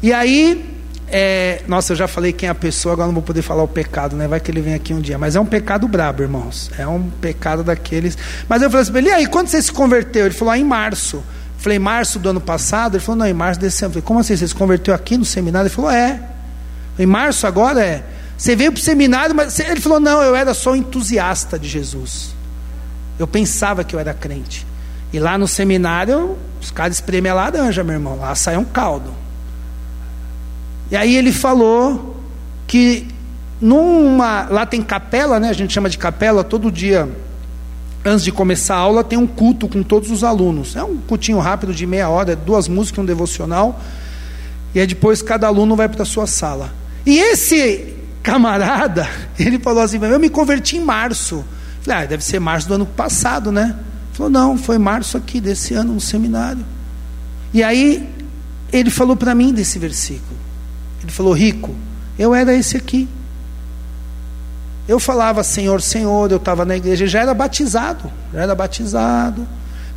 E 0.01 0.11
aí, 0.11 0.77
é, 1.07 1.61
nossa, 1.67 1.93
eu 1.93 1.97
já 1.97 2.07
falei 2.07 2.33
quem 2.33 2.47
é 2.47 2.51
a 2.51 2.55
pessoa, 2.55 2.93
agora 2.93 3.07
não 3.07 3.13
vou 3.13 3.23
poder 3.23 3.41
falar 3.41 3.63
o 3.63 3.67
pecado, 3.67 4.15
né? 4.15 4.27
Vai 4.27 4.39
que 4.39 4.49
ele 4.51 4.61
vem 4.61 4.73
aqui 4.73 4.93
um 4.93 4.99
dia. 4.99 5.17
Mas 5.17 5.35
é 5.35 5.39
um 5.39 5.45
pecado 5.45 5.87
brabo, 5.87 6.23
irmãos. 6.23 6.71
É 6.77 6.87
um 6.87 7.09
pecado 7.09 7.63
daqueles. 7.63 8.17
Mas 8.49 8.61
eu 8.61 8.69
falei 8.69 8.83
assim, 8.83 8.97
ele, 8.97 9.09
e 9.09 9.11
aí, 9.11 9.27
quando 9.27 9.47
você 9.47 9.61
se 9.61 9.71
converteu? 9.71 10.25
Ele 10.25 10.33
falou, 10.33 10.51
ah, 10.51 10.57
em 10.57 10.63
março. 10.63 11.17
Eu 11.17 11.23
falei, 11.59 11.79
março 11.79 12.19
do 12.19 12.29
ano 12.29 12.41
passado? 12.41 12.95
Ele 12.95 13.03
falou, 13.03 13.19
não, 13.19 13.27
em 13.27 13.33
março 13.33 13.59
desse 13.59 13.85
ano. 13.85 13.91
Eu 13.91 13.93
falei, 13.93 14.05
como 14.05 14.19
assim? 14.19 14.35
Você 14.35 14.47
se 14.47 14.55
converteu 14.55 14.93
aqui 14.93 15.17
no 15.17 15.25
seminário? 15.25 15.67
Ele 15.67 15.75
falou, 15.75 15.91
é. 15.91 16.19
Em 16.97 17.05
março 17.05 17.45
agora 17.45 17.83
é. 17.83 18.03
Você 18.37 18.55
veio 18.55 18.71
para 18.71 18.79
o 18.79 18.83
seminário, 18.83 19.35
mas 19.35 19.59
ele 19.59 19.79
falou, 19.79 19.99
não, 19.99 20.21
eu 20.21 20.35
era 20.35 20.53
só 20.53 20.75
entusiasta 20.75 21.57
de 21.57 21.67
Jesus. 21.67 22.35
Eu 23.17 23.27
pensava 23.27 23.83
que 23.83 23.95
eu 23.95 23.99
era 23.99 24.13
crente. 24.13 24.65
E 25.11 25.19
lá 25.19 25.37
no 25.37 25.47
seminário, 25.47 26.37
os 26.61 26.71
caras 26.71 26.95
espremem 26.95 27.31
a 27.31 27.35
laranja, 27.35 27.83
meu 27.83 27.93
irmão. 27.93 28.17
Lá 28.17 28.35
sai 28.35 28.57
um 28.57 28.65
caldo. 28.65 29.11
E 30.91 30.95
aí 30.95 31.15
ele 31.15 31.31
falou 31.31 32.21
que 32.65 33.07
numa. 33.61 34.47
Lá 34.49 34.65
tem 34.65 34.81
capela, 34.81 35.39
né? 35.39 35.49
A 35.49 35.53
gente 35.53 35.73
chama 35.73 35.89
de 35.89 35.97
capela, 35.97 36.43
todo 36.43 36.71
dia. 36.71 37.09
Antes 38.05 38.23
de 38.23 38.31
começar 38.31 38.75
a 38.75 38.79
aula, 38.79 39.03
tem 39.03 39.17
um 39.17 39.27
culto 39.27 39.67
com 39.67 39.83
todos 39.83 40.11
os 40.11 40.23
alunos. 40.23 40.75
É 40.75 40.83
um 40.83 40.97
cultinho 40.97 41.39
rápido 41.39 41.73
de 41.73 41.85
meia 41.85 42.09
hora, 42.09 42.35
duas 42.35 42.67
músicas, 42.67 42.99
um 42.99 43.05
devocional. 43.05 43.81
E 44.73 44.79
aí 44.79 44.87
depois 44.87 45.21
cada 45.21 45.47
aluno 45.47 45.75
vai 45.75 45.89
para 45.89 46.03
a 46.03 46.05
sua 46.05 46.27
sala. 46.27 46.71
E 47.05 47.17
esse 47.17 47.95
camarada, 48.21 49.09
ele 49.39 49.59
falou 49.59 49.81
assim: 49.81 49.99
Eu 50.03 50.19
me 50.19 50.29
converti 50.29 50.77
em 50.77 50.81
março. 50.81 51.43
Falei, 51.81 52.03
ah, 52.03 52.05
deve 52.05 52.23
ser 52.23 52.39
março 52.39 52.67
do 52.67 52.73
ano 52.73 52.85
passado, 52.85 53.51
né? 53.51 53.75
Falou, 54.17 54.31
não, 54.31 54.57
foi 54.57 54.79
março 54.79 55.15
aqui 55.15 55.39
desse 55.39 55.75
ano 55.75 55.93
no 55.93 56.01
seminário. 56.01 56.65
E 57.53 57.61
aí 57.61 58.09
ele 58.73 58.89
falou 58.89 59.15
para 59.15 59.35
mim 59.35 59.53
desse 59.53 59.77
versículo. 59.77 60.35
Ele 61.03 61.11
falou, 61.11 61.33
Rico, 61.33 61.75
eu 62.17 62.33
era 62.33 62.51
esse 62.51 62.75
aqui. 62.75 63.07
Eu 64.87 64.99
falava 64.99 65.43
Senhor, 65.43 65.79
Senhor, 65.83 66.31
eu 66.31 66.37
estava 66.37 66.65
na 66.65 66.75
igreja, 66.75 67.05
já 67.05 67.19
era 67.19 67.31
batizado, 67.31 68.11
já 68.33 68.41
era 68.41 68.55
batizado. 68.55 69.47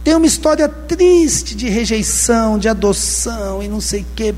Tem 0.05 0.15
uma 0.15 0.27
história 0.27 0.69
triste 0.69 1.55
de 1.55 1.71
rejeição, 1.71 2.59
de 2.59 2.69
adoção 2.69 3.63
e 3.63 3.69
não 3.69 3.81
sei 3.81 4.03
o 4.03 4.07
que, 4.15 4.35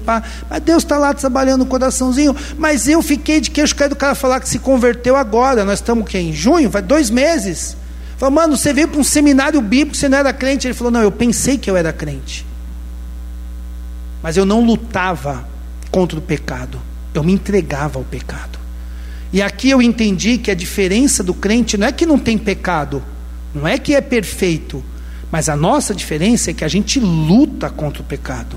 mas 0.49 0.63
Deus 0.63 0.85
está 0.85 0.97
lá 0.97 1.13
trabalhando 1.13 1.63
o 1.63 1.67
coraçãozinho. 1.67 2.37
Mas 2.57 2.87
eu 2.87 3.03
fiquei 3.03 3.41
de 3.41 3.51
queixo 3.51 3.75
caído 3.75 3.97
do 3.97 3.99
cara 3.99 4.15
falar 4.15 4.39
que 4.39 4.49
se 4.49 4.61
converteu 4.61 5.17
agora. 5.17 5.65
Nós 5.65 5.81
estamos 5.81 6.09
que 6.09 6.17
em 6.17 6.33
junho, 6.33 6.71
vai 6.71 6.83
dois 6.83 7.11
meses. 7.11 7.82
Falou, 8.23 8.37
mano, 8.37 8.57
você 8.57 8.73
veio 8.73 8.87
para 8.87 9.01
um 9.01 9.03
seminário 9.03 9.61
bíblico, 9.61 9.97
você 9.97 10.09
não 10.09 10.17
era 10.17 10.33
crente. 10.33 10.69
Ele 10.69 10.75
falou, 10.75 10.93
não, 10.93 11.03
eu 11.03 11.11
pensei 11.11 11.59
que 11.59 11.69
eu 11.69 11.77
era 11.77 11.93
crente. 11.93 12.47
Mas 14.23 14.37
eu 14.37 14.47
não 14.47 14.65
lutava 14.65 15.45
contra 15.91 16.21
o 16.21 16.23
pecado. 16.23 16.81
Eu 17.13 17.25
me 17.25 17.33
entregava 17.33 17.99
ao 17.99 18.05
pecado. 18.05 18.61
E 19.33 19.43
aqui 19.43 19.71
eu 19.71 19.83
entendi 19.83 20.39
que 20.39 20.53
a 20.53 20.55
diferença 20.55 21.25
do 21.25 21.35
crente 21.35 21.77
não 21.77 21.85
é 21.85 21.91
que 21.91 22.07
não 22.07 22.17
tem 22.17 22.39
pecado, 22.39 23.03
não 23.53 23.67
é 23.67 23.77
que 23.77 23.93
é 23.93 24.01
perfeito, 24.01 24.85
mas 25.29 25.49
a 25.49 25.57
nossa 25.57 25.93
diferença 25.93 26.53
é 26.53 26.55
que 26.55 26.65
a 26.65 26.69
gente 26.69 27.01
luta 27.01 27.71
contra 27.71 28.03
o 28.03 28.05
pecado. 28.05 28.57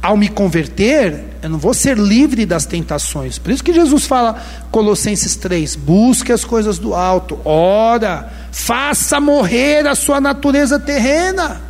Ao 0.00 0.16
me 0.16 0.28
converter, 0.28 1.24
eu 1.42 1.50
não 1.50 1.58
vou 1.58 1.74
ser 1.74 1.98
livre 1.98 2.46
das 2.46 2.64
tentações. 2.64 3.38
Por 3.38 3.52
isso 3.52 3.64
que 3.64 3.72
Jesus 3.72 4.06
fala, 4.06 4.40
Colossenses 4.70 5.34
3, 5.36 5.74
busque 5.76 6.32
as 6.32 6.44
coisas 6.44 6.78
do 6.78 6.94
alto, 6.94 7.38
ora, 7.44 8.32
faça 8.52 9.20
morrer 9.20 9.86
a 9.86 9.94
sua 9.94 10.20
natureza 10.20 10.78
terrena. 10.78 11.60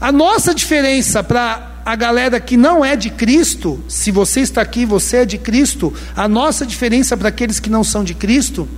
A 0.00 0.10
nossa 0.10 0.52
diferença 0.52 1.22
para 1.22 1.70
a 1.84 1.94
galera 1.94 2.40
que 2.40 2.56
não 2.56 2.84
é 2.84 2.96
de 2.96 3.10
Cristo, 3.10 3.82
se 3.88 4.10
você 4.10 4.40
está 4.40 4.60
aqui, 4.62 4.84
você 4.84 5.18
é 5.18 5.24
de 5.24 5.38
Cristo, 5.38 5.92
a 6.16 6.28
nossa 6.28 6.66
diferença 6.66 7.16
para 7.16 7.28
aqueles 7.28 7.60
que 7.60 7.70
não 7.70 7.84
são 7.84 8.02
de 8.02 8.14
Cristo 8.14 8.68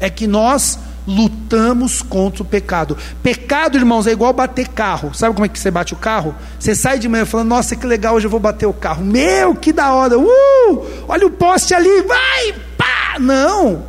é 0.00 0.08
que 0.08 0.26
nós 0.26 0.78
lutamos 1.08 2.02
contra 2.02 2.42
o 2.42 2.46
pecado. 2.46 2.94
Pecado, 3.22 3.78
irmãos, 3.78 4.06
é 4.06 4.12
igual 4.12 4.30
bater 4.34 4.68
carro. 4.68 5.14
Sabe 5.14 5.34
como 5.34 5.46
é 5.46 5.48
que 5.48 5.58
você 5.58 5.70
bate 5.70 5.94
o 5.94 5.96
carro? 5.96 6.34
Você 6.60 6.74
sai 6.74 6.98
de 6.98 7.08
manhã 7.08 7.24
falando, 7.24 7.48
nossa, 7.48 7.74
que 7.74 7.86
legal, 7.86 8.14
hoje 8.14 8.26
eu 8.26 8.30
vou 8.30 8.38
bater 8.38 8.66
o 8.66 8.74
carro. 8.74 9.02
Meu, 9.02 9.54
que 9.54 9.72
da 9.72 9.94
hora! 9.94 10.18
Uh! 10.18 10.86
Olha 11.08 11.26
o 11.26 11.30
poste 11.30 11.72
ali, 11.72 12.02
vai! 12.02 12.52
Pá! 12.76 13.18
Não! 13.18 13.84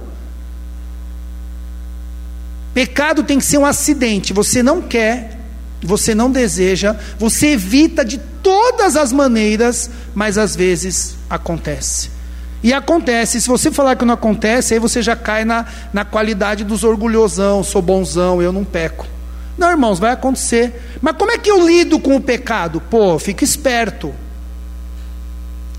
Pecado 2.74 3.24
tem 3.24 3.38
que 3.38 3.44
ser 3.44 3.58
um 3.58 3.66
acidente. 3.66 4.32
Você 4.32 4.64
não 4.64 4.82
quer, 4.82 5.38
você 5.84 6.16
não 6.16 6.32
deseja, 6.32 6.96
você 7.18 7.48
evita 7.48 8.06
de 8.06 8.18
todas 8.18 8.96
as 8.96 9.12
maneiras, 9.12 9.90
mas 10.16 10.38
às 10.38 10.56
vezes 10.56 11.18
acontece. 11.30 12.19
E 12.62 12.74
acontece, 12.74 13.40
se 13.40 13.48
você 13.48 13.72
falar 13.72 13.96
que 13.96 14.04
não 14.04 14.14
acontece, 14.14 14.74
aí 14.74 14.80
você 14.80 15.02
já 15.02 15.16
cai 15.16 15.46
na, 15.46 15.66
na 15.94 16.04
qualidade 16.04 16.64
dos 16.64 16.84
orgulhosão, 16.84 17.64
sou 17.64 17.82
bonzão, 17.82 18.42
eu 18.42 18.52
não 18.52 18.66
peco. 18.66 19.08
Não, 19.58 19.70
irmãos, 19.70 20.00
vai 20.00 20.12
acontecer. 20.12 20.98
Mas 21.02 21.16
como 21.18 21.32
é 21.32 21.38
que 21.38 21.50
eu 21.50 21.66
lido 21.66 22.00
com 22.00 22.16
o 22.16 22.22
pecado? 22.22 22.82
Pô, 22.82 23.18
fica 23.20 23.44
esperto. 23.44 24.14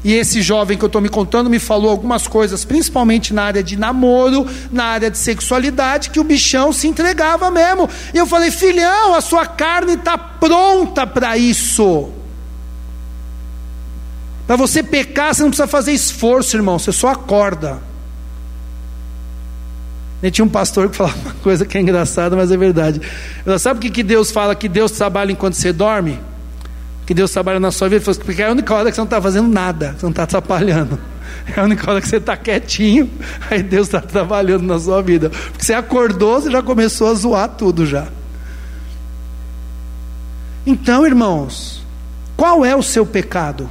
E 0.03 0.15
esse 0.15 0.41
jovem 0.41 0.79
que 0.79 0.85
eu 0.85 0.87
estou 0.87 1.01
me 1.01 1.11
contando 1.11 1.51
me 1.51 1.59
falou 1.59 1.91
algumas 1.91 2.27
coisas, 2.27 2.65
principalmente 2.65 3.35
na 3.35 3.43
área 3.43 3.63
de 3.63 3.77
namoro, 3.77 4.47
na 4.73 4.85
área 4.85 5.11
de 5.11 5.19
sexualidade, 5.19 6.11
que 6.11 6.19
o 6.19 6.25
bichão 6.25 6.73
se 6.73 6.89
entregava 6.89 7.51
mesmo. 7.51 7.89
E 8.15 8.17
eu 8.17 8.27
falei, 8.27 8.51
filhão, 8.51 9.15
a 9.15 9.21
sua 9.21 9.45
carne 9.45 9.95
está 9.95 10.17
pronta 10.17 11.07
para 11.07 11.37
isso. 11.37 12.11
Para 14.51 14.57
você 14.57 14.83
pecar, 14.83 15.33
você 15.33 15.45
não 15.45 15.51
precisa 15.51 15.69
fazer 15.69 15.93
esforço, 15.93 16.57
irmão, 16.57 16.77
você 16.77 16.91
só 16.91 17.11
acorda. 17.11 17.79
E 20.21 20.29
tinha 20.29 20.45
um 20.45 20.49
pastor 20.49 20.91
que 20.91 20.97
falava 20.97 21.17
uma 21.21 21.35
coisa 21.35 21.65
que 21.65 21.79
é 21.79 21.81
engraçada, 21.81 22.35
mas 22.35 22.51
é 22.51 22.57
verdade. 22.57 23.01
Sabe 23.61 23.79
o 23.79 23.81
que, 23.81 23.89
que 23.89 24.03
Deus 24.03 24.33
fala? 24.33 24.57
Que 24.57 24.69
Deus 24.69 24.91
trabalha 24.91 25.31
enquanto 25.31 25.55
você 25.55 25.73
dorme? 25.73 26.19
Que 27.07 27.15
Deus 27.15 27.31
trabalha 27.31 27.61
na 27.61 27.71
sua 27.71 27.89
vida? 27.89 28.13
Porque 28.13 28.43
é 28.43 28.49
a 28.49 28.51
única 28.51 28.75
hora 28.75 28.91
que 28.91 28.97
você 28.97 29.01
não 29.01 29.07
está 29.07 29.23
fazendo 29.23 29.47
nada, 29.47 29.95
você 29.97 30.05
não 30.05 30.11
está 30.11 30.25
atrapalhando. 30.25 30.99
É 31.57 31.61
a 31.61 31.63
única 31.63 31.89
hora 31.89 32.01
que 32.01 32.09
você 32.09 32.17
está 32.17 32.37
quietinho, 32.37 33.09
aí 33.49 33.63
Deus 33.63 33.87
está 33.87 34.01
trabalhando 34.01 34.65
na 34.65 34.81
sua 34.81 35.01
vida. 35.01 35.31
Porque 35.31 35.65
você 35.65 35.75
acordou, 35.75 36.41
você 36.41 36.51
já 36.51 36.61
começou 36.61 37.09
a 37.09 37.15
zoar 37.15 37.51
tudo 37.51 37.87
já. 37.87 38.09
Então, 40.67 41.07
irmãos, 41.07 41.85
qual 42.37 42.65
é 42.65 42.75
o 42.75 42.83
seu 42.83 43.07
pecado? 43.07 43.71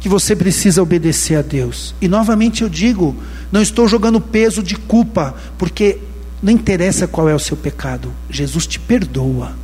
Que 0.00 0.08
você 0.08 0.34
precisa 0.34 0.82
obedecer 0.82 1.36
a 1.36 1.42
Deus. 1.42 1.94
E 2.00 2.08
novamente 2.08 2.62
eu 2.62 2.68
digo, 2.68 3.14
não 3.52 3.60
estou 3.60 3.86
jogando 3.86 4.20
peso 4.20 4.62
de 4.62 4.74
culpa, 4.74 5.34
porque 5.58 5.98
não 6.42 6.50
interessa 6.50 7.06
qual 7.06 7.28
é 7.28 7.34
o 7.34 7.38
seu 7.38 7.56
pecado, 7.56 8.10
Jesus 8.30 8.66
te 8.66 8.80
perdoa. 8.80 9.54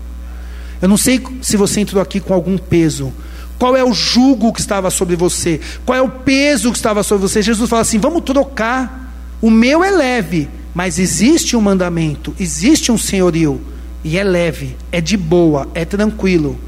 Eu 0.80 0.88
não 0.88 0.98
sei 0.98 1.22
se 1.40 1.56
você 1.56 1.80
entrou 1.80 2.02
aqui 2.02 2.20
com 2.20 2.34
algum 2.34 2.58
peso. 2.58 3.10
Qual 3.58 3.74
é 3.74 3.82
o 3.82 3.94
jugo 3.94 4.52
que 4.52 4.60
estava 4.60 4.90
sobre 4.90 5.16
você? 5.16 5.58
Qual 5.86 5.96
é 5.96 6.02
o 6.02 6.10
peso 6.10 6.70
que 6.70 6.76
estava 6.76 7.02
sobre 7.02 7.26
você? 7.26 7.40
Jesus 7.40 7.70
fala 7.70 7.80
assim: 7.80 7.98
vamos 7.98 8.22
trocar. 8.22 9.04
O 9.40 9.50
meu 9.50 9.82
é 9.82 9.90
leve, 9.90 10.48
mas 10.74 10.98
existe 10.98 11.56
um 11.56 11.60
mandamento, 11.60 12.34
existe 12.38 12.92
um 12.92 12.98
senhorio, 12.98 13.60
e 14.04 14.18
é 14.18 14.24
leve, 14.24 14.76
é 14.92 15.00
de 15.00 15.16
boa, 15.16 15.68
é 15.74 15.84
tranquilo. 15.84 16.58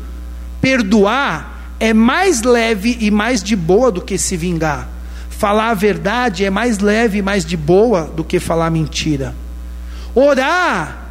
Perdoar 0.60 1.57
é 1.80 1.92
mais 1.92 2.42
leve 2.42 2.96
e 3.00 3.10
mais 3.10 3.42
de 3.42 3.54
boa 3.54 3.90
do 3.90 4.00
que 4.00 4.18
se 4.18 4.36
vingar. 4.36 4.88
Falar 5.30 5.70
a 5.70 5.74
verdade 5.74 6.44
é 6.44 6.50
mais 6.50 6.78
leve 6.78 7.18
e 7.18 7.22
mais 7.22 7.44
de 7.44 7.56
boa 7.56 8.02
do 8.02 8.24
que 8.24 8.40
falar 8.40 8.70
mentira. 8.70 9.34
Orar 10.14 11.06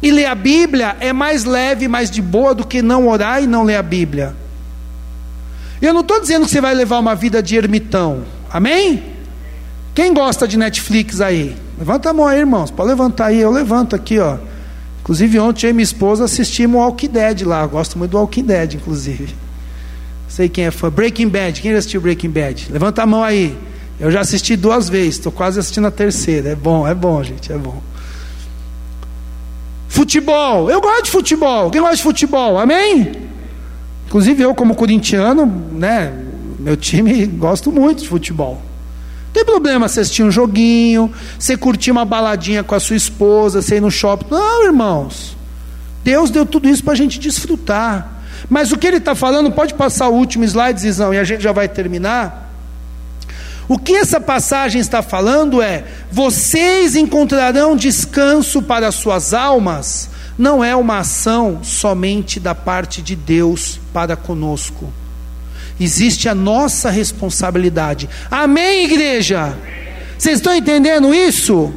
e 0.00 0.10
ler 0.10 0.26
a 0.26 0.34
Bíblia 0.34 0.96
é 1.00 1.12
mais 1.12 1.44
leve 1.44 1.86
e 1.86 1.88
mais 1.88 2.10
de 2.10 2.22
boa 2.22 2.54
do 2.54 2.64
que 2.64 2.80
não 2.80 3.08
orar 3.08 3.42
e 3.42 3.46
não 3.46 3.64
ler 3.64 3.76
a 3.76 3.82
Bíblia. 3.82 4.34
Eu 5.82 5.92
não 5.92 6.02
estou 6.02 6.20
dizendo 6.20 6.44
que 6.44 6.52
você 6.52 6.60
vai 6.60 6.74
levar 6.74 6.98
uma 6.98 7.14
vida 7.14 7.42
de 7.42 7.56
ermitão, 7.56 8.24
amém? 8.50 9.02
Quem 9.94 10.14
gosta 10.14 10.46
de 10.46 10.56
Netflix 10.56 11.20
aí? 11.20 11.56
Levanta 11.76 12.10
a 12.10 12.12
mão 12.12 12.26
aí, 12.26 12.38
irmãos. 12.38 12.70
Pode 12.70 12.88
levantar 12.88 13.26
aí, 13.26 13.40
eu 13.40 13.50
levanto 13.50 13.96
aqui, 13.96 14.18
ó. 14.20 14.38
Inclusive 15.00 15.38
ontem 15.40 15.66
eu 15.66 15.70
e 15.70 15.72
minha 15.72 15.82
esposa 15.82 16.24
assistimos 16.24 16.76
o 16.76 16.84
Walking 16.84 17.08
Dead 17.08 17.42
lá. 17.42 17.62
Eu 17.62 17.68
gosto 17.68 17.98
muito 17.98 18.12
do 18.12 18.18
Walking 18.18 18.44
Dead, 18.44 18.74
inclusive. 18.74 19.47
Sei 20.28 20.48
quem 20.48 20.66
é 20.66 20.70
fã. 20.70 20.90
Breaking 20.90 21.28
Bad. 21.28 21.60
Quem 21.60 21.72
já 21.72 21.78
assistiu 21.78 22.00
Breaking 22.00 22.30
Bad? 22.30 22.68
Levanta 22.70 23.02
a 23.02 23.06
mão 23.06 23.24
aí. 23.24 23.56
Eu 23.98 24.10
já 24.10 24.20
assisti 24.20 24.54
duas 24.56 24.88
vezes. 24.88 25.16
Estou 25.16 25.32
quase 25.32 25.58
assistindo 25.58 25.86
a 25.86 25.90
terceira. 25.90 26.50
É 26.50 26.54
bom, 26.54 26.86
é 26.86 26.94
bom, 26.94 27.22
gente. 27.22 27.50
É 27.50 27.56
bom. 27.56 27.82
Futebol. 29.88 30.70
Eu 30.70 30.80
gosto 30.80 31.04
de 31.04 31.10
futebol. 31.10 31.70
Quem 31.70 31.80
gosta 31.80 31.96
de 31.96 32.02
futebol? 32.02 32.58
Amém? 32.58 33.12
Inclusive 34.06 34.42
eu, 34.42 34.54
como 34.54 34.74
corintiano, 34.74 35.46
né? 35.72 36.12
Meu 36.58 36.76
time 36.76 37.26
gosto 37.38 37.72
muito 37.72 38.02
de 38.02 38.08
futebol. 38.08 38.54
Não 38.54 39.32
tem 39.32 39.44
problema 39.44 39.88
você 39.88 40.00
assistir 40.00 40.22
um 40.22 40.30
joguinho, 40.30 41.12
você 41.38 41.56
curtir 41.56 41.90
uma 41.90 42.04
baladinha 42.04 42.62
com 42.62 42.74
a 42.74 42.80
sua 42.80 42.96
esposa, 42.96 43.60
você 43.60 43.76
ir 43.76 43.80
no 43.80 43.90
shopping. 43.90 44.26
Não, 44.30 44.64
irmãos. 44.64 45.36
Deus 46.02 46.30
deu 46.30 46.46
tudo 46.46 46.68
isso 46.68 46.82
para 46.82 46.92
a 46.92 46.96
gente 46.96 47.18
desfrutar. 47.18 48.17
Mas 48.48 48.72
o 48.72 48.76
que 48.76 48.86
ele 48.86 48.98
está 48.98 49.14
falando, 49.14 49.50
pode 49.50 49.74
passar 49.74 50.08
o 50.08 50.14
último 50.14 50.44
slide, 50.44 50.80
Zizão, 50.80 51.12
e 51.12 51.18
a 51.18 51.24
gente 51.24 51.42
já 51.42 51.52
vai 51.52 51.68
terminar. 51.68 52.48
O 53.68 53.78
que 53.78 53.94
essa 53.94 54.20
passagem 54.20 54.80
está 54.80 55.02
falando 55.02 55.60
é: 55.60 55.84
vocês 56.10 56.96
encontrarão 56.96 57.76
descanso 57.76 58.62
para 58.62 58.90
suas 58.90 59.34
almas, 59.34 60.08
não 60.38 60.64
é 60.64 60.74
uma 60.74 60.98
ação 60.98 61.60
somente 61.62 62.40
da 62.40 62.54
parte 62.54 63.02
de 63.02 63.14
Deus 63.14 63.78
para 63.92 64.16
conosco. 64.16 64.90
Existe 65.78 66.28
a 66.28 66.34
nossa 66.34 66.90
responsabilidade. 66.90 68.08
Amém, 68.30 68.84
igreja? 68.84 69.56
Vocês 70.16 70.38
estão 70.38 70.54
entendendo 70.54 71.14
isso? 71.14 71.72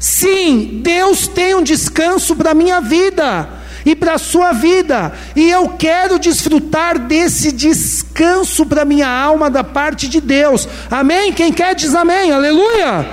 Sim, 0.00 0.80
Deus 0.82 1.28
tem 1.28 1.54
um 1.54 1.62
descanso 1.62 2.34
para 2.34 2.50
a 2.50 2.54
minha 2.54 2.80
vida 2.80 3.48
e 3.84 3.94
para 3.94 4.14
a 4.14 4.18
sua 4.18 4.52
vida. 4.52 5.12
E 5.36 5.50
eu 5.50 5.70
quero 5.70 6.18
desfrutar 6.18 6.98
desse 6.98 7.52
descanso 7.52 8.64
para 8.66 8.84
minha 8.84 9.08
alma 9.08 9.50
da 9.50 9.62
parte 9.62 10.08
de 10.08 10.20
Deus. 10.20 10.68
Amém? 10.90 11.32
Quem 11.32 11.52
quer 11.52 11.74
diz 11.74 11.94
amém. 11.94 12.32
Aleluia. 12.32 13.06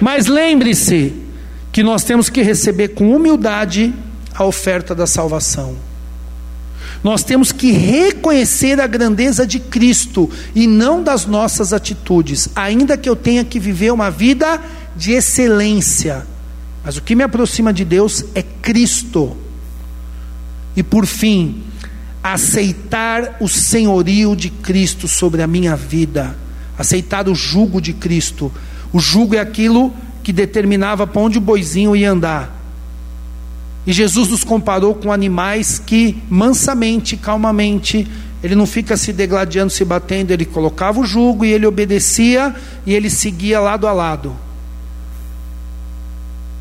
Mas 0.00 0.26
lembre-se 0.26 1.14
que 1.72 1.82
nós 1.82 2.04
temos 2.04 2.28
que 2.28 2.42
receber 2.42 2.88
com 2.88 3.14
humildade 3.14 3.94
a 4.34 4.44
oferta 4.44 4.94
da 4.94 5.06
salvação. 5.06 5.76
Nós 7.02 7.22
temos 7.22 7.52
que 7.52 7.70
reconhecer 7.70 8.80
a 8.80 8.86
grandeza 8.86 9.46
de 9.46 9.60
Cristo 9.60 10.28
e 10.54 10.66
não 10.66 11.02
das 11.02 11.26
nossas 11.26 11.72
atitudes, 11.72 12.48
ainda 12.56 12.96
que 12.96 13.08
eu 13.08 13.14
tenha 13.14 13.44
que 13.44 13.60
viver 13.60 13.92
uma 13.92 14.10
vida 14.10 14.60
de 14.96 15.12
excelência. 15.12 16.26
Mas 16.84 16.96
o 16.96 17.02
que 17.02 17.14
me 17.14 17.22
aproxima 17.22 17.72
de 17.72 17.84
Deus 17.84 18.24
é 18.34 18.42
Cristo. 18.42 19.36
E 20.76 20.82
por 20.82 21.06
fim, 21.06 21.62
aceitar 22.22 23.36
o 23.40 23.48
senhorio 23.48 24.34
de 24.34 24.50
Cristo 24.50 25.08
sobre 25.08 25.42
a 25.42 25.46
minha 25.46 25.76
vida, 25.76 26.36
aceitar 26.78 27.28
o 27.28 27.34
jugo 27.34 27.80
de 27.80 27.92
Cristo. 27.92 28.52
O 28.92 28.98
jugo 28.98 29.34
é 29.34 29.38
aquilo 29.38 29.92
que 30.22 30.32
determinava 30.32 31.06
para 31.06 31.22
onde 31.22 31.38
o 31.38 31.40
boizinho 31.40 31.96
ia 31.96 32.10
andar. 32.10 32.54
E 33.86 33.92
Jesus 33.92 34.28
nos 34.28 34.44
comparou 34.44 34.94
com 34.94 35.10
animais 35.10 35.78
que 35.78 36.22
mansamente, 36.28 37.16
calmamente, 37.16 38.06
ele 38.42 38.54
não 38.54 38.66
fica 38.66 38.96
se 38.96 39.12
degladiando, 39.12 39.72
se 39.72 39.84
batendo, 39.84 40.30
ele 40.30 40.44
colocava 40.44 41.00
o 41.00 41.06
jugo 41.06 41.44
e 41.44 41.52
ele 41.52 41.66
obedecia 41.66 42.54
e 42.86 42.94
ele 42.94 43.08
seguia 43.08 43.58
lado 43.60 43.86
a 43.86 43.92
lado. 43.92 44.36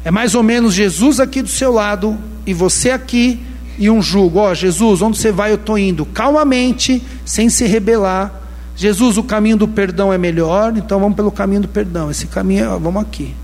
É 0.03 0.10
mais 0.10 0.34
ou 0.34 0.41
menos 0.41 0.74
Jesus 0.74 1.20
aqui 1.20 1.41
do 1.41 1.49
seu 1.49 1.72
lado 1.72 2.18
e 2.45 2.53
você 2.53 2.91
aqui 2.91 3.41
e 3.78 3.89
um 3.89 4.01
jugo. 4.01 4.39
Ó, 4.39 4.51
oh, 4.51 4.55
Jesus, 4.55 5.01
onde 5.01 5.17
você 5.17 5.32
vai? 5.32 5.51
Eu 5.51 5.55
estou 5.55 5.78
indo. 5.78 6.05
Calmamente, 6.05 7.01
sem 7.25 7.49
se 7.49 7.65
rebelar. 7.65 8.41
Jesus, 8.75 9.17
o 9.17 9.23
caminho 9.23 9.57
do 9.57 9.67
perdão 9.67 10.13
é 10.13 10.17
melhor, 10.17 10.75
então 10.78 10.99
vamos 10.99 11.15
pelo 11.15 11.32
caminho 11.32 11.61
do 11.61 11.67
perdão. 11.67 12.11
Esse 12.11 12.28
caminho, 12.28 12.71
ó, 12.71 12.78
vamos 12.78 13.01
aqui. 13.01 13.36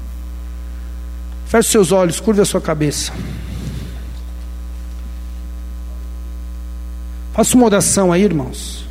Feche 1.46 1.70
seus 1.70 1.92
olhos, 1.92 2.20
curva 2.20 2.42
a 2.42 2.46
sua 2.46 2.62
cabeça. 2.62 3.12
Faça 7.34 7.56
uma 7.56 7.66
oração 7.66 8.12
aí, 8.12 8.24
irmãos. 8.24 8.88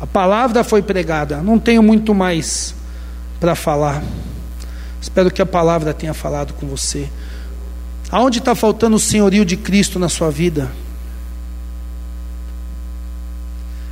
A 0.00 0.06
palavra 0.06 0.62
foi 0.62 0.82
pregada, 0.82 1.38
não 1.38 1.58
tenho 1.58 1.82
muito 1.82 2.14
mais 2.14 2.74
para 3.40 3.54
falar. 3.54 4.02
Espero 5.00 5.30
que 5.30 5.40
a 5.40 5.46
palavra 5.46 5.94
tenha 5.94 6.12
falado 6.12 6.52
com 6.54 6.66
você. 6.66 7.08
Aonde 8.10 8.38
está 8.38 8.54
faltando 8.54 8.96
o 8.96 9.00
senhorio 9.00 9.44
de 9.44 9.56
Cristo 9.56 9.98
na 9.98 10.08
sua 10.08 10.30
vida? 10.30 10.70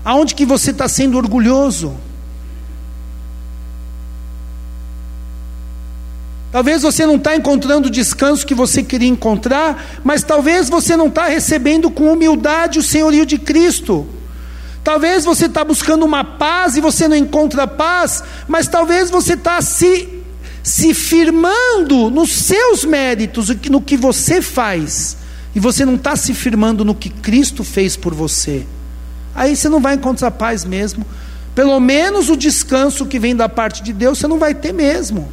Aonde 0.04 0.34
que 0.34 0.46
você 0.46 0.70
está 0.70 0.88
sendo 0.88 1.18
orgulhoso? 1.18 1.94
Talvez 6.50 6.80
você 6.80 7.04
não 7.04 7.16
está 7.16 7.36
encontrando 7.36 7.88
o 7.88 7.90
descanso 7.90 8.46
que 8.46 8.54
você 8.54 8.82
queria 8.82 9.08
encontrar, 9.08 10.00
mas 10.02 10.22
talvez 10.22 10.70
você 10.70 10.96
não 10.96 11.08
está 11.08 11.26
recebendo 11.26 11.90
com 11.90 12.10
humildade 12.10 12.78
o 12.78 12.82
senhorio 12.82 13.26
de 13.26 13.36
Cristo. 13.36 14.06
Talvez 14.82 15.24
você 15.24 15.46
está 15.46 15.62
buscando 15.62 16.06
uma 16.06 16.24
paz 16.24 16.76
e 16.76 16.80
você 16.80 17.08
não 17.08 17.16
encontra 17.16 17.66
paz, 17.66 18.24
mas 18.48 18.68
talvez 18.68 19.10
você 19.10 19.34
está 19.34 19.60
se 19.60 20.15
se 20.66 20.92
firmando 20.92 22.10
nos 22.10 22.32
seus 22.32 22.84
méritos, 22.84 23.50
no 23.70 23.80
que 23.80 23.96
você 23.96 24.42
faz, 24.42 25.16
e 25.54 25.60
você 25.60 25.84
não 25.84 25.94
está 25.94 26.16
se 26.16 26.34
firmando 26.34 26.84
no 26.84 26.92
que 26.92 27.08
Cristo 27.08 27.62
fez 27.62 27.96
por 27.96 28.12
você, 28.12 28.66
aí 29.32 29.54
você 29.54 29.68
não 29.68 29.80
vai 29.80 29.94
encontrar 29.94 30.32
paz 30.32 30.64
mesmo. 30.64 31.06
Pelo 31.54 31.78
menos 31.78 32.28
o 32.28 32.36
descanso 32.36 33.06
que 33.06 33.16
vem 33.16 33.36
da 33.36 33.48
parte 33.48 33.80
de 33.80 33.92
Deus 33.92 34.18
você 34.18 34.26
não 34.26 34.40
vai 34.40 34.56
ter 34.56 34.72
mesmo. 34.72 35.30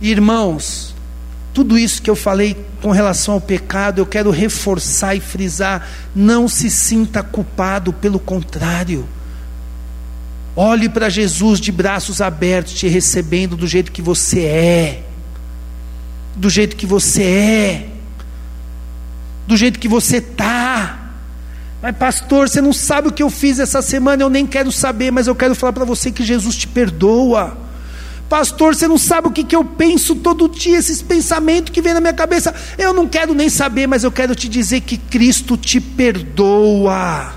Irmãos, 0.00 0.94
tudo 1.52 1.78
isso 1.78 2.00
que 2.00 2.08
eu 2.08 2.16
falei 2.16 2.56
com 2.80 2.92
relação 2.92 3.34
ao 3.34 3.42
pecado, 3.42 3.98
eu 3.98 4.06
quero 4.06 4.30
reforçar 4.30 5.14
e 5.14 5.20
frisar: 5.20 5.86
não 6.14 6.48
se 6.48 6.70
sinta 6.70 7.22
culpado, 7.22 7.92
pelo 7.92 8.18
contrário. 8.18 9.06
Olhe 10.56 10.88
para 10.88 11.10
Jesus 11.10 11.60
de 11.60 11.70
braços 11.70 12.22
abertos, 12.22 12.72
te 12.72 12.88
recebendo 12.88 13.58
do 13.58 13.66
jeito 13.66 13.92
que 13.92 14.00
você 14.00 14.40
é. 14.40 15.02
Do 16.34 16.48
jeito 16.48 16.74
que 16.74 16.86
você 16.86 17.22
é. 17.22 17.88
Do 19.46 19.54
jeito 19.54 19.78
que 19.78 19.86
você 19.86 20.16
está. 20.16 21.10
Mas, 21.82 21.94
pastor, 21.98 22.48
você 22.48 22.62
não 22.62 22.72
sabe 22.72 23.08
o 23.08 23.12
que 23.12 23.22
eu 23.22 23.28
fiz 23.28 23.58
essa 23.58 23.82
semana, 23.82 24.22
eu 24.22 24.30
nem 24.30 24.46
quero 24.46 24.72
saber, 24.72 25.10
mas 25.10 25.26
eu 25.26 25.34
quero 25.34 25.54
falar 25.54 25.74
para 25.74 25.84
você 25.84 26.10
que 26.10 26.24
Jesus 26.24 26.56
te 26.56 26.66
perdoa. 26.66 27.58
Pastor, 28.26 28.74
você 28.74 28.88
não 28.88 28.96
sabe 28.96 29.28
o 29.28 29.30
que, 29.30 29.44
que 29.44 29.54
eu 29.54 29.64
penso 29.64 30.16
todo 30.16 30.48
dia, 30.48 30.78
esses 30.78 31.02
pensamentos 31.02 31.70
que 31.70 31.82
vem 31.82 31.92
na 31.92 32.00
minha 32.00 32.14
cabeça. 32.14 32.54
Eu 32.78 32.94
não 32.94 33.06
quero 33.06 33.34
nem 33.34 33.50
saber, 33.50 33.86
mas 33.86 34.04
eu 34.04 34.10
quero 34.10 34.34
te 34.34 34.48
dizer 34.48 34.80
que 34.80 34.96
Cristo 34.96 35.54
te 35.54 35.80
perdoa, 35.82 37.34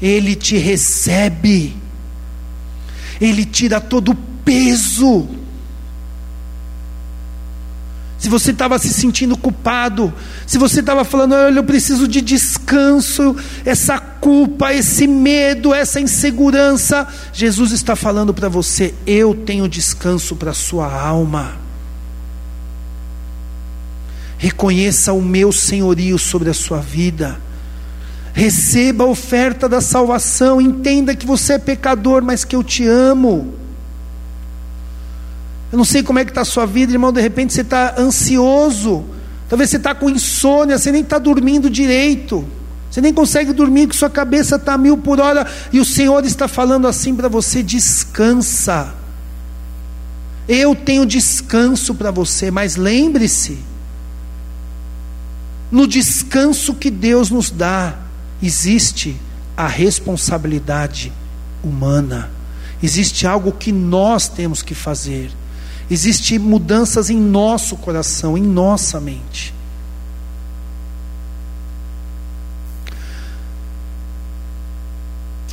Ele 0.00 0.36
te 0.36 0.56
recebe. 0.56 1.83
Ele 3.24 3.44
tira 3.44 3.80
todo 3.80 4.12
o 4.12 4.14
peso. 4.44 5.28
se 8.24 8.30
você 8.30 8.52
estava 8.52 8.78
se 8.78 8.88
sentindo 8.88 9.36
culpado, 9.36 10.10
se 10.46 10.56
você 10.56 10.80
estava 10.80 11.04
falando, 11.04 11.34
olha, 11.34 11.58
eu 11.58 11.64
preciso 11.64 12.08
de 12.08 12.22
descanso, 12.22 13.36
essa 13.66 13.98
culpa, 13.98 14.72
esse 14.72 15.06
medo, 15.06 15.74
essa 15.74 16.00
insegurança, 16.00 17.06
Jesus 17.34 17.70
está 17.72 17.94
falando 17.94 18.32
para 18.32 18.48
você: 18.48 18.94
eu 19.06 19.34
tenho 19.34 19.68
descanso 19.68 20.34
para 20.36 20.52
a 20.52 20.54
sua 20.54 20.90
alma. 20.90 21.58
Reconheça 24.38 25.12
o 25.12 25.20
meu 25.20 25.52
senhorio 25.52 26.18
sobre 26.18 26.48
a 26.48 26.54
sua 26.54 26.80
vida. 26.80 27.38
Receba 28.34 29.04
a 29.04 29.06
oferta 29.06 29.68
da 29.68 29.80
salvação. 29.80 30.60
Entenda 30.60 31.14
que 31.14 31.24
você 31.24 31.54
é 31.54 31.58
pecador, 31.58 32.22
mas 32.22 32.44
que 32.44 32.56
eu 32.56 32.64
te 32.64 32.84
amo. 32.84 33.54
Eu 35.70 35.78
não 35.78 35.84
sei 35.84 36.02
como 36.02 36.18
é 36.18 36.24
que 36.24 36.32
está 36.32 36.42
a 36.42 36.44
sua 36.44 36.66
vida, 36.66 36.92
irmão. 36.92 37.12
De 37.12 37.20
repente 37.20 37.54
você 37.54 37.60
está 37.60 37.94
ansioso. 37.96 39.04
Talvez 39.48 39.70
você 39.70 39.76
está 39.76 39.94
com 39.94 40.10
insônia, 40.10 40.76
você 40.76 40.90
nem 40.90 41.02
está 41.02 41.18
dormindo 41.18 41.70
direito. 41.70 42.44
Você 42.90 43.00
nem 43.00 43.12
consegue 43.12 43.52
dormir, 43.52 43.88
que 43.88 43.96
sua 43.96 44.10
cabeça 44.10 44.56
está 44.56 44.76
mil 44.76 44.98
por 44.98 45.20
hora. 45.20 45.46
E 45.72 45.78
o 45.78 45.84
Senhor 45.84 46.24
está 46.24 46.48
falando 46.48 46.88
assim 46.88 47.14
para 47.14 47.28
você: 47.28 47.62
descansa. 47.62 48.94
Eu 50.48 50.74
tenho 50.74 51.06
descanso 51.06 51.94
para 51.94 52.10
você, 52.10 52.50
mas 52.50 52.76
lembre-se, 52.76 53.58
no 55.70 55.86
descanso 55.86 56.74
que 56.74 56.90
Deus 56.90 57.30
nos 57.30 57.50
dá, 57.50 58.03
existe 58.42 59.16
a 59.56 59.66
responsabilidade 59.66 61.12
humana, 61.62 62.30
existe 62.82 63.26
algo 63.26 63.52
que 63.52 63.72
nós 63.72 64.28
temos 64.28 64.62
que 64.62 64.74
fazer, 64.74 65.30
existe 65.90 66.38
mudanças 66.38 67.10
em 67.10 67.18
nosso 67.18 67.76
coração, 67.76 68.36
em 68.36 68.42
nossa 68.42 69.00
mente. 69.00 69.54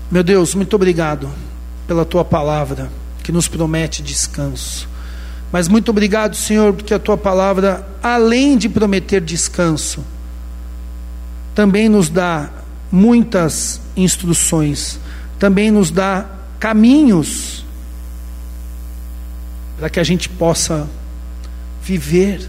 Meu 0.10 0.24
Deus, 0.24 0.54
muito 0.54 0.76
obrigado 0.76 1.30
pela 1.88 2.04
tua 2.04 2.26
palavra 2.26 2.92
que 3.24 3.32
nos 3.32 3.48
promete 3.48 4.02
descanso. 4.04 4.90
Mas 5.52 5.68
muito 5.68 5.90
obrigado, 5.90 6.36
Senhor, 6.36 6.74
porque 6.74 6.94
a 6.94 7.00
tua 7.00 7.18
palavra, 7.18 7.88
além 8.02 8.58
de 8.58 8.68
prometer 8.70 9.22
descanso, 9.22 10.04
também 11.54 11.90
nos 11.90 12.10
dá 12.10 12.50
muitas 12.92 13.80
instruções, 13.96 15.00
também 15.40 15.72
nos 15.72 15.90
dá 15.90 16.26
caminhos 16.60 17.66
para 19.78 19.90
que 19.90 20.00
a 20.00 20.04
gente 20.04 20.30
possa 20.30 20.88
viver. 21.82 22.48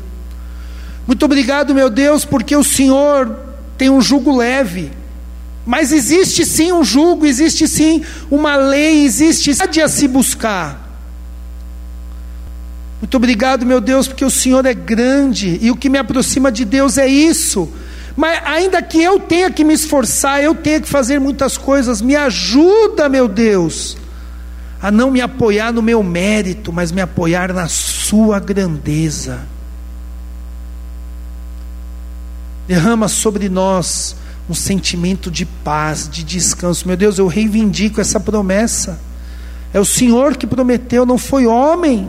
Muito 1.06 1.24
obrigado, 1.24 1.74
meu 1.74 1.88
Deus, 1.88 2.24
porque 2.24 2.54
o 2.54 2.64
Senhor 2.64 3.38
tem 3.78 3.88
um 3.88 4.00
jugo 4.00 4.36
leve. 4.36 4.90
Mas 5.64 5.92
existe 5.92 6.44
sim 6.44 6.72
um 6.72 6.84
jugo, 6.84 7.24
existe 7.24 7.68
sim 7.68 8.02
uma 8.30 8.56
lei, 8.56 9.04
existe 9.04 9.50
a 9.80 9.88
se 9.88 10.08
buscar. 10.08 10.80
Muito 13.00 13.16
obrigado, 13.16 13.64
meu 13.64 13.80
Deus, 13.80 14.06
porque 14.06 14.24
o 14.24 14.30
Senhor 14.30 14.66
é 14.66 14.74
grande 14.74 15.58
e 15.62 15.70
o 15.70 15.76
que 15.76 15.88
me 15.88 15.98
aproxima 15.98 16.52
de 16.52 16.64
Deus 16.64 16.98
é 16.98 17.06
isso 17.06 17.72
mas 18.16 18.40
ainda 18.44 18.82
que 18.82 19.02
eu 19.02 19.18
tenha 19.18 19.50
que 19.50 19.64
me 19.64 19.72
esforçar, 19.72 20.42
eu 20.42 20.54
tenha 20.54 20.80
que 20.80 20.88
fazer 20.88 21.18
muitas 21.18 21.56
coisas, 21.56 22.00
me 22.00 22.14
ajuda, 22.14 23.08
meu 23.08 23.26
Deus, 23.26 23.96
a 24.80 24.90
não 24.90 25.10
me 25.10 25.20
apoiar 25.20 25.72
no 25.72 25.80
meu 25.80 26.02
mérito, 26.02 26.72
mas 26.72 26.92
me 26.92 27.00
apoiar 27.00 27.52
na 27.52 27.68
Sua 27.68 28.38
grandeza. 28.38 29.40
Derrama 32.66 33.08
sobre 33.08 33.48
nós 33.48 34.14
um 34.48 34.54
sentimento 34.54 35.30
de 35.30 35.46
paz, 35.46 36.08
de 36.08 36.22
descanso. 36.22 36.86
Meu 36.86 36.96
Deus, 36.96 37.18
eu 37.18 37.26
reivindico 37.26 38.00
essa 38.00 38.20
promessa. 38.20 39.00
É 39.72 39.80
o 39.80 39.84
Senhor 39.84 40.36
que 40.36 40.46
prometeu, 40.46 41.06
não 41.06 41.16
foi 41.16 41.46
homem 41.46 42.08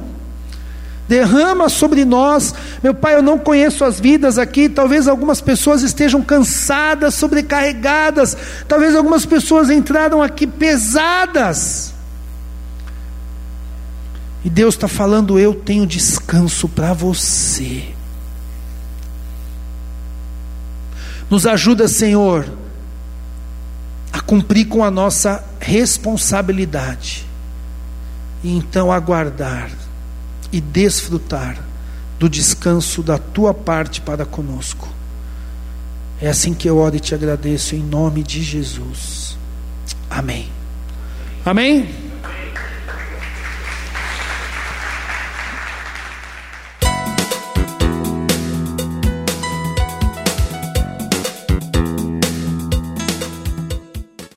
derrama 1.08 1.70
sobre 1.70 2.06
nós. 2.06 2.54
Meu 2.82 2.93
Pai, 2.93 3.16
eu 3.16 3.22
não 3.22 3.38
conheço 3.38 3.84
as 3.84 3.99
vidas 3.99 4.38
aqui, 4.38 4.70
talvez 4.70 5.08
algumas 5.08 5.41
pessoas 5.41 5.82
estejam 5.82 6.22
cansadas, 6.22 7.16
sobrecarregadas, 7.16 8.36
talvez 8.68 8.95
algumas 8.95 9.26
pessoas 9.26 9.70
entraram 9.70 10.22
aqui 10.22 10.47
pesadas. 10.47 11.93
E 14.43 14.49
Deus 14.49 14.76
está 14.76 14.88
falando: 14.88 15.39
eu 15.39 15.54
tenho 15.54 15.86
descanso 15.86 16.68
para 16.68 16.93
você. 16.93 17.84
Nos 21.30 21.47
ajuda, 21.47 21.88
Senhor, 21.88 22.45
a 24.12 24.20
cumprir 24.22 24.66
com 24.66 24.84
a 24.84 24.91
nossa 24.91 25.43
responsabilidade 25.60 27.26
e 28.43 28.56
então 28.56 28.91
aguardar 28.91 29.83
e 30.54 30.62
desfrutar 30.62 31.58
do 32.20 32.30
descanso 32.30 33.01
da 33.01 33.18
tua 33.18 33.54
parte 33.54 33.99
para 33.99 34.26
conosco. 34.26 34.88
É 36.22 36.30
assim 36.30 36.54
que 36.54 36.70
eu 36.70 36.78
oro 36.78 36.95
e 36.95 36.99
te 36.99 37.14
agradeço 37.14 37.76
em 37.76 37.80
nome 37.80 38.24
de 38.24 38.41
Jesus. 38.41 39.38
Amém. 40.10 40.47
Amém. 41.43 42.12